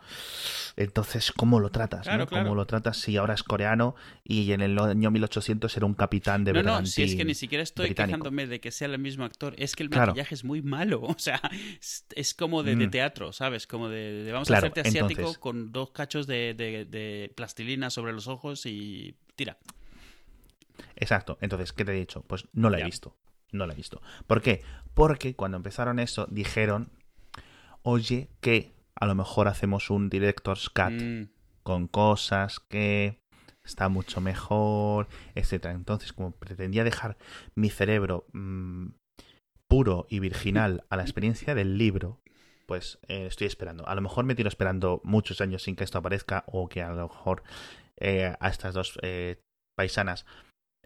Entonces, 0.77 1.33
¿cómo 1.33 1.59
lo 1.61 1.71
tratas? 1.71 2.03
Claro, 2.03 2.19
¿no? 2.21 2.27
claro. 2.27 2.45
¿Cómo 2.45 2.55
lo 2.55 2.67
tratas 2.67 2.97
si 2.99 3.17
ahora 3.17 3.35
es 3.35 3.43
coreano 3.43 3.97
y 4.23 4.53
en 4.53 4.61
el 4.61 4.79
año 4.79 5.11
1800 5.11 5.77
era 5.77 5.87
un 5.87 5.95
capitán 5.95 6.45
de 6.45 6.53
no, 6.53 6.63
no, 6.63 6.87
si 6.87 7.03
es 7.03 7.17
que 7.17 7.25
ni 7.25 7.35
siquiera 7.35 7.63
estoy 7.65 7.87
británico? 7.87 8.19
quejándome 8.19 8.47
de 8.47 8.61
que 8.61 8.71
sea 8.71 8.87
el 8.89 8.99
mismo 8.99 9.25
actor, 9.25 9.55
es 9.59 9.75
que 9.75 9.83
el 9.83 9.91
Claro. 9.91 10.13
maquillaje 10.13 10.35
es 10.37 10.45
muy 10.45 10.63
malo, 10.63 11.01
o 11.03 11.19
sea, 11.19 11.41
es, 12.15 12.35
como 12.35 12.63
de, 12.63 12.77
de 12.77 12.87
Mm. 12.87 12.91
teatro, 12.91 13.33
¿sabes? 13.33 13.67
Como 13.67 13.89
de, 13.89 14.25
de 14.25 14.33
vamos 14.33 14.51
a 14.51 14.57
hacerte 14.59 14.81
asiático 14.83 15.21
entonces- 15.21 15.39
con 15.39 15.73
dos 15.73 15.91
cachos 15.91 16.27
de, 16.27 16.55
de- 16.55 16.85
de 16.85 17.33
plastilina 17.37 17.91
sobre 17.91 18.13
los 18.13 18.29
ojos 18.29 18.67
y 18.67 19.17
tira. 19.37 19.59
Exacto. 20.97 21.39
Entonces, 21.41 21.73
¿qué 21.73 21.85
te 21.85 21.93
he 21.93 21.99
dicho? 21.99 22.23
Pues 22.23 22.47
no 22.53 22.71
la 22.71 22.79
he 22.79 22.81
Ya. 22.81 22.87
visto. 22.87 23.17
No 23.53 23.67
la 23.67 23.73
he 23.73 23.77
visto. 23.77 24.01
¿Por 24.27 24.43
qué? 24.43 24.63
Porque 24.95 25.35
cuando 25.37 25.57
empezaron 25.57 25.99
eso, 25.99 26.27
dijeron, 26.31 26.91
oye, 27.85 28.31
que 28.41 28.73
a 28.97 29.07
lo 29.07 29.15
mejor 29.15 29.49
hacemos 29.49 29.91
un 29.91 30.09
director's 30.11 30.69
cut. 30.69 30.93
Mm, 30.93 31.29
con 31.65 31.89
cosas 31.89 32.61
que 32.61 33.19
está 33.65 33.89
mucho 33.89 34.21
mejor, 34.21 35.09
etcétera. 35.35 35.75
Entonces, 35.75 36.13
como 36.13 36.31
pretendía 36.33 36.85
dejar 36.85 37.17
mi 37.57 37.71
cerebro 37.71 38.27
mm, 38.33 38.89
puro 39.69 40.07
y 40.09 40.21
virginal 40.21 40.85
a 40.91 40.97
la 40.97 41.03
experiencia 41.03 41.55
del 41.55 41.79
libro, 41.79 42.21
pues 42.67 42.99
eh, 43.09 43.27
estoy 43.27 43.47
esperando. 43.47 43.89
A 43.89 43.95
lo 43.95 44.03
mejor 44.03 44.25
me 44.25 44.35
tiro 44.35 44.49
esperando 44.49 45.01
muchos 45.05 45.41
años 45.41 45.63
sin 45.63 45.75
que 45.75 45.85
esto 45.85 45.99
aparezca 45.99 46.45
o 46.47 46.69
que 46.69 46.83
a 46.83 46.91
lo 46.91 47.09
mejor 47.09 47.43
eh, 47.97 48.35
a 48.39 48.49
estas 48.49 48.75
dos 48.75 48.99
eh, 49.03 49.41
paisanas 49.77 50.27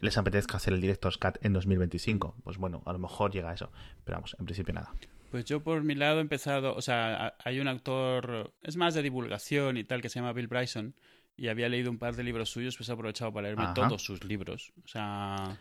les 0.00 0.16
apetezca 0.16 0.56
hacer 0.56 0.72
el 0.74 0.80
Director's 0.80 1.18
Cut 1.18 1.38
en 1.44 1.52
2025. 1.52 2.36
Pues 2.44 2.56
bueno, 2.56 2.82
a 2.86 2.92
lo 2.92 3.00
mejor 3.00 3.32
llega 3.32 3.50
a 3.50 3.54
eso. 3.54 3.72
Pero 4.04 4.18
vamos, 4.18 4.36
en 4.38 4.44
principio 4.44 4.74
nada. 4.74 4.92
Pues 5.30 5.44
yo 5.44 5.62
por 5.62 5.82
mi 5.84 5.94
lado 5.94 6.18
he 6.18 6.20
empezado, 6.22 6.74
o 6.74 6.80
sea, 6.80 7.36
hay 7.44 7.60
un 7.60 7.68
autor, 7.68 8.54
es 8.62 8.76
más 8.76 8.94
de 8.94 9.02
divulgación 9.02 9.76
y 9.76 9.84
tal, 9.84 10.00
que 10.00 10.08
se 10.08 10.20
llama 10.20 10.32
Bill 10.32 10.46
Bryson, 10.48 10.94
y 11.36 11.48
había 11.48 11.68
leído 11.68 11.90
un 11.90 11.98
par 11.98 12.16
de 12.16 12.24
libros 12.24 12.50
suyos, 12.50 12.76
pues 12.76 12.88
he 12.88 12.92
aprovechado 12.92 13.32
para 13.32 13.48
leerme 13.48 13.64
Ajá. 13.64 13.74
todos 13.74 14.02
sus 14.02 14.24
libros. 14.24 14.72
O 14.84 14.88
sea, 14.88 15.58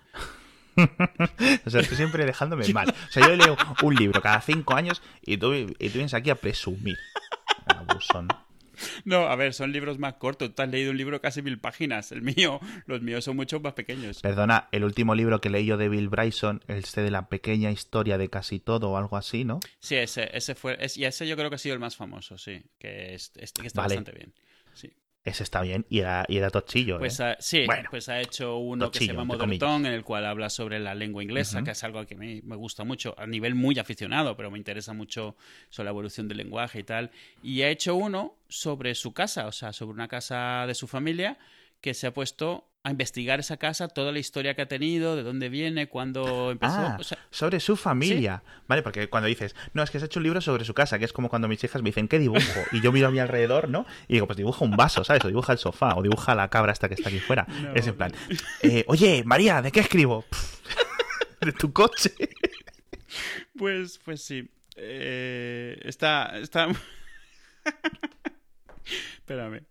o 1.65 1.69
sea, 1.69 1.81
estoy 1.81 1.97
siempre 1.97 2.25
dejándome 2.25 2.67
mal. 2.73 2.89
O 2.89 3.11
sea, 3.11 3.27
yo 3.27 3.35
leo 3.35 3.57
un 3.83 3.95
libro 3.95 4.21
cada 4.21 4.41
cinco 4.41 4.75
años 4.75 5.01
y 5.21 5.37
tú, 5.37 5.53
y 5.53 5.65
tú 5.67 5.93
vienes 5.93 6.13
aquí 6.13 6.29
a 6.29 6.35
presumir. 6.35 6.97
Abusón. 7.65 8.27
No, 9.05 9.27
a 9.27 9.35
ver, 9.35 9.53
son 9.53 9.71
libros 9.71 9.99
más 9.99 10.15
cortos. 10.15 10.53
Tú 10.53 10.61
has 10.61 10.69
leído 10.69 10.91
un 10.91 10.97
libro 10.97 11.21
casi 11.21 11.41
mil 11.41 11.59
páginas. 11.59 12.11
El 12.11 12.21
mío, 12.21 12.59
los 12.85 13.01
míos 13.01 13.23
son 13.23 13.35
mucho 13.35 13.59
más 13.59 13.73
pequeños. 13.73 14.21
Perdona, 14.21 14.67
el 14.71 14.83
último 14.83 15.15
libro 15.15 15.41
que 15.41 15.49
leí 15.49 15.65
yo 15.65 15.77
de 15.77 15.89
Bill 15.89 16.09
Bryson, 16.09 16.63
este 16.67 17.01
de 17.01 17.11
la 17.11 17.29
pequeña 17.29 17.71
historia 17.71 18.17
de 18.17 18.29
casi 18.29 18.59
todo 18.59 18.91
o 18.91 18.97
algo 18.97 19.17
así, 19.17 19.45
¿no? 19.45 19.59
Sí, 19.79 19.95
ese, 19.95 20.29
ese 20.35 20.55
fue. 20.55 20.77
y 20.95 21.05
ese 21.05 21.27
yo 21.27 21.35
creo 21.35 21.49
que 21.49 21.55
ha 21.55 21.59
sido 21.59 21.73
el 21.73 21.79
más 21.79 21.95
famoso, 21.95 22.37
sí. 22.37 22.63
Que, 22.77 23.15
es, 23.15 23.29
que 23.29 23.67
está 23.67 23.81
bastante 23.81 24.11
bien. 24.11 24.33
Sí. 24.73 24.91
Ese 25.27 25.43
está 25.43 25.61
bien 25.61 25.85
y 25.89 25.99
era, 25.99 26.25
y 26.29 26.37
era 26.37 26.49
tochillo. 26.49 26.99
Pues 26.99 27.19
¿eh? 27.19 27.35
sí, 27.39 27.65
pues 27.89 28.07
ha 28.07 28.21
hecho 28.21 28.55
uno 28.59 28.89
que 28.89 28.99
se 28.99 29.07
llama 29.07 29.25
Modern 29.25 29.59
Tongue, 29.59 29.89
en 29.89 29.93
el 29.93 30.05
cual 30.05 30.25
habla 30.25 30.49
sobre 30.49 30.79
la 30.79 30.95
lengua 30.95 31.21
inglesa, 31.21 31.65
que 31.65 31.71
es 31.71 31.83
algo 31.83 32.05
que 32.05 32.15
a 32.15 32.17
mí 32.17 32.41
me 32.45 32.55
gusta 32.55 32.85
mucho, 32.85 33.13
a 33.17 33.27
nivel 33.27 33.53
muy 33.53 33.77
aficionado, 33.77 34.37
pero 34.37 34.49
me 34.49 34.57
interesa 34.57 34.93
mucho 34.93 35.35
sobre 35.69 35.87
la 35.87 35.89
evolución 35.89 36.29
del 36.29 36.37
lenguaje 36.37 36.79
y 36.79 36.83
tal. 36.83 37.11
Y 37.43 37.61
ha 37.63 37.69
hecho 37.69 37.95
uno 37.95 38.37
sobre 38.47 38.95
su 38.95 39.11
casa, 39.11 39.47
o 39.47 39.51
sea, 39.51 39.73
sobre 39.73 39.95
una 39.95 40.07
casa 40.07 40.63
de 40.65 40.73
su 40.73 40.87
familia, 40.87 41.37
que 41.81 41.93
se 41.93 42.07
ha 42.07 42.13
puesto 42.13 42.69
a 42.83 42.91
investigar 42.91 43.39
esa 43.39 43.57
casa, 43.57 43.89
toda 43.89 44.13
la 44.13 44.19
historia 44.19 44.55
que 44.55 44.61
ha 44.61 44.67
tenido, 44.67 45.17
de 45.17 45.23
dónde 45.23 45.49
viene, 45.49 45.89
cuándo 45.89 46.51
empezó. 46.51 46.77
Ah, 46.77 46.97
sobre 47.31 47.59
su 47.59 47.75
familia. 47.75 48.43
Vale, 48.67 48.81
porque 48.81 49.09
cuando 49.09 49.27
dices, 49.27 49.55
no, 49.73 49.83
es 49.83 49.89
que 49.89 49.97
has 49.97 50.05
hecho 50.05 50.19
un 50.19 50.23
libro 50.23 50.39
sobre 50.39 50.63
su 50.63 50.73
casa, 50.73 50.97
que 50.97 51.03
es 51.03 51.11
como 51.11 51.27
cuando 51.27 51.49
mis 51.49 51.61
hijas 51.63 51.81
me 51.81 51.89
dicen, 51.89 52.07
¿qué 52.07 52.17
dibujo? 52.17 52.61
Y 52.71 52.79
yo 52.79 52.93
miro 52.93 53.09
a 53.09 53.11
mi 53.11 53.19
alrededor, 53.19 53.67
¿no? 53.67 53.85
Y 54.07 54.13
digo, 54.13 54.25
pues 54.25 54.37
dibuja 54.37 54.63
un 54.63 54.77
vaso, 54.77 55.03
¿sabes? 55.03 55.25
O 55.25 55.27
dibuja 55.27 55.51
el 55.51 55.59
sofá, 55.59 55.95
o 55.95 56.01
dibuja 56.01 56.33
la 56.33 56.49
cabra 56.49 56.71
esta 56.71 56.87
que 56.87 56.93
está 56.93 57.09
aquí 57.09 57.19
fuera. 57.19 57.45
es 57.75 57.87
en 57.87 57.95
plan, 57.95 58.13
eh, 58.61 58.85
oye, 58.87 59.23
María, 59.25 59.61
¿de 59.61 59.71
qué 59.71 59.81
escribo? 59.81 60.23
de 61.41 61.51
tu 61.51 61.73
coche. 61.73 62.13
pues, 63.57 63.99
pues 64.05 64.23
sí. 64.23 64.49
Eh, 64.77 65.77
está. 65.83 66.39
está... 66.39 66.69
Espérame. 69.17 69.65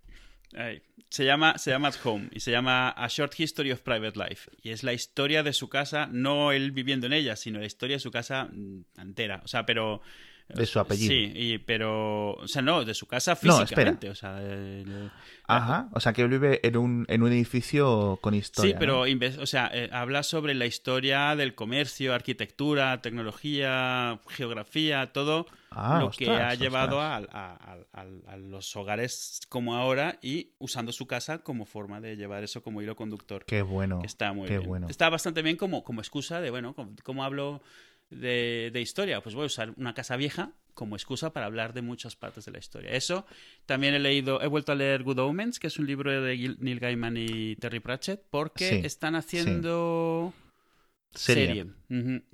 Ahí. 0.54 0.82
Se 1.08 1.24
llama, 1.24 1.56
se 1.56 1.70
llama 1.70 1.88
At 1.88 1.96
Home 2.04 2.28
y 2.32 2.40
se 2.40 2.50
llama 2.50 2.90
A 2.90 3.06
Short 3.08 3.38
History 3.38 3.70
of 3.70 3.80
Private 3.80 4.18
Life. 4.18 4.50
Y 4.62 4.70
es 4.70 4.82
la 4.82 4.92
historia 4.92 5.42
de 5.42 5.52
su 5.52 5.68
casa, 5.68 6.08
no 6.10 6.52
él 6.52 6.72
viviendo 6.72 7.06
en 7.06 7.12
ella, 7.12 7.36
sino 7.36 7.60
la 7.60 7.66
historia 7.66 7.96
de 7.96 8.00
su 8.00 8.10
casa 8.10 8.48
mm, 8.52 8.84
entera. 8.98 9.40
O 9.44 9.48
sea, 9.48 9.64
pero 9.64 10.02
de 10.48 10.66
su 10.66 10.78
apellido. 10.78 11.10
Sí, 11.10 11.62
pero. 11.66 12.34
O 12.34 12.48
sea, 12.48 12.62
no, 12.62 12.84
de 12.84 12.94
su 12.94 13.06
casa 13.06 13.36
físicamente. 13.36 14.08
o 14.10 14.14
sea, 14.14 14.40
Ajá, 15.48 15.88
o 15.92 16.00
sea, 16.00 16.12
que 16.12 16.26
vive 16.26 16.60
en 16.66 16.76
un, 16.76 17.04
en 17.08 17.22
un 17.22 17.32
edificio 17.32 18.18
con 18.20 18.34
historia. 18.34 18.72
Sí, 18.72 18.76
pero, 18.78 19.02
o 19.02 19.46
sea, 19.46 19.70
eh, 19.72 19.88
habla 19.92 20.22
sobre 20.22 20.54
la 20.54 20.66
historia 20.66 21.36
del 21.36 21.54
comercio, 21.54 22.14
arquitectura, 22.14 23.00
tecnología, 23.00 24.20
geografía, 24.28 25.12
todo 25.12 25.46
ah, 25.70 25.98
lo 26.00 26.10
que 26.10 26.30
ha 26.30 26.54
llevado 26.54 27.00
a, 27.00 27.16
a, 27.16 28.36
los 28.36 28.74
hogares 28.74 29.40
como 29.48 29.76
ahora 29.76 30.18
y 30.20 30.50
usando 30.58 30.92
su 30.92 31.06
casa 31.06 31.38
como 31.38 31.64
forma 31.64 32.00
de 32.00 32.16
llevar 32.16 32.42
eso 32.42 32.62
como 32.62 32.82
hilo 32.82 32.96
conductor. 32.96 33.44
Qué 33.46 33.62
bueno. 33.62 34.00
está 34.04 34.32
muy 34.32 34.48
qué 34.48 34.58
bien. 34.58 34.68
Bueno. 34.68 34.88
Está 34.88 35.08
bastante 35.10 35.42
bien 35.42 35.56
como, 35.56 35.84
como 35.84 36.00
excusa 36.00 36.40
de, 36.40 36.50
bueno, 36.50 36.74
como 37.04 37.22
hablo 37.22 37.62
de, 38.10 38.80
historia, 38.80 39.20
pues 39.20 39.34
voy 39.34 39.44
a 39.44 39.46
usar 39.46 39.74
una 39.76 39.94
casa 39.94 40.16
vieja 40.16 40.52
como 40.74 40.96
excusa 40.96 41.32
para 41.32 41.46
hablar 41.46 41.72
de 41.72 41.82
muchas 41.82 42.16
partes 42.16 42.44
de 42.44 42.52
la 42.52 42.58
historia. 42.58 42.90
Eso 42.90 43.26
también 43.64 43.94
he 43.94 43.98
leído, 43.98 44.42
he 44.42 44.46
vuelto 44.46 44.72
a 44.72 44.74
leer 44.74 45.02
Good 45.02 45.18
Omens, 45.18 45.58
que 45.58 45.68
es 45.68 45.78
un 45.78 45.86
libro 45.86 46.10
de 46.10 46.56
Neil 46.58 46.80
Gaiman 46.80 47.16
y 47.16 47.56
Terry 47.56 47.80
Pratchett, 47.80 48.22
porque 48.30 48.80
están 48.84 49.14
haciendo 49.14 50.34
serie. 51.14 51.66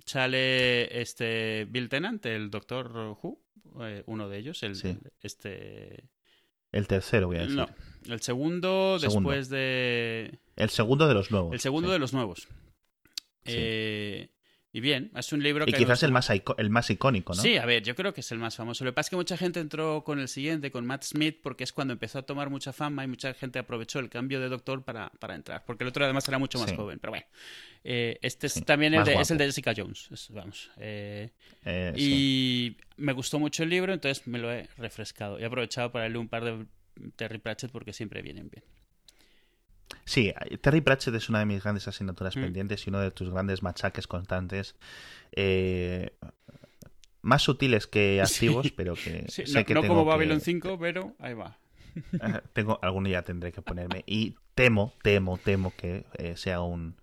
Sale 0.05 1.01
este 1.01 1.67
Bill 1.71 1.89
Tennant, 1.89 2.27
el 2.27 2.51
Doctor 2.51 3.17
Who, 3.23 3.41
eh, 3.81 4.03
uno 4.07 4.29
de 4.29 4.39
ellos, 4.39 4.63
el, 4.65 4.99
este 5.21 6.05
el 6.73 6.89
tercero, 6.89 7.27
voy 7.27 7.37
a 7.37 7.41
decir. 7.41 7.57
No, 7.57 7.69
el 8.07 8.23
segundo, 8.23 8.99
después 8.99 9.51
de. 9.51 10.39
El 10.57 10.71
segundo 10.71 11.07
de 11.07 11.15
los 11.15 11.31
nuevos. 11.31 11.53
El 11.53 11.61
segundo 11.61 11.93
de 11.93 11.99
los 11.99 12.15
nuevos. 12.15 12.49
Eh, 13.45 14.31
y 14.75 14.81
bien, 14.81 15.11
es 15.15 15.31
un 15.35 15.43
libro 15.43 15.65
y 15.69 15.73
que... 15.73 15.77
quizás 15.77 16.03
el 16.03 16.13
más, 16.13 16.31
el 16.31 16.71
más 16.71 16.89
icónico, 16.89 17.35
¿no? 17.35 17.43
Sí, 17.43 17.59
a 17.59 17.67
ver, 17.67 17.83
yo 17.83 17.95
creo 17.95 18.15
que 18.15 18.23
es 18.23 18.33
el 18.33 18.39
más 18.39 18.57
famoso. 18.57 18.85
Lo 18.85 18.91
que 18.91 18.95
pasa 18.95 19.09
es 19.09 19.11
que 19.11 19.17
mucha 19.17 19.37
gente 19.37 19.61
entró 19.61 20.03
con 20.03 20.19
el 20.19 20.29
siguiente, 20.29 20.71
con 20.71 20.87
Matt 20.87 21.03
Smith, 21.05 21.41
porque 21.43 21.63
es 21.65 21.75
cuando 21.75 21.93
empezó 21.93 22.21
a 22.21 22.23
tomar 22.23 22.49
mucha 22.49 22.73
fama 22.73 23.05
y 23.05 23.07
mucha 23.07 23.35
gente 23.35 23.59
aprovechó 23.59 23.99
el 23.99 24.09
cambio 24.09 24.41
de 24.41 24.49
doctor 24.49 24.83
para, 24.83 25.11
para 25.19 25.35
entrar. 25.35 25.63
Porque 25.67 25.85
el 25.85 25.89
otro 25.89 26.05
además 26.05 26.27
era 26.27 26.39
mucho 26.39 26.59
más 26.59 26.73
joven. 26.73 26.99
Pero 26.99 27.11
bueno, 27.11 27.27
eh, 27.85 28.19
este 28.23 28.47
es 28.47 28.65
también 28.65 28.95
el 28.95 29.05
de, 29.05 29.15
es 29.15 29.31
el 29.31 29.37
de 29.37 29.45
Jessica 29.45 29.75
Jones. 29.77 30.09
vamos. 30.31 30.71
Eh, 30.79 31.29
eh, 31.67 31.93
y 31.95 32.75
me 32.97 33.13
gustó 33.13 33.39
mucho 33.39 33.65
el 33.65 33.69
libro, 33.69 33.93
entonces 33.93 34.27
me 34.27 34.39
lo 34.39 34.51
he 34.51 34.71
refrescado. 34.79 35.39
He 35.39 35.45
aprovechado 35.45 35.93
para 35.93 36.09
leer 36.09 36.17
un 36.17 36.29
par 36.29 36.45
de 36.45 36.65
Terry 37.17 37.37
Pratchett 37.37 37.71
porque 37.71 37.93
siempre 37.93 38.23
vienen 38.23 38.49
bien. 38.49 38.65
Sí, 40.05 40.33
Terry 40.61 40.81
Pratchett 40.81 41.15
es 41.15 41.29
una 41.29 41.41
de 41.41 41.47
mis 41.47 41.63
grandes 41.63 41.87
asignaturas 41.89 42.37
mm. 42.37 42.41
pendientes 42.41 42.87
y 42.87 42.91
uno 42.91 43.01
de 43.01 43.11
tus 43.11 43.31
grandes 43.31 43.63
machaques 43.63 44.07
constantes. 44.07 44.75
Eh, 45.33 46.11
más 47.23 47.43
sutiles 47.43 47.87
que 47.87 48.21
activos, 48.25 48.71
pero 48.73 48.95
que 48.95 49.27
sé 49.29 49.45
no, 49.53 49.65
que 49.65 49.75
no 49.75 49.87
como 49.87 50.05
Babylon 50.05 50.41
5, 50.41 50.79
pero 50.79 51.15
ahí 51.19 51.35
va. 51.35 51.59
tengo 52.53 52.79
algún 52.83 53.05
día 53.05 53.23
tendré 53.23 53.53
que 53.53 53.63
ponerme 53.63 54.03
y 54.07 54.35
temo, 54.55 54.95
temo, 55.03 55.39
temo 55.39 55.73
que 55.77 56.07
eh, 56.15 56.37
sea 56.37 56.63
un, 56.63 56.97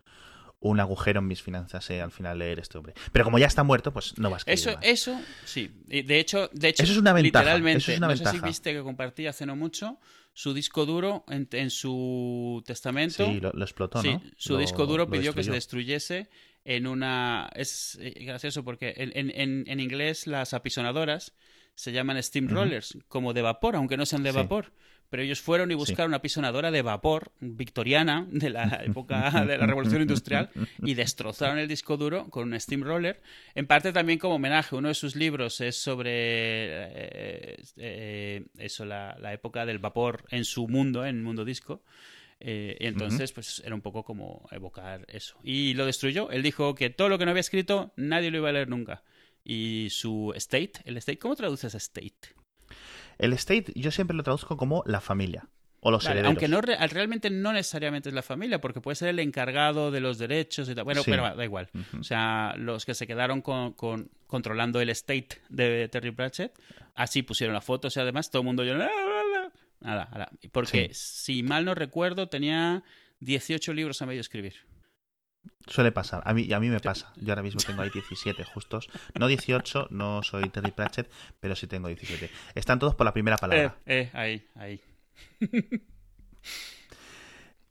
un 0.61 0.79
agujero 0.79 1.19
en 1.19 1.27
mis 1.27 1.41
finanzas 1.41 1.89
eh, 1.89 2.01
al 2.01 2.11
final 2.11 2.39
leer 2.39 2.59
este 2.59 2.77
hombre. 2.77 2.93
Pero 3.11 3.25
como 3.25 3.39
ya 3.39 3.47
está 3.47 3.63
muerto, 3.63 3.93
pues 3.93 4.17
no 4.17 4.29
vas 4.29 4.47
a 4.47 4.51
Eso, 4.51 4.77
eso, 4.81 5.19
sí. 5.45 5.71
De 5.87 6.19
hecho, 6.19 6.49
de 6.53 6.69
hecho, 6.69 6.83
eso 6.83 6.91
es 6.91 6.97
una 6.97 7.13
ventaja. 7.13 7.43
Literalmente, 7.43 7.77
eso 7.79 7.91
es 7.91 7.97
una 7.97 8.07
no 8.07 8.13
ventaja. 8.13 8.31
sé 8.31 8.39
si 8.39 8.45
viste 8.45 8.73
que 8.73 8.81
compartí 8.81 9.27
hace 9.27 9.45
no 9.45 9.55
mucho 9.55 9.99
su 10.33 10.53
disco 10.53 10.85
duro 10.85 11.25
en, 11.27 11.69
su 11.69 12.63
testamento. 12.65 13.25
Sí, 13.25 13.39
lo, 13.39 13.51
explotó, 13.61 14.01
¿no? 14.03 14.21
su 14.37 14.57
disco 14.57 14.85
duro 14.85 15.09
pidió 15.09 15.33
que 15.33 15.43
se 15.43 15.51
destruyese 15.51 16.29
en 16.63 16.87
una... 16.87 17.49
Es 17.55 17.97
eh, 18.01 18.13
gracioso 18.25 18.63
porque 18.63 18.93
en, 18.97 19.31
en, 19.31 19.63
en 19.67 19.79
inglés 19.79 20.27
las 20.27 20.53
apisonadoras 20.53 21.33
se 21.75 21.91
llaman 21.91 22.21
steamrollers, 22.21 22.97
como 23.07 23.33
de 23.33 23.41
vapor, 23.41 23.75
aunque 23.75 23.97
no 23.97 24.05
sean 24.05 24.23
de 24.23 24.31
vapor 24.31 24.73
pero 25.09 25.23
ellos 25.23 25.41
fueron 25.41 25.71
y 25.71 25.75
buscaron 25.75 26.11
una 26.11 26.21
pisonadora 26.21 26.71
de 26.71 26.81
vapor 26.81 27.31
victoriana 27.39 28.27
de 28.29 28.49
la 28.49 28.81
época 28.85 29.45
de 29.45 29.57
la 29.57 29.65
Revolución 29.65 30.01
Industrial 30.01 30.49
y 30.83 30.93
destrozaron 30.93 31.57
el 31.57 31.67
disco 31.67 31.97
duro 31.97 32.29
con 32.29 32.51
un 32.51 32.59
steamroller. 32.59 33.21
En 33.55 33.65
parte 33.65 33.91
también 33.91 34.19
como 34.19 34.35
homenaje, 34.35 34.75
uno 34.75 34.89
de 34.89 34.93
sus 34.93 35.15
libros 35.15 35.61
es 35.61 35.75
sobre 35.75 36.11
eh, 36.11 37.63
eh, 37.77 38.45
eso, 38.57 38.85
la, 38.85 39.17
época 39.33 39.65
del 39.65 39.79
vapor 39.79 40.25
en 40.29 40.45
su 40.45 40.67
mundo, 40.67 41.05
en 41.05 41.17
el 41.17 41.23
mundo 41.23 41.45
disco. 41.45 41.83
Eh, 42.39 42.77
y 42.79 42.85
entonces, 42.85 43.31
pues 43.33 43.61
era 43.65 43.75
un 43.75 43.81
poco 43.81 44.03
como 44.03 44.47
evocar 44.51 45.05
eso. 45.09 45.37
Y 45.43 45.73
lo 45.73 45.85
destruyó. 45.85 46.29
Él 46.31 46.43
dijo 46.43 46.75
que 46.75 46.89
todo 46.89 47.09
lo 47.09 47.17
que 47.17 47.25
no 47.25 47.31
había 47.31 47.41
escrito, 47.41 47.93
nadie 47.95 48.31
lo 48.31 48.37
iba 48.37 48.49
a 48.49 48.53
leer 48.53 48.69
nunca. 48.69 49.03
Y 49.43 49.87
su 49.89 50.33
estate, 50.35 50.73
el 50.85 50.97
estate, 50.97 51.17
¿cómo 51.17 51.35
traduces 51.35 51.73
estate? 51.73 52.38
El 53.19 53.33
estate 53.33 53.71
yo 53.75 53.91
siempre 53.91 54.17
lo 54.17 54.23
traduzco 54.23 54.57
como 54.57 54.81
la 54.87 55.01
familia. 55.01 55.47
O 55.81 55.91
los 55.91 56.05
herederos. 56.05 56.27
Aunque 56.27 56.49
no, 56.49 56.59
realmente 56.59 57.29
no 57.29 57.53
necesariamente 57.53 58.09
es 58.09 58.15
la 58.15 58.21
familia, 58.21 58.59
porque 58.59 58.81
puede 58.81 58.95
ser 58.95 59.09
el 59.09 59.19
encargado 59.19 59.91
de 59.91 60.01
los 60.01 60.17
derechos 60.17 60.67
y 60.67 60.75
tal. 60.75 60.83
Bueno, 60.83 61.03
pero 61.05 61.35
da 61.35 61.43
igual. 61.45 61.69
O 61.97 62.03
sea, 62.03 62.53
los 62.57 62.85
que 62.85 62.93
se 62.93 63.07
quedaron 63.07 63.41
con, 63.41 64.09
controlando 64.27 64.81
el 64.81 64.89
estate 64.89 65.29
de 65.47 65.87
Terry 65.87 66.11
Pratchett, 66.11 66.53
así 66.95 67.21
pusieron 67.21 67.53
la 67.53 67.61
foto, 67.61 67.87
y 67.93 67.99
además 67.99 68.29
todo 68.29 68.41
el 68.41 68.45
mundo 68.47 68.65
lloró. 68.65 68.79
Nada, 69.79 70.09
nada. 70.11 70.29
Porque 70.51 70.89
si 70.93 71.43
mal 71.43 71.63
no 71.63 71.75
recuerdo, 71.75 72.27
tenía 72.27 72.83
18 73.21 73.73
libros 73.73 74.01
a 74.01 74.05
medio 74.05 74.19
escribir. 74.19 74.55
Suele 75.67 75.91
pasar, 75.91 76.23
a 76.25 76.33
mí, 76.33 76.51
a 76.51 76.59
mí 76.59 76.69
me 76.69 76.79
pasa. 76.79 77.13
Yo 77.17 77.31
ahora 77.31 77.43
mismo 77.43 77.61
tengo 77.61 77.81
ahí 77.83 77.89
17 77.91 78.43
justos. 78.43 78.89
No 79.19 79.27
18, 79.27 79.89
no 79.91 80.23
soy 80.23 80.49
Terry 80.49 80.71
Pratchett, 80.71 81.11
pero 81.39 81.55
sí 81.55 81.67
tengo 81.67 81.87
17. 81.87 82.29
Están 82.55 82.79
todos 82.79 82.95
por 82.95 83.05
la 83.05 83.13
primera 83.13 83.37
palabra. 83.37 83.77
Eh, 83.85 84.09
eh 84.13 84.17
ahí, 84.17 84.47
ahí. 84.55 84.81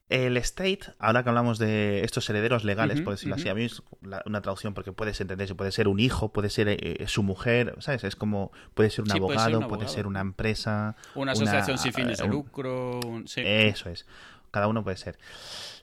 El 0.09 0.39
estate, 0.39 0.81
ahora 0.99 1.23
que 1.23 1.29
hablamos 1.29 1.59
de 1.59 2.03
estos 2.03 2.29
herederos 2.31 2.65
legales, 2.65 3.03
por 3.03 3.13
decirlo 3.13 3.35
así, 3.35 3.51
a 3.51 3.55
mí 3.55 3.65
es 3.65 3.83
una 4.25 4.41
traducción 4.41 4.73
porque 4.73 4.91
puedes 4.91 5.21
entenderse, 5.21 5.55
puede 5.55 5.71
ser 5.71 5.87
un 5.87 6.01
hijo, 6.01 6.33
puede 6.33 6.49
ser 6.49 6.69
eh, 6.71 7.05
su 7.09 7.23
mujer, 7.23 7.75
¿sabes? 7.81 8.05
Es 8.05 8.17
como, 8.17 8.51
puede 8.73 8.89
ser 8.89 9.05
un, 9.05 9.13
abogado, 9.13 9.69
puede 9.69 9.87
ser, 9.87 10.07
una 10.07 10.21
empresa. 10.21 10.97
Una 11.15 11.33
asociación 11.33 11.77
sin 11.77 11.93
fines 11.93 12.19
de 12.19 12.25
eh, 12.25 12.29
lucro. 12.29 13.01
Eso 13.37 13.91
es, 13.91 14.07
cada 14.51 14.69
uno 14.69 14.83
puede 14.83 14.97
ser. 14.97 15.19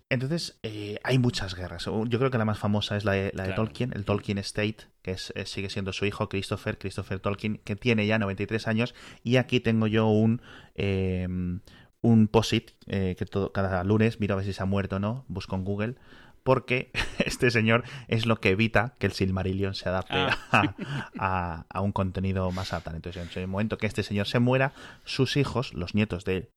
Entonces, 0.10 0.60
eh, 0.62 1.00
hay 1.04 1.18
muchas 1.18 1.56
guerras. 1.56 1.86
Yo 1.86 2.20
creo 2.20 2.30
que 2.30 2.38
la 2.38 2.46
más 2.46 2.60
famosa 2.60 2.96
es 2.96 3.06
la 3.06 3.14
de, 3.14 3.32
Tolkien, 3.56 3.92
el 3.96 4.06
Tolkien 4.06 4.38
State, 4.38 4.78
que 5.02 5.18
sigue 5.18 5.70
siendo 5.70 5.94
su 5.94 6.06
hijo, 6.06 6.30
Christopher, 6.30 6.78
Christopher 6.78 7.20
Tolkien, 7.20 7.58
que 7.64 7.76
tiene 7.76 8.06
ya 8.06 8.20
93 8.20 8.68
años. 8.68 8.94
Y 9.24 9.38
aquí 9.38 9.60
tengo 9.60 9.88
yo 9.88 10.08
un, 10.08 10.42
em, 10.76 11.62
un 12.02 12.28
POSIT 12.28 12.72
eh, 12.86 13.16
que 13.18 13.26
todo, 13.26 13.52
cada 13.52 13.84
lunes 13.84 14.20
miro 14.20 14.36
a 14.36 14.38
ver 14.38 14.46
si 14.46 14.54
se 14.54 14.62
ha 14.62 14.68
muerto 14.68 14.98
o 14.98 15.00
no, 15.00 15.26
busco 15.28 15.56
en 15.56 15.64
Google 15.64 15.96
porque 16.44 16.92
este 17.26 17.50
señor 17.50 17.84
es 18.08 18.28
lo 18.28 18.40
que 18.40 18.52
evita 18.52 18.94
que 19.00 19.08
el 19.08 19.14
Silmarillion 19.14 19.74
se 19.74 19.90
adapte 19.90 20.14
Ah. 20.52 20.76
a, 21.18 21.66
a 21.68 21.82
un 21.82 21.92
contenido 21.92 22.52
más 22.52 22.72
apto. 22.72 22.92
Entonces, 22.92 23.36
en 23.36 23.42
el 23.42 23.48
momento 23.48 23.80
que 23.80 23.88
este 23.88 24.04
señor 24.04 24.28
se 24.28 24.38
muera, 24.38 24.72
sus 25.04 25.38
hijos, 25.38 25.74
los 25.74 25.96
nietos 25.96 26.24
de 26.24 26.52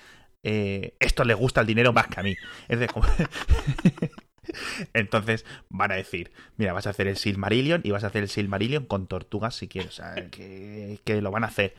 eh, 0.43 0.95
esto 0.99 1.23
le 1.23 1.33
gusta 1.33 1.61
el 1.61 1.67
dinero 1.67 1.93
más 1.93 2.07
que 2.07 2.19
a 2.19 2.23
mí. 2.23 2.35
Es 2.67 2.79
de 2.79 2.87
como- 2.87 3.05
Entonces 4.93 5.45
van 5.69 5.91
a 5.91 5.95
decir, 5.95 6.31
mira, 6.57 6.73
vas 6.73 6.85
a 6.87 6.89
hacer 6.89 7.07
el 7.07 7.17
Silmarillion 7.17 7.81
y 7.83 7.91
vas 7.91 8.03
a 8.03 8.07
hacer 8.07 8.23
el 8.23 8.29
Silmarillion 8.29 8.85
con 8.85 9.07
tortugas 9.07 9.55
si 9.55 9.67
quieres. 9.67 9.91
O 9.99 10.03
sea, 10.03 10.29
que, 10.29 10.99
que 11.05 11.21
lo 11.21 11.31
van 11.31 11.43
a 11.43 11.47
hacer. 11.47 11.73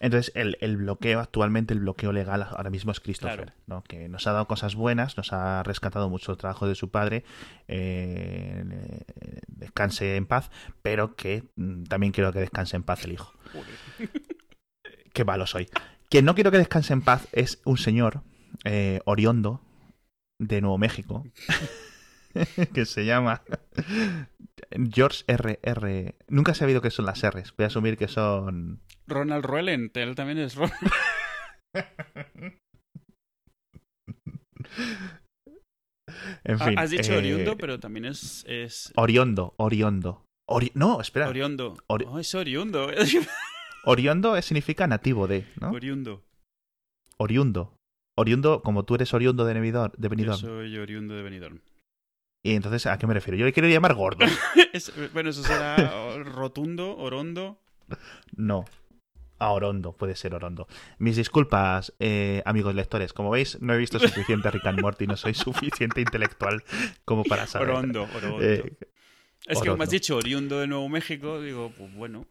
Entonces, 0.00 0.30
el, 0.34 0.58
el 0.60 0.76
bloqueo 0.76 1.20
actualmente, 1.20 1.72
el 1.72 1.80
bloqueo 1.80 2.12
legal 2.12 2.42
ahora 2.42 2.68
mismo 2.70 2.92
es 2.92 3.00
Christopher, 3.00 3.36
Claro. 3.36 3.52
¿no? 3.66 3.82
que 3.82 4.08
nos 4.08 4.26
ha 4.26 4.32
dado 4.32 4.46
cosas 4.46 4.74
buenas, 4.74 5.16
nos 5.16 5.32
ha 5.32 5.62
rescatado 5.62 6.10
mucho 6.10 6.32
el 6.32 6.38
trabajo 6.38 6.68
de 6.68 6.74
su 6.74 6.90
padre, 6.90 7.24
eh, 7.66 8.62
eh, 8.70 9.40
descanse 9.48 10.16
en 10.16 10.26
paz, 10.26 10.50
pero 10.82 11.16
que 11.16 11.44
mm, 11.56 11.84
también 11.84 12.12
quiero 12.12 12.32
que 12.32 12.40
descanse 12.40 12.76
en 12.76 12.82
paz 12.82 13.04
el 13.04 13.12
hijo. 13.12 13.32
Qué 15.14 15.24
malo 15.24 15.46
soy. 15.46 15.68
Quien 16.10 16.24
no 16.26 16.34
quiero 16.34 16.50
que 16.50 16.58
descanse 16.58 16.92
en 16.92 17.00
paz 17.00 17.26
es 17.32 17.60
un 17.64 17.78
señor 17.78 18.22
eh, 18.64 19.00
oriondo 19.06 19.62
de 20.38 20.60
Nuevo 20.60 20.76
México 20.78 21.24
que 22.74 22.84
se 22.84 23.06
llama 23.06 23.42
George 24.92 25.24
R. 25.26 25.58
R. 25.62 26.14
Nunca 26.28 26.52
he 26.52 26.54
sabido 26.54 26.82
qué 26.82 26.90
son 26.90 27.06
las 27.06 27.22
R's. 27.22 27.54
Voy 27.56 27.64
a 27.64 27.68
asumir 27.68 27.96
que 27.96 28.08
son. 28.08 28.80
Ronald 29.06 29.44
Ruelen, 29.44 29.90
él 29.94 30.14
también 30.14 30.38
es 30.38 30.54
Ron. 30.54 30.70
En 36.44 36.60
Ah, 36.60 36.64
fin. 36.66 36.78
Has 36.78 36.90
dicho 36.90 37.12
eh, 37.14 37.18
oriundo, 37.18 37.56
pero 37.56 37.80
también 37.80 38.04
es, 38.04 38.44
es 38.48 38.92
Oriondo, 38.96 39.54
Oriondo. 39.56 40.24
Ori- 40.48 40.70
no, 40.74 41.00
espera. 41.00 41.28
oriondo. 41.28 41.76
Ori- 41.88 42.06
Oh, 42.08 42.18
es 42.20 42.32
oriundo. 42.34 42.88
Oriondo 43.84 44.40
significa 44.42 44.86
nativo 44.86 45.26
de, 45.26 45.46
¿no? 45.60 45.70
Oriundo. 45.72 46.22
Oriundo. 47.18 47.74
Oriundo, 48.16 48.62
como 48.62 48.84
tú 48.84 48.94
eres 48.94 49.12
oriundo 49.12 49.44
de 49.44 49.54
Benidorm. 49.54 49.92
De 49.96 50.04
Yo 50.06 50.10
Benidorm. 50.10 50.38
soy 50.38 50.76
oriundo 50.78 51.14
de 51.16 51.22
Benidorm. 51.22 51.60
Y 52.44 52.54
entonces, 52.54 52.86
¿a 52.86 52.96
qué 52.98 53.06
me 53.08 53.14
refiero? 53.14 53.36
Yo 53.36 53.44
le 53.44 53.52
quiero 53.52 53.68
llamar 53.68 53.94
gordo. 53.94 54.24
Es- 54.72 54.92
bueno, 55.12 55.30
eso 55.30 55.42
será 55.42 56.16
rotundo, 56.22 56.96
orondo. 56.96 57.58
No. 58.36 58.64
A 59.38 59.50
Orondo, 59.50 59.92
puede 59.92 60.16
ser 60.16 60.34
Orondo. 60.34 60.66
Mis 60.98 61.16
disculpas, 61.16 61.92
eh, 61.98 62.42
amigos 62.46 62.74
lectores. 62.74 63.12
Como 63.12 63.30
veis, 63.30 63.60
no 63.60 63.74
he 63.74 63.78
visto 63.78 63.98
suficiente 63.98 64.50
Rick 64.50 64.66
and 64.66 64.80
Morty, 64.80 65.06
no 65.06 65.16
soy 65.16 65.34
suficiente 65.34 66.00
intelectual 66.00 66.64
como 67.04 67.22
para 67.24 67.46
saber. 67.46 67.70
Orondo, 67.70 68.08
orondo. 68.16 68.42
Eh, 68.42 68.76
es 69.46 69.60
que 69.60 69.68
como 69.68 69.82
has 69.82 69.90
dicho 69.90 70.16
oriundo 70.16 70.58
de 70.60 70.66
Nuevo 70.66 70.88
México, 70.88 71.40
digo, 71.40 71.70
pues 71.76 71.94
bueno. 71.94 72.26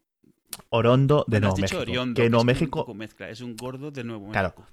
Orondo 0.70 1.26
de 1.28 1.40
Nuevo 1.42 1.58
México. 1.58 1.82
oriondo, 1.82 2.22
que 2.22 2.30
Nuevo 2.30 2.42
es 2.42 2.44
un 2.44 2.48
México, 2.48 2.80
poco 2.80 2.94
mezcla, 2.94 3.30
es 3.30 3.42
un 3.42 3.56
gordo 3.56 3.92
de 3.92 4.04
Nuevo 4.04 4.30
Claro. 4.32 4.50
México. 4.50 4.66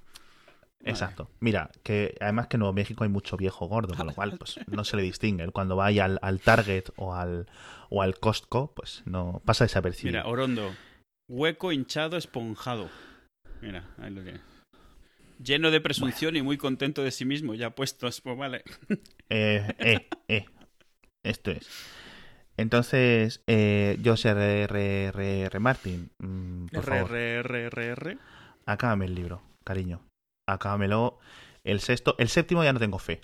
Vale. 0.79 0.91
exacto. 0.91 1.29
Mira, 1.39 1.69
que 1.83 2.15
además 2.19 2.47
que 2.47 2.57
en 2.57 2.59
Nuevo 2.59 2.73
México 2.73 3.03
hay 3.03 3.09
mucho 3.09 3.37
viejo 3.37 3.67
gordo, 3.67 3.95
con 3.95 4.07
lo 4.07 4.13
cual 4.13 4.37
pues 4.37 4.59
no 4.67 4.83
se 4.83 4.97
le 4.97 5.03
distingue. 5.03 5.47
Cuando 5.51 5.75
vaya 5.75 6.05
al, 6.05 6.19
al 6.21 6.39
Target 6.41 6.85
o 6.97 7.13
al, 7.15 7.47
o 7.89 8.01
al 8.01 8.17
Costco, 8.19 8.73
pues 8.75 9.01
no 9.05 9.41
pasa 9.45 9.63
desapercibido. 9.65 10.19
Mira, 10.19 10.29
orondo. 10.29 10.71
Hueco, 11.35 11.71
hinchado, 11.71 12.15
esponjado. 12.15 12.91
Mira, 13.59 13.89
ahí 13.97 14.11
lo 14.11 14.21
tienes. 14.21 14.43
Lleno 15.43 15.71
de 15.71 15.81
presunción 15.81 16.35
y 16.35 16.43
muy 16.43 16.57
contento 16.57 17.01
de 17.01 17.09
sí 17.09 17.25
mismo, 17.25 17.55
ya 17.55 17.71
puestos, 17.71 18.21
pues 18.21 18.37
vale. 18.37 18.63
Eh, 19.29 19.73
eh, 19.79 20.09
eh. 20.27 20.45
Esto 21.23 21.49
es. 21.49 21.67
Entonces, 22.55 23.41
eh, 23.47 23.99
José 24.05 24.29
R. 24.29 24.63
R. 24.65 25.05
R. 25.05 25.41
R. 25.45 25.59
Martin, 25.59 26.11
por 26.71 26.83
R, 26.83 26.99
favor, 26.99 27.15
R, 27.15 27.39
R, 27.39 27.65
R, 27.65 27.87
R. 27.87 28.17
acábame 28.67 29.05
el 29.05 29.15
libro, 29.15 29.41
cariño. 29.63 30.05
Acábamelo. 30.47 31.17
El 31.63 31.79
sexto, 31.79 32.13
el 32.19 32.29
séptimo 32.29 32.63
ya 32.63 32.73
no 32.73 32.79
tengo 32.79 32.99
fe. 32.99 33.21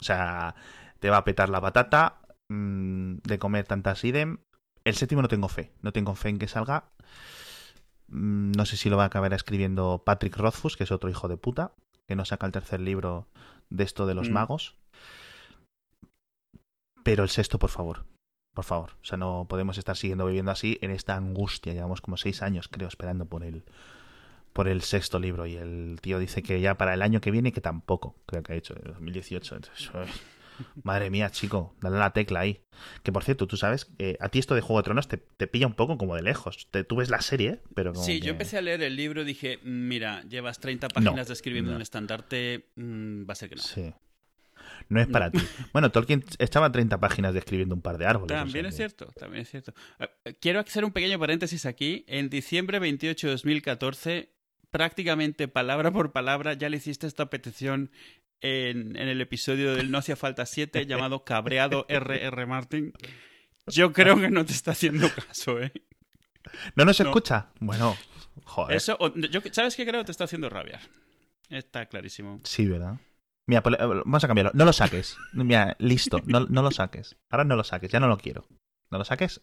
O 0.00 0.02
sea, 0.02 0.54
te 0.98 1.10
va 1.10 1.18
a 1.18 1.24
petar 1.24 1.50
la 1.50 1.60
patata 1.60 2.22
mm, 2.48 3.16
de 3.22 3.38
comer 3.38 3.66
tantas 3.66 4.02
idem. 4.04 4.38
El 4.82 4.94
séptimo 4.94 5.20
no 5.20 5.28
tengo 5.28 5.48
fe. 5.48 5.72
No 5.82 5.92
tengo 5.92 6.14
fe 6.14 6.30
en 6.30 6.38
que 6.38 6.48
salga. 6.48 6.90
Mm, 8.10 8.52
No 8.52 8.66
sé 8.66 8.76
si 8.76 8.90
lo 8.90 8.96
va 8.96 9.04
a 9.04 9.06
acabar 9.06 9.32
escribiendo 9.32 10.02
Patrick 10.04 10.36
Rothfuss, 10.36 10.76
que 10.76 10.84
es 10.84 10.92
otro 10.92 11.08
hijo 11.10 11.28
de 11.28 11.36
puta, 11.36 11.72
que 12.06 12.16
no 12.16 12.24
saca 12.24 12.46
el 12.46 12.52
tercer 12.52 12.80
libro 12.80 13.26
de 13.70 13.84
esto 13.84 14.06
de 14.06 14.14
los 14.14 14.28
Mm. 14.30 14.32
magos. 14.32 14.76
Pero 17.02 17.22
el 17.22 17.30
sexto, 17.30 17.58
por 17.58 17.70
favor. 17.70 18.04
Por 18.54 18.64
favor. 18.64 18.90
O 19.00 19.04
sea, 19.04 19.16
no 19.16 19.46
podemos 19.48 19.78
estar 19.78 19.96
siguiendo 19.96 20.26
viviendo 20.26 20.50
así 20.50 20.78
en 20.82 20.90
esta 20.90 21.16
angustia. 21.16 21.72
Llevamos 21.72 22.00
como 22.00 22.16
seis 22.16 22.42
años, 22.42 22.68
creo, 22.68 22.88
esperando 22.88 23.24
por 23.26 23.44
el, 23.44 23.62
por 24.52 24.68
el 24.68 24.82
sexto 24.82 25.18
libro. 25.18 25.46
Y 25.46 25.56
el 25.56 25.98
tío 26.02 26.18
dice 26.18 26.42
que 26.42 26.60
ya 26.60 26.76
para 26.76 26.92
el 26.94 27.02
año 27.02 27.20
que 27.20 27.30
viene, 27.30 27.52
que 27.52 27.60
tampoco, 27.60 28.16
creo 28.26 28.42
que 28.42 28.52
ha 28.52 28.56
hecho, 28.56 28.74
el 28.76 28.92
2018. 28.92 29.56
Entonces, 29.56 29.90
madre 30.82 31.10
mía, 31.10 31.30
chico, 31.30 31.74
dale 31.80 31.98
la 31.98 32.12
tecla 32.12 32.40
ahí. 32.40 32.60
Que 33.02 33.12
por 33.12 33.24
cierto, 33.24 33.46
tú 33.46 33.56
sabes, 33.56 33.90
eh, 33.98 34.16
a 34.20 34.28
ti 34.30 34.38
esto 34.38 34.54
de 34.54 34.60
Juego 34.62 34.80
de 34.80 34.84
Tronos 34.84 35.08
te, 35.08 35.16
te 35.18 35.46
pilla 35.46 35.66
un 35.66 35.74
poco 35.74 35.98
como 35.98 36.16
de 36.16 36.22
lejos. 36.22 36.68
Te, 36.70 36.82
tú 36.84 36.96
ves 36.96 37.10
la 37.10 37.20
serie, 37.20 37.60
pero 37.74 37.92
como. 37.92 38.04
Sí, 38.04 38.20
que- 38.20 38.26
yo 38.26 38.32
empecé 38.32 38.56
a 38.58 38.62
leer 38.62 38.82
el 38.82 38.96
libro 38.96 39.22
y 39.22 39.24
dije, 39.24 39.58
mira, 39.62 40.22
llevas 40.28 40.60
30 40.60 40.88
páginas 40.88 41.28
describiendo 41.28 41.70
no. 41.70 41.76
un 41.76 41.82
estandarte, 41.82 42.68
mm, 42.76 43.28
va 43.28 43.32
a 43.32 43.36
ser 43.36 43.48
que 43.50 43.56
no. 43.56 43.62
Sí. 43.62 43.92
No 44.88 45.00
es 45.00 45.06
para 45.06 45.30
ti. 45.30 45.38
Bueno, 45.72 45.90
Tolkien 45.90 46.24
echaba 46.38 46.70
30 46.72 46.98
páginas 46.98 47.32
describiendo 47.32 47.74
un 47.74 47.80
par 47.82 47.96
de 47.98 48.06
árboles. 48.06 48.32
o 48.36 48.38
También 48.40 48.64
sea 48.64 48.68
es 48.70 48.76
cierto, 48.76 49.06
también 49.18 49.42
es 49.42 49.50
cierto. 49.50 49.72
Eh, 49.98 50.34
Quiero 50.40 50.60
hacer 50.60 50.84
un 50.84 50.92
pequeño 50.92 51.18
paréntesis 51.18 51.64
aquí. 51.66 52.04
En 52.08 52.28
diciembre 52.28 52.78
28 52.78 53.26
de 53.26 53.30
2014, 53.32 54.30
prácticamente 54.70 55.48
palabra 55.48 55.90
por 55.90 56.12
palabra, 56.12 56.54
ya 56.54 56.68
le 56.68 56.76
hiciste 56.76 57.06
esta 57.06 57.30
petición 57.30 57.90
en, 58.40 58.96
en 58.96 59.08
el 59.08 59.20
episodio 59.20 59.74
del 59.74 59.90
No 59.90 59.98
hacía 59.98 60.16
falta 60.16 60.46
7 60.46 60.86
llamado 60.86 61.24
Cabreado 61.24 61.86
RR 61.88 62.46
Martin. 62.46 62.92
Yo 63.66 63.92
creo 63.92 64.16
que 64.18 64.30
no 64.30 64.44
te 64.44 64.52
está 64.52 64.72
haciendo 64.72 65.08
caso, 65.14 65.60
¿eh? 65.60 65.72
¿No 66.74 66.84
nos 66.84 66.98
No. 67.00 67.06
escucha? 67.06 67.50
Bueno, 67.60 67.96
joder. 68.44 68.76
Eso, 68.76 68.98
yo, 69.16 69.40
¿Sabes 69.52 69.76
qué 69.76 69.86
creo? 69.86 70.04
Te 70.04 70.12
está 70.12 70.24
haciendo 70.24 70.48
rabiar. 70.48 70.80
Está 71.48 71.86
clarísimo. 71.86 72.40
Sí, 72.44 72.66
¿verdad? 72.66 72.98
Mira, 73.46 73.62
pues, 73.62 73.76
eh, 73.78 73.84
vamos 73.86 74.24
a 74.24 74.26
cambiarlo. 74.26 74.52
No 74.54 74.64
lo 74.64 74.72
saques. 74.72 75.16
Mira, 75.32 75.76
listo. 75.78 76.20
No, 76.26 76.40
no 76.46 76.62
lo 76.62 76.70
saques. 76.70 77.16
Ahora 77.30 77.44
no 77.44 77.56
lo 77.56 77.64
saques. 77.64 77.90
Ya 77.90 78.00
no 78.00 78.08
lo 78.08 78.16
quiero. 78.16 78.46
¿No 78.90 78.98
lo 78.98 79.04
saques? 79.04 79.40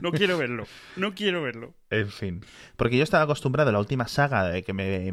No 0.00 0.10
quiero 0.10 0.38
verlo. 0.38 0.64
No 0.96 1.14
quiero 1.14 1.42
verlo. 1.42 1.74
En 1.90 2.08
fin. 2.08 2.44
Porque 2.76 2.96
yo 2.96 3.02
estaba 3.02 3.24
acostumbrado 3.24 3.68
a 3.68 3.72
la 3.74 3.78
última 3.78 4.08
saga 4.08 4.44
de 4.44 4.62
que 4.62 4.72
me. 4.72 5.12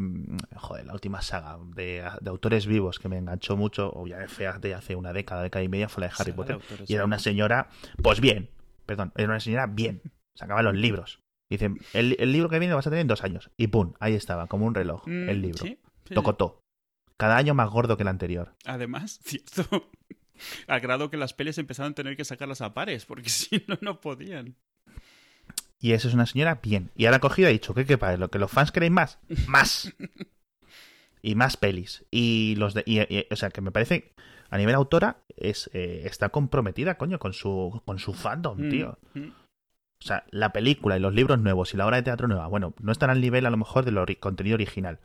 Joder, 0.56 0.86
la 0.86 0.94
última 0.94 1.20
saga 1.20 1.58
de, 1.74 2.02
de 2.20 2.30
autores 2.30 2.66
vivos 2.66 2.98
que 2.98 3.08
me 3.10 3.18
enganchó 3.18 3.56
mucho. 3.58 3.90
Obviamente 3.90 4.74
hace 4.74 4.96
una 4.96 5.12
década, 5.12 5.42
década 5.42 5.62
y 5.62 5.68
media, 5.68 5.88
fue 5.90 6.00
la 6.00 6.06
de 6.08 6.14
Harry 6.18 6.32
Saga 6.32 6.36
Potter. 6.36 6.58
Y 6.86 6.94
era 6.94 7.04
una 7.04 7.18
señora, 7.18 7.68
pues 8.02 8.20
bien. 8.20 8.48
Perdón, 8.86 9.12
era 9.16 9.28
una 9.28 9.40
señora 9.40 9.66
bien. 9.66 10.00
Sacaba 10.34 10.62
los 10.62 10.74
libros. 10.74 11.20
Dicen, 11.50 11.78
el, 11.92 12.16
el 12.18 12.32
libro 12.32 12.48
que 12.48 12.58
viene 12.58 12.70
lo 12.72 12.76
vas 12.76 12.86
a 12.86 12.90
tener 12.90 13.02
en 13.02 13.06
dos 13.08 13.22
años. 13.24 13.50
Y 13.58 13.66
pum, 13.66 13.92
ahí 14.00 14.14
estaba, 14.14 14.46
como 14.46 14.64
un 14.66 14.74
reloj, 14.74 15.02
Mm, 15.06 15.28
el 15.28 15.42
libro. 15.42 15.58
sí, 15.58 15.78
sí, 16.06 16.14
Tocotó. 16.14 16.62
Cada 17.18 17.36
año 17.36 17.52
más 17.52 17.68
gordo 17.68 17.96
que 17.96 18.02
el 18.04 18.08
anterior. 18.08 18.54
Además, 18.64 19.18
cierto. 19.24 19.90
Al 20.66 20.80
grado 20.80 21.10
que 21.10 21.16
las 21.16 21.34
pelis 21.34 21.58
empezaron 21.58 21.92
a 21.92 21.94
tener 21.94 22.16
que 22.16 22.24
sacarlas 22.24 22.60
a 22.60 22.74
pares, 22.74 23.04
porque 23.04 23.28
si 23.30 23.64
no, 23.68 23.78
no 23.80 24.00
podían. 24.00 24.54
Y 25.80 25.92
eso 25.92 26.08
es 26.08 26.14
una 26.14 26.26
señora 26.26 26.58
bien. 26.62 26.90
Y 26.96 27.04
ahora 27.06 27.18
ha 27.18 27.20
cogido 27.20 27.48
y 27.48 27.50
ha 27.50 27.52
dicho, 27.52 27.72
¿qué, 27.74 27.84
qué 27.86 27.98
para? 27.98 28.16
¿Lo 28.16 28.30
que 28.30 28.38
los 28.38 28.50
fans 28.50 28.72
queréis 28.72 28.92
más? 28.92 29.18
¡Más! 29.46 29.92
y 31.22 31.34
más 31.34 31.56
pelis. 31.56 32.04
Y 32.10 32.54
los 32.56 32.74
de. 32.74 32.82
y- 32.86 33.00
y- 33.00 33.26
o 33.30 33.36
sea, 33.36 33.50
que 33.50 33.60
me 33.60 33.70
parece. 33.70 34.12
A 34.50 34.56
nivel 34.56 34.74
autora, 34.76 35.18
es, 35.36 35.68
eh, 35.74 36.02
está 36.06 36.30
comprometida, 36.30 36.96
coño, 36.96 37.18
con 37.18 37.34
su, 37.34 37.82
con 37.84 37.98
su 37.98 38.14
fandom, 38.14 38.58
Mm, 38.66 38.70
tío. 38.70 38.98
mm. 39.12 39.28
O 40.00 40.04
sea, 40.06 40.24
la 40.30 40.52
película 40.54 40.96
y 40.96 41.00
los 41.00 41.12
libros 41.12 41.38
nuevos 41.38 41.74
y 41.74 41.76
la 41.76 41.84
obra 41.84 41.98
de 41.98 42.04
teatro 42.04 42.28
nueva, 42.28 42.46
bueno, 42.46 42.72
no 42.80 42.90
están 42.92 43.10
al 43.10 43.20
nivel 43.20 43.44
a 43.44 43.50
lo 43.50 43.58
mejor 43.58 43.84
del 43.84 43.96
ori- 43.98 44.18
contenido 44.18 44.54
original. 44.54 45.00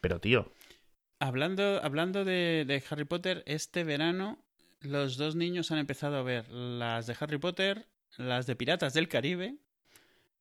Pero, 0.00 0.20
tío, 0.20 0.52
Hablando, 1.18 1.82
hablando 1.82 2.24
de, 2.24 2.64
de 2.68 2.80
Harry 2.88 3.04
Potter, 3.04 3.42
este 3.46 3.82
verano 3.82 4.38
los 4.80 5.16
dos 5.16 5.34
niños 5.34 5.70
han 5.70 5.78
empezado 5.78 6.16
a 6.16 6.22
ver 6.22 6.48
las 6.50 7.06
de 7.06 7.16
Harry 7.18 7.38
Potter, 7.38 7.86
las 8.16 8.46
de 8.46 8.56
Piratas 8.56 8.94
del 8.94 9.08
Caribe 9.08 9.56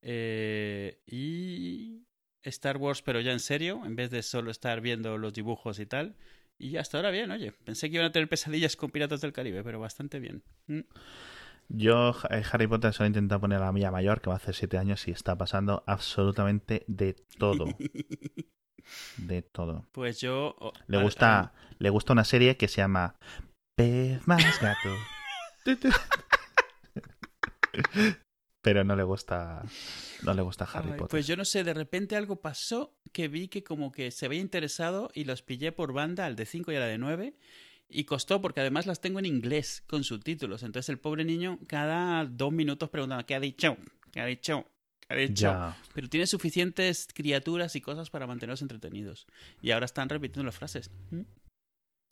eh, 0.01 1.01
y 1.05 2.03
Star 2.43 2.77
Wars, 2.77 3.01
pero 3.01 3.19
ya 3.19 3.31
en 3.31 3.39
serio, 3.39 3.81
en 3.85 3.95
vez 3.95 4.09
de 4.09 4.23
solo 4.23 4.51
estar 4.51 4.81
viendo 4.81 5.17
los 5.17 5.33
dibujos 5.33 5.79
y 5.79 5.85
tal. 5.85 6.15
Y 6.59 6.77
hasta 6.77 6.97
ahora 6.97 7.11
bien, 7.11 7.29
oye, 7.31 7.51
pensé 7.51 7.89
que 7.89 7.95
iban 7.95 8.07
a 8.07 8.11
tener 8.11 8.29
pesadillas 8.29 8.75
con 8.75 8.89
Piratas 8.89 9.21
del 9.21 9.33
Caribe, 9.33 9.63
pero 9.63 9.79
bastante 9.79 10.19
bien. 10.19 10.43
Mm. 10.67 10.81
yo 11.69 12.15
eh, 12.29 12.43
Harry 12.51 12.67
Potter 12.67 12.93
solo 12.93 13.07
intenta 13.07 13.39
poner 13.39 13.61
a 13.61 13.65
la 13.65 13.71
mía 13.71 13.91
mayor, 13.91 14.21
que 14.21 14.29
va 14.29 14.35
a 14.35 14.37
hacer 14.37 14.55
siete 14.55 14.77
años 14.77 15.07
y 15.07 15.11
está 15.11 15.37
pasando 15.37 15.83
absolutamente 15.85 16.83
de 16.87 17.13
todo. 17.37 17.65
De 19.17 19.41
todo. 19.41 19.85
Pues 19.91 20.21
yo... 20.21 20.55
Le 20.87 21.03
gusta, 21.03 21.51
le 21.77 21.89
gusta 21.89 22.13
una 22.13 22.23
serie 22.23 22.55
que 22.55 22.69
se 22.69 22.77
llama 22.77 23.17
Pez 23.77 24.27
más 24.27 24.59
gato. 24.59 24.97
Pero 28.63 28.83
no 28.83 28.95
le 28.95 29.03
gusta. 29.03 29.61
No 30.23 30.33
le 30.33 30.41
gusta 30.41 30.65
Harry 30.65 30.93
Ay, 30.93 30.97
Potter. 30.97 31.11
Pues 31.11 31.27
yo 31.27 31.37
no 31.37 31.45
sé, 31.45 31.63
de 31.63 31.75
repente 31.75 32.15
algo 32.15 32.41
pasó 32.41 32.97
que 33.13 33.27
vi 33.27 33.49
que 33.49 33.63
como 33.63 33.91
que 33.91 34.09
se 34.09 34.25
había 34.25 34.39
interesado 34.39 35.11
y 35.13 35.25
los 35.25 35.43
pillé 35.43 35.71
por 35.71 35.93
banda, 35.93 36.25
al 36.25 36.35
de 36.35 36.47
5 36.47 36.71
y 36.71 36.75
a 36.75 36.79
la 36.79 36.87
de 36.87 36.97
9. 36.97 37.37
Y 37.87 38.05
costó 38.05 38.41
porque 38.41 38.61
además 38.61 38.87
las 38.87 38.99
tengo 38.99 39.19
en 39.19 39.27
inglés 39.27 39.83
con 39.85 40.03
subtítulos. 40.03 40.63
Entonces 40.63 40.89
el 40.89 40.97
pobre 40.97 41.23
niño 41.23 41.59
cada 41.67 42.25
dos 42.25 42.51
minutos 42.51 42.89
preguntando, 42.89 43.27
¿qué 43.27 43.35
ha 43.35 43.39
dicho? 43.39 43.77
¿Qué 44.11 44.21
ha 44.21 44.25
dicho? 44.25 44.65
¿Qué 45.01 45.13
ha 45.13 45.17
dicho? 45.17 45.33
Ya. 45.33 45.77
Pero 45.93 46.09
tiene 46.09 46.25
suficientes 46.25 47.07
criaturas 47.13 47.75
y 47.75 47.81
cosas 47.81 48.09
para 48.09 48.25
mantenerlos 48.25 48.63
entretenidos. 48.63 49.27
Y 49.61 49.69
ahora 49.69 49.85
están 49.85 50.09
repitiendo 50.09 50.45
las 50.45 50.55
frases. 50.55 50.89
¿Mm? 51.11 51.21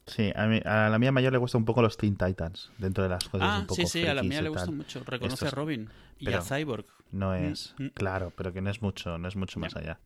Sí, 0.07 0.31
a, 0.35 0.45
mí- 0.45 0.61
a 0.63 0.89
la 0.89 0.99
mía 0.99 1.11
mayor 1.11 1.31
le 1.33 1.39
gusta 1.39 1.57
un 1.57 1.65
poco 1.65 1.81
los 1.81 1.97
Teen 1.97 2.15
Titans. 2.15 2.71
Dentro 2.77 3.03
de 3.03 3.09
las 3.09 3.23
cosas 3.27 3.47
Ah, 3.51 3.59
un 3.61 3.67
poco 3.67 3.75
sí, 3.81 3.87
sí, 3.87 4.05
a 4.05 4.13
la 4.13 4.21
mía 4.23 4.41
le 4.41 4.49
gusta 4.49 4.65
tal. 4.65 4.75
mucho. 4.75 5.03
Reconoce 5.03 5.33
Estos- 5.45 5.51
a 5.53 5.55
Robin 5.55 5.89
y 6.19 6.25
pero- 6.25 6.37
a 6.39 6.41
Cyborg. 6.41 6.85
No 7.11 7.31
Mm, 7.31 7.43
es. 7.45 7.73
mm. 7.79 7.87
Claro, 7.93 8.31
pero 8.35 8.53
que 8.53 8.61
no 8.61 8.69
es 8.69 8.81
mucho, 8.81 9.17
no 9.17 9.27
es 9.27 9.35
mucho 9.35 9.59
más 9.59 9.75
allá. 9.75 9.99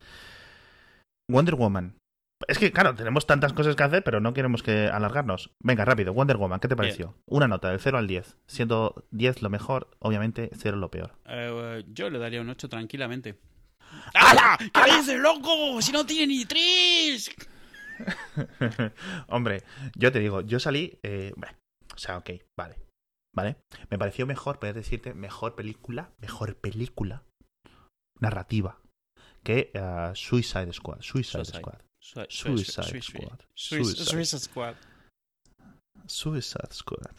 Wonder 1.30 1.56
Woman. 1.56 1.96
Es 2.48 2.58
que, 2.58 2.72
claro, 2.72 2.96
tenemos 2.96 3.28
tantas 3.28 3.52
cosas 3.52 3.76
que 3.76 3.84
hacer, 3.84 4.04
pero 4.04 4.22
no 4.22 4.34
queremos 4.34 4.64
que 4.64 4.88
alargarnos. 4.88 5.52
Venga, 5.62 5.84
rápido, 5.84 6.14
Wonder 6.14 6.38
Woman, 6.38 6.60
¿qué 6.62 6.70
te 6.70 6.76
pareció? 6.78 7.14
Una 7.28 7.48
nota, 7.50 7.70
del 7.70 7.80
0 7.82 7.98
al 7.98 8.08
10. 8.08 8.38
Siendo 8.48 9.04
10 9.12 9.42
lo 9.42 9.50
mejor, 9.50 9.90
obviamente 10.00 10.50
0 10.56 10.78
lo 10.78 10.90
peor. 10.90 11.16
Eh, 11.26 11.84
yo 11.90 12.10
le 12.10 12.18
daría 12.20 12.40
un 12.40 12.50
8 12.50 12.70
tranquilamente. 12.70 13.38
¡Hala! 14.14 14.58
¿Qué 14.58 14.96
dices, 14.98 15.20
loco? 15.20 15.82
Si 15.82 15.92
no 15.92 16.06
tiene 16.06 16.28
ni 16.28 16.46
tres. 16.46 17.30
Hombre, 19.28 19.64
yo 19.96 20.12
te 20.12 20.20
digo, 20.20 20.42
yo 20.42 20.60
salí. 20.60 21.00
eh, 21.04 21.34
bueno, 21.36 21.58
o 21.94 21.98
sea, 21.98 22.18
ok, 22.18 22.32
vale. 22.58 22.76
¿Vale? 23.36 23.58
Me 23.92 23.98
pareció 24.00 24.26
mejor, 24.26 24.60
poder 24.60 24.76
decirte, 24.76 25.14
mejor 25.14 25.56
película, 25.56 26.12
mejor 26.20 26.56
película 26.56 27.24
narrativa 28.20 28.80
que 29.44 29.72
eh, 29.74 30.12
Suicide 30.16 30.74
Squad. 30.74 31.02
Suicide 31.02 31.46
Suicide. 31.46 31.60
Squad. 31.60 31.80
Su- 32.02 32.26
Suicide 32.30 32.84
Suicide 32.84 33.02
Squad. 33.02 33.40
Suicide 33.56 34.06
Suicide. 34.06 34.40
Squad. 34.40 34.76
Suicide 36.08 36.74
Squad. 36.74 37.16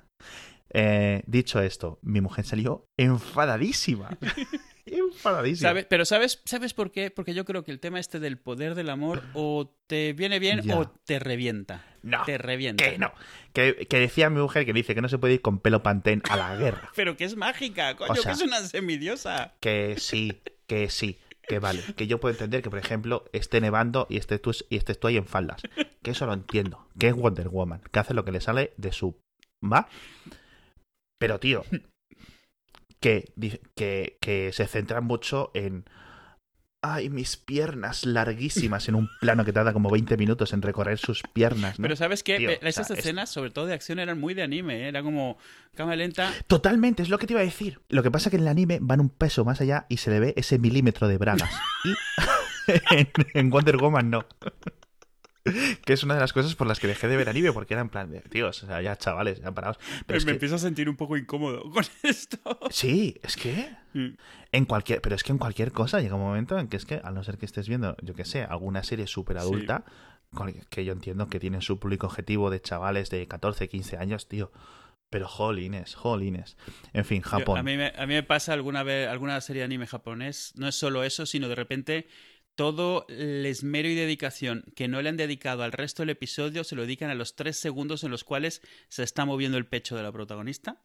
Eh, 0.72 1.22
dicho 1.26 1.60
esto, 1.60 1.98
mi 2.02 2.20
mujer 2.20 2.44
salió 2.44 2.86
enfadadísima. 2.98 4.10
enfadadísima. 4.98 5.68
¿Sabes? 5.70 5.86
Pero 5.88 6.04
¿sabes, 6.04 6.40
¿sabes 6.44 6.74
por 6.74 6.90
qué? 6.92 7.10
Porque 7.10 7.34
yo 7.34 7.44
creo 7.44 7.64
que 7.64 7.70
el 7.70 7.80
tema 7.80 8.00
este 8.00 8.20
del 8.20 8.38
poder 8.38 8.74
del 8.74 8.90
amor 8.90 9.22
o 9.34 9.74
te 9.86 10.12
viene 10.12 10.38
bien 10.38 10.62
Ya. 10.62 10.78
o 10.78 10.88
te 11.04 11.18
revienta. 11.18 11.84
No, 12.02 12.22
Te 12.24 12.38
revienta. 12.38 12.82
que 12.88 12.96
no. 12.98 13.12
Que, 13.52 13.86
que 13.88 13.98
decía 13.98 14.30
mi 14.30 14.40
mujer 14.40 14.64
que 14.64 14.72
dice 14.72 14.94
que 14.94 15.02
no 15.02 15.08
se 15.10 15.18
puede 15.18 15.34
ir 15.34 15.42
con 15.42 15.58
pelo 15.58 15.82
pantén 15.82 16.22
a 16.30 16.36
la 16.36 16.56
guerra. 16.56 16.90
Pero 16.96 17.16
que 17.16 17.24
es 17.24 17.36
mágica, 17.36 17.94
coño, 17.96 18.12
O 18.12 18.16
sea- 18.16 18.24
que 18.32 18.36
es 18.36 18.42
una 18.42 18.60
semidiosa. 18.60 19.54
Que 19.60 19.96
sí, 19.98 20.40
que 20.66 20.88
sí, 20.88 21.18
que 21.46 21.58
vale. 21.58 21.82
Que 21.96 22.06
yo 22.06 22.18
puedo 22.20 22.32
entender 22.32 22.62
que, 22.62 22.70
por 22.70 22.78
ejemplo, 22.78 23.24
esté 23.32 23.60
nevando 23.60 24.06
y 24.08 24.16
estés 24.16 24.40
tú, 24.40 24.52
y 24.70 24.76
estés 24.76 24.98
tú 24.98 25.08
ahí 25.08 25.16
en 25.18 25.26
faldas. 25.26 25.60
Que 26.02 26.12
eso 26.12 26.24
lo 26.24 26.32
entiendo. 26.32 26.86
Que 26.98 27.08
es 27.08 27.14
Wonder 27.14 27.48
Woman. 27.48 27.82
Que 27.92 27.98
hace 27.98 28.14
lo 28.14 28.24
que 28.24 28.32
le 28.32 28.40
sale 28.40 28.72
de 28.78 28.92
su... 28.92 29.18
¿Va? 29.62 29.86
Pero, 31.18 31.38
tío, 31.38 31.64
que, 33.00 33.32
que, 33.74 34.18
que 34.20 34.52
se 34.52 34.66
centra 34.66 35.00
mucho 35.00 35.50
en... 35.54 35.84
Ay, 36.82 37.10
mis 37.10 37.36
piernas 37.36 38.06
larguísimas 38.06 38.88
en 38.88 38.94
un 38.94 39.10
plano 39.20 39.44
que 39.44 39.52
tarda 39.52 39.74
como 39.74 39.90
20 39.90 40.16
minutos 40.16 40.54
en 40.54 40.62
recorrer 40.62 40.96
sus 40.96 41.22
piernas. 41.34 41.78
¿no? 41.78 41.82
Pero 41.82 41.94
¿sabes 41.94 42.22
o 42.26 42.66
Esas 42.66 42.90
es- 42.90 43.00
escenas, 43.00 43.28
sobre 43.28 43.50
todo 43.50 43.66
de 43.66 43.74
acción, 43.74 43.98
eran 43.98 44.18
muy 44.18 44.32
de 44.32 44.42
anime. 44.44 44.84
¿eh? 44.84 44.88
Era 44.88 45.02
como 45.02 45.36
cámara 45.74 45.96
lenta. 45.96 46.32
Totalmente, 46.46 47.02
es 47.02 47.10
lo 47.10 47.18
que 47.18 47.26
te 47.26 47.34
iba 47.34 47.42
a 47.42 47.44
decir. 47.44 47.82
Lo 47.90 48.02
que 48.02 48.10
pasa 48.10 48.28
es 48.28 48.30
que 48.30 48.36
en 48.36 48.42
el 48.44 48.48
anime 48.48 48.78
van 48.80 49.00
un 49.00 49.10
peso 49.10 49.44
más 49.44 49.60
allá 49.60 49.84
y 49.90 49.98
se 49.98 50.10
le 50.10 50.20
ve 50.20 50.34
ese 50.38 50.58
milímetro 50.58 51.06
de 51.06 51.18
bragas. 51.18 51.52
Y 51.84 51.92
en, 52.96 53.08
en 53.34 53.50
Wonder 53.50 53.76
Woman 53.76 54.08
no. 54.08 54.24
Que 55.84 55.92
es 55.94 56.02
una 56.04 56.14
de 56.14 56.20
las 56.20 56.32
cosas 56.32 56.54
por 56.54 56.66
las 56.66 56.78
que 56.80 56.86
dejé 56.86 57.08
de 57.08 57.16
ver 57.16 57.28
anime, 57.28 57.52
porque 57.52 57.74
era 57.74 57.80
en 57.80 57.88
plan 57.88 58.10
de, 58.10 58.20
tíos, 58.20 58.62
o 58.62 58.66
sea, 58.66 58.82
ya 58.82 58.96
chavales, 58.96 59.40
ya 59.40 59.52
parados. 59.52 59.78
Pero 60.06 60.18
me 60.20 60.24
que- 60.26 60.30
empiezo 60.32 60.54
a 60.56 60.58
sentir 60.58 60.88
un 60.88 60.96
poco 60.96 61.16
incómodo 61.16 61.62
con 61.70 61.84
esto. 62.02 62.38
sí, 62.70 63.16
es 63.22 63.36
que 63.36 63.70
Mm. 63.92 64.10
en 64.52 64.64
cualquier, 64.66 65.00
pero 65.00 65.16
es 65.16 65.24
que 65.24 65.32
en 65.32 65.38
cualquier 65.38 65.72
cosa 65.72 66.00
llega 66.00 66.14
un 66.14 66.20
momento 66.22 66.56
en 66.58 66.68
que 66.68 66.76
es 66.76 66.84
que, 66.86 67.00
a 67.02 67.10
no 67.10 67.24
ser 67.24 67.38
que 67.38 67.46
estés 67.46 67.68
viendo, 67.68 67.96
yo 68.02 68.14
que 68.14 68.24
sé, 68.24 68.42
alguna 68.44 68.84
serie 68.84 69.08
súper 69.08 69.36
adulta, 69.38 69.84
que 70.68 70.84
yo 70.84 70.92
entiendo 70.92 71.26
que 71.28 71.40
tiene 71.40 71.60
su 71.60 71.80
público 71.80 72.06
objetivo 72.06 72.50
de 72.50 72.60
chavales 72.60 73.10
de 73.10 73.26
14, 73.26 73.68
15 73.68 73.96
años, 73.96 74.28
tío. 74.28 74.52
Pero 75.10 75.26
jolines, 75.26 75.96
jolines. 75.96 76.56
En 76.92 77.04
fin, 77.04 77.20
Yo- 77.22 77.30
Japón. 77.30 77.58
a, 77.58 77.64
mí 77.64 77.76
me, 77.76 77.88
a 77.96 78.06
mí 78.06 78.14
me 78.14 78.22
pasa 78.22 78.52
alguna 78.52 78.84
vez, 78.84 79.08
alguna 79.08 79.40
serie 79.40 79.62
de 79.62 79.64
anime 79.64 79.88
japonés, 79.88 80.52
no 80.56 80.68
es 80.68 80.76
solo 80.76 81.02
eso, 81.02 81.26
sino 81.26 81.48
de 81.48 81.56
repente 81.56 82.06
todo 82.56 83.06
el 83.08 83.46
esmero 83.46 83.88
y 83.88 83.94
dedicación 83.94 84.64
que 84.76 84.88
no 84.88 85.00
le 85.02 85.08
han 85.08 85.16
dedicado 85.16 85.62
al 85.62 85.72
resto 85.72 86.02
del 86.02 86.10
episodio 86.10 86.64
se 86.64 86.76
lo 86.76 86.82
dedican 86.82 87.10
a 87.10 87.14
los 87.14 87.34
tres 87.36 87.58
segundos 87.58 88.04
en 88.04 88.10
los 88.10 88.24
cuales 88.24 88.60
se 88.88 89.02
está 89.02 89.24
moviendo 89.24 89.56
el 89.58 89.66
pecho 89.66 89.96
de 89.96 90.02
la 90.02 90.12
protagonista. 90.12 90.80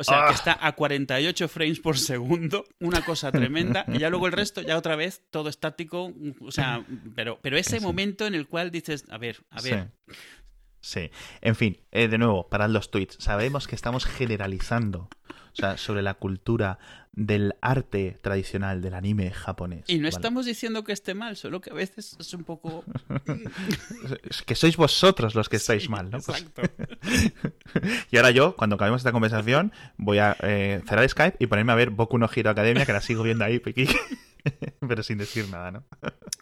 O 0.00 0.04
sea, 0.04 0.26
que 0.26 0.30
Ah. 0.30 0.34
está 0.34 0.58
a 0.64 0.72
48 0.76 1.48
frames 1.48 1.80
por 1.80 1.98
segundo, 1.98 2.64
una 2.78 3.04
cosa 3.04 3.32
tremenda, 3.32 3.84
y 3.88 3.98
ya 3.98 4.10
luego 4.10 4.26
el 4.28 4.32
resto, 4.32 4.62
ya 4.62 4.76
otra 4.78 4.94
vez, 4.94 5.24
todo 5.30 5.48
estático, 5.48 6.12
o 6.40 6.52
sea, 6.52 6.84
pero, 7.16 7.40
pero 7.42 7.56
ese 7.58 7.80
Sí. 7.80 7.84
momento 7.84 8.24
en 8.28 8.36
el 8.36 8.46
cual 8.46 8.70
dices, 8.70 9.04
a 9.10 9.18
ver, 9.18 9.38
a 9.50 9.60
ver, 9.60 9.90
Sí. 10.06 10.14
Sí. 10.80 11.10
En 11.40 11.56
fin, 11.56 11.80
eh, 11.90 12.06
de 12.06 12.16
nuevo, 12.18 12.48
parad 12.48 12.70
los 12.70 12.92
tweets. 12.92 13.16
Sabemos 13.18 13.66
que 13.66 13.74
estamos 13.74 14.04
generalizando 14.06 15.08
sea, 15.60 15.76
sobre 15.76 16.02
la 16.02 16.14
cultura 16.14 16.78
del 17.12 17.54
arte 17.60 18.18
tradicional 18.22 18.80
del 18.80 18.94
anime 18.94 19.30
japonés. 19.32 19.84
y 19.88 19.96
no 19.96 20.02
¿vale? 20.02 20.08
estamos 20.10 20.46
diciendo 20.46 20.84
que 20.84 20.92
esté 20.92 21.14
mal, 21.14 21.36
solo 21.36 21.60
que 21.60 21.70
a 21.70 21.74
veces 21.74 22.16
es 22.20 22.32
un 22.34 22.44
poco... 22.44 22.84
Es 24.30 24.42
que 24.42 24.54
sois 24.54 24.76
vosotros 24.76 25.34
los 25.34 25.48
que 25.48 25.56
estáis 25.56 25.84
Sí, 25.84 25.88
mal, 25.88 26.10
¿no? 26.10 26.18
Pues- 26.20 26.42
Exacto. 26.42 26.62
y 28.10 28.16
ahora 28.16 28.30
yo, 28.30 28.54
cuando 28.56 28.76
acabemos 28.76 29.00
esta 29.00 29.12
conversación, 29.12 29.72
voy 29.96 30.18
a 30.18 30.36
eh, 30.42 30.80
cerrar 30.88 31.08
Skype 31.08 31.36
y 31.40 31.46
ponerme 31.46 31.72
a 31.72 31.76
ver 31.76 31.90
Boku 31.90 32.18
no 32.18 32.28
Hero 32.34 32.50
Academia, 32.50 32.86
que 32.86 32.92
la 32.92 33.00
sigo 33.00 33.22
viendo 33.24 33.44
ahí, 33.44 33.58
piqui. 33.58 33.88
pero 34.88 35.02
sin 35.02 35.18
decir 35.18 35.48
nada, 35.50 35.70
¿no? 35.72 35.84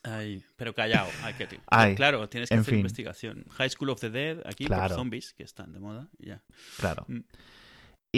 Ay, 0.02 0.42
pero 0.56 0.74
callado. 0.74 1.08
Hay 1.22 1.34
que, 1.34 1.48
Ay, 1.68 1.94
claro, 1.94 2.28
tienes 2.28 2.48
que 2.50 2.54
hacer 2.54 2.64
fin. 2.66 2.80
investigación. 2.80 3.44
High 3.52 3.70
School 3.70 3.90
of 3.90 4.00
the 4.00 4.10
Dead, 4.10 4.38
aquí 4.46 4.66
Claro. 4.66 4.88
por 4.88 4.96
zombies, 4.96 5.32
que 5.32 5.42
están 5.42 5.72
de 5.72 5.80
moda. 5.80 6.08
y 6.18 6.26
Ya. 6.26 6.42
Claro. 6.78 7.04
Mm. 7.08 7.20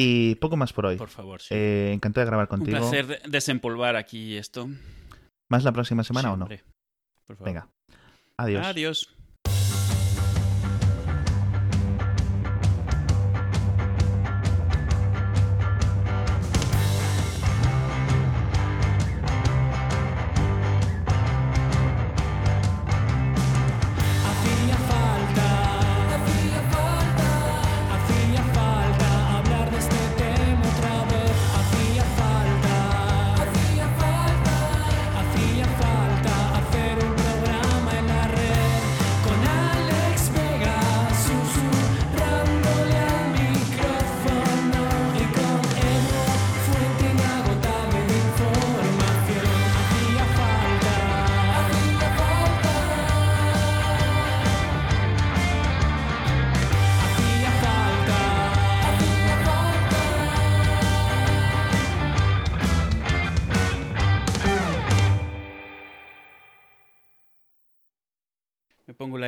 Y 0.00 0.36
poco 0.36 0.56
más 0.56 0.72
por 0.72 0.86
hoy. 0.86 0.96
Por 0.96 1.08
favor, 1.08 1.40
sí. 1.42 1.54
Eh, 1.56 1.90
encantado 1.92 2.24
de 2.24 2.30
grabar 2.30 2.46
Un 2.50 2.58
contigo. 2.58 2.78
placer 2.78 3.06
de- 3.08 3.20
desempolvar 3.28 3.96
aquí 3.96 4.36
esto. 4.36 4.68
¿Más 5.50 5.64
la 5.64 5.72
próxima 5.72 6.04
semana 6.04 6.32
o 6.32 6.36
no? 6.36 6.46
Por 6.46 7.36
favor. 7.36 7.44
Venga. 7.44 7.68
Adiós. 8.36 8.64
Adiós. 8.64 9.14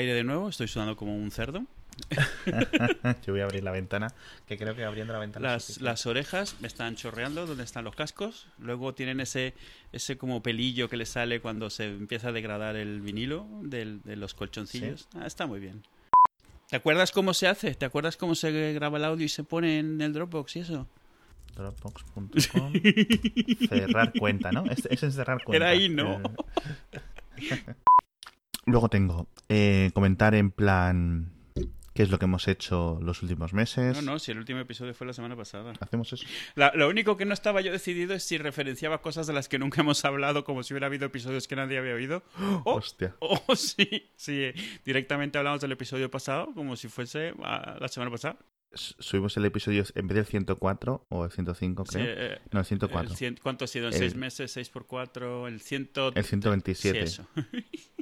Aire 0.00 0.14
de 0.14 0.24
nuevo, 0.24 0.48
estoy 0.48 0.68
sudando 0.68 0.96
como 0.96 1.14
un 1.16 1.30
cerdo. 1.30 1.64
Yo 3.26 3.32
voy 3.34 3.40
a 3.40 3.44
abrir 3.44 3.62
la 3.62 3.72
ventana, 3.72 4.08
que 4.46 4.56
creo 4.56 4.74
que 4.74 4.84
abriendo 4.84 5.12
la 5.12 5.18
ventana... 5.18 5.58
Las, 5.80 6.06
orejas 6.06 6.56
me 6.60 6.66
están 6.66 6.96
chorreando 6.96 7.46
donde 7.46 7.62
están 7.64 7.84
los 7.84 7.94
cascos. 7.94 8.46
Luego 8.58 8.94
tienen 8.94 9.20
ese, 9.20 9.54
ese 9.92 10.16
como 10.16 10.42
pelillo 10.42 10.88
que 10.88 10.96
le 10.96 11.04
sale 11.06 11.40
cuando 11.40 11.68
se 11.68 11.86
empieza 11.86 12.28
a 12.28 12.32
degradar 12.32 12.76
el 12.76 13.00
vinilo 13.02 13.46
del- 13.62 14.00
de 14.02 14.16
los 14.16 14.32
colchoncillos. 14.34 15.08
Ah, 15.14 15.26
está 15.26 15.46
muy 15.46 15.60
bien. 15.60 15.82
¿Te 16.68 16.76
acuerdas 16.76 17.12
cómo 17.12 17.34
se 17.34 17.48
hace? 17.48 17.74
¿Te 17.74 17.84
acuerdas 17.84 18.16
cómo 18.16 18.34
se 18.34 18.72
graba 18.72 18.96
el 18.98 19.04
audio 19.04 19.26
y 19.26 19.28
se 19.28 19.44
pone 19.44 19.78
en 19.80 20.00
el 20.00 20.12
Dropbox 20.12 20.56
y 20.56 20.60
eso? 20.60 20.88
Dropbox.com 21.56 22.30
Cerrar 23.68 24.12
cuenta, 24.18 24.52
¿no? 24.52 24.64
Es, 24.66 24.86
es 24.86 25.14
cerrar 25.14 25.42
cuenta. 25.44 25.56
Era 25.56 25.68
ahí, 25.68 25.88
¿no? 25.88 26.22
Luego 28.66 28.88
tengo 28.88 29.28
eh, 29.48 29.90
comentar 29.94 30.34
en 30.34 30.50
plan 30.50 31.32
qué 31.94 32.04
es 32.04 32.10
lo 32.10 32.18
que 32.18 32.26
hemos 32.26 32.46
hecho 32.46 32.98
los 33.02 33.20
últimos 33.22 33.52
meses. 33.52 33.96
No, 33.96 34.12
no, 34.12 34.18
si 34.18 34.30
el 34.30 34.38
último 34.38 34.60
episodio 34.60 34.94
fue 34.94 35.06
la 35.06 35.12
semana 35.12 35.34
pasada. 35.36 35.72
Hacemos 35.80 36.12
eso. 36.12 36.24
La- 36.54 36.72
lo 36.74 36.88
único 36.88 37.16
que 37.16 37.24
no 37.24 37.34
estaba 37.34 37.60
yo 37.62 37.72
decidido 37.72 38.14
es 38.14 38.22
si 38.22 38.38
referenciaba 38.38 39.02
cosas 39.02 39.26
de 39.26 39.32
las 39.32 39.48
que 39.48 39.58
nunca 39.58 39.80
hemos 39.80 40.04
hablado, 40.04 40.44
como 40.44 40.62
si 40.62 40.72
hubiera 40.72 40.86
habido 40.86 41.06
episodios 41.06 41.48
que 41.48 41.56
nadie 41.56 41.78
había 41.78 41.94
oído. 41.94 42.22
O, 42.64 42.74
Hostia. 42.76 43.16
o 43.20 43.40
sí, 43.56 44.10
sí, 44.16 44.44
eh, 44.44 44.54
directamente 44.84 45.38
hablamos 45.38 45.60
del 45.60 45.72
episodio 45.72 46.10
pasado, 46.10 46.52
como 46.54 46.76
si 46.76 46.88
fuese 46.88 47.34
ah, 47.42 47.76
la 47.80 47.88
semana 47.88 48.10
pasada. 48.10 48.36
Subimos 48.72 49.36
el 49.36 49.44
episodio 49.46 49.82
en 49.96 50.06
vez 50.06 50.14
del 50.14 50.26
104 50.26 51.06
o 51.08 51.24
el 51.24 51.32
105, 51.32 51.84
Sí, 51.86 51.92
creo. 51.94 52.06
eh, 52.06 52.38
no, 52.52 52.60
el 52.60 52.66
104. 52.66 53.10
el 53.10 53.16
cien- 53.18 53.40
¿Cuánto 53.42 53.64
ha 53.64 53.68
sido? 53.68 53.88
¿En 53.88 53.94
El- 53.94 53.98
seis 53.98 54.14
meses? 54.14 54.52
¿Seis 54.52 54.68
por 54.68 54.86
cuatro? 54.86 55.48
¿El 55.48 55.60
ciento...? 55.60 56.12
El 56.14 56.22
127. 56.24 56.98
Sí, 57.06 57.20
eso. 57.20 57.26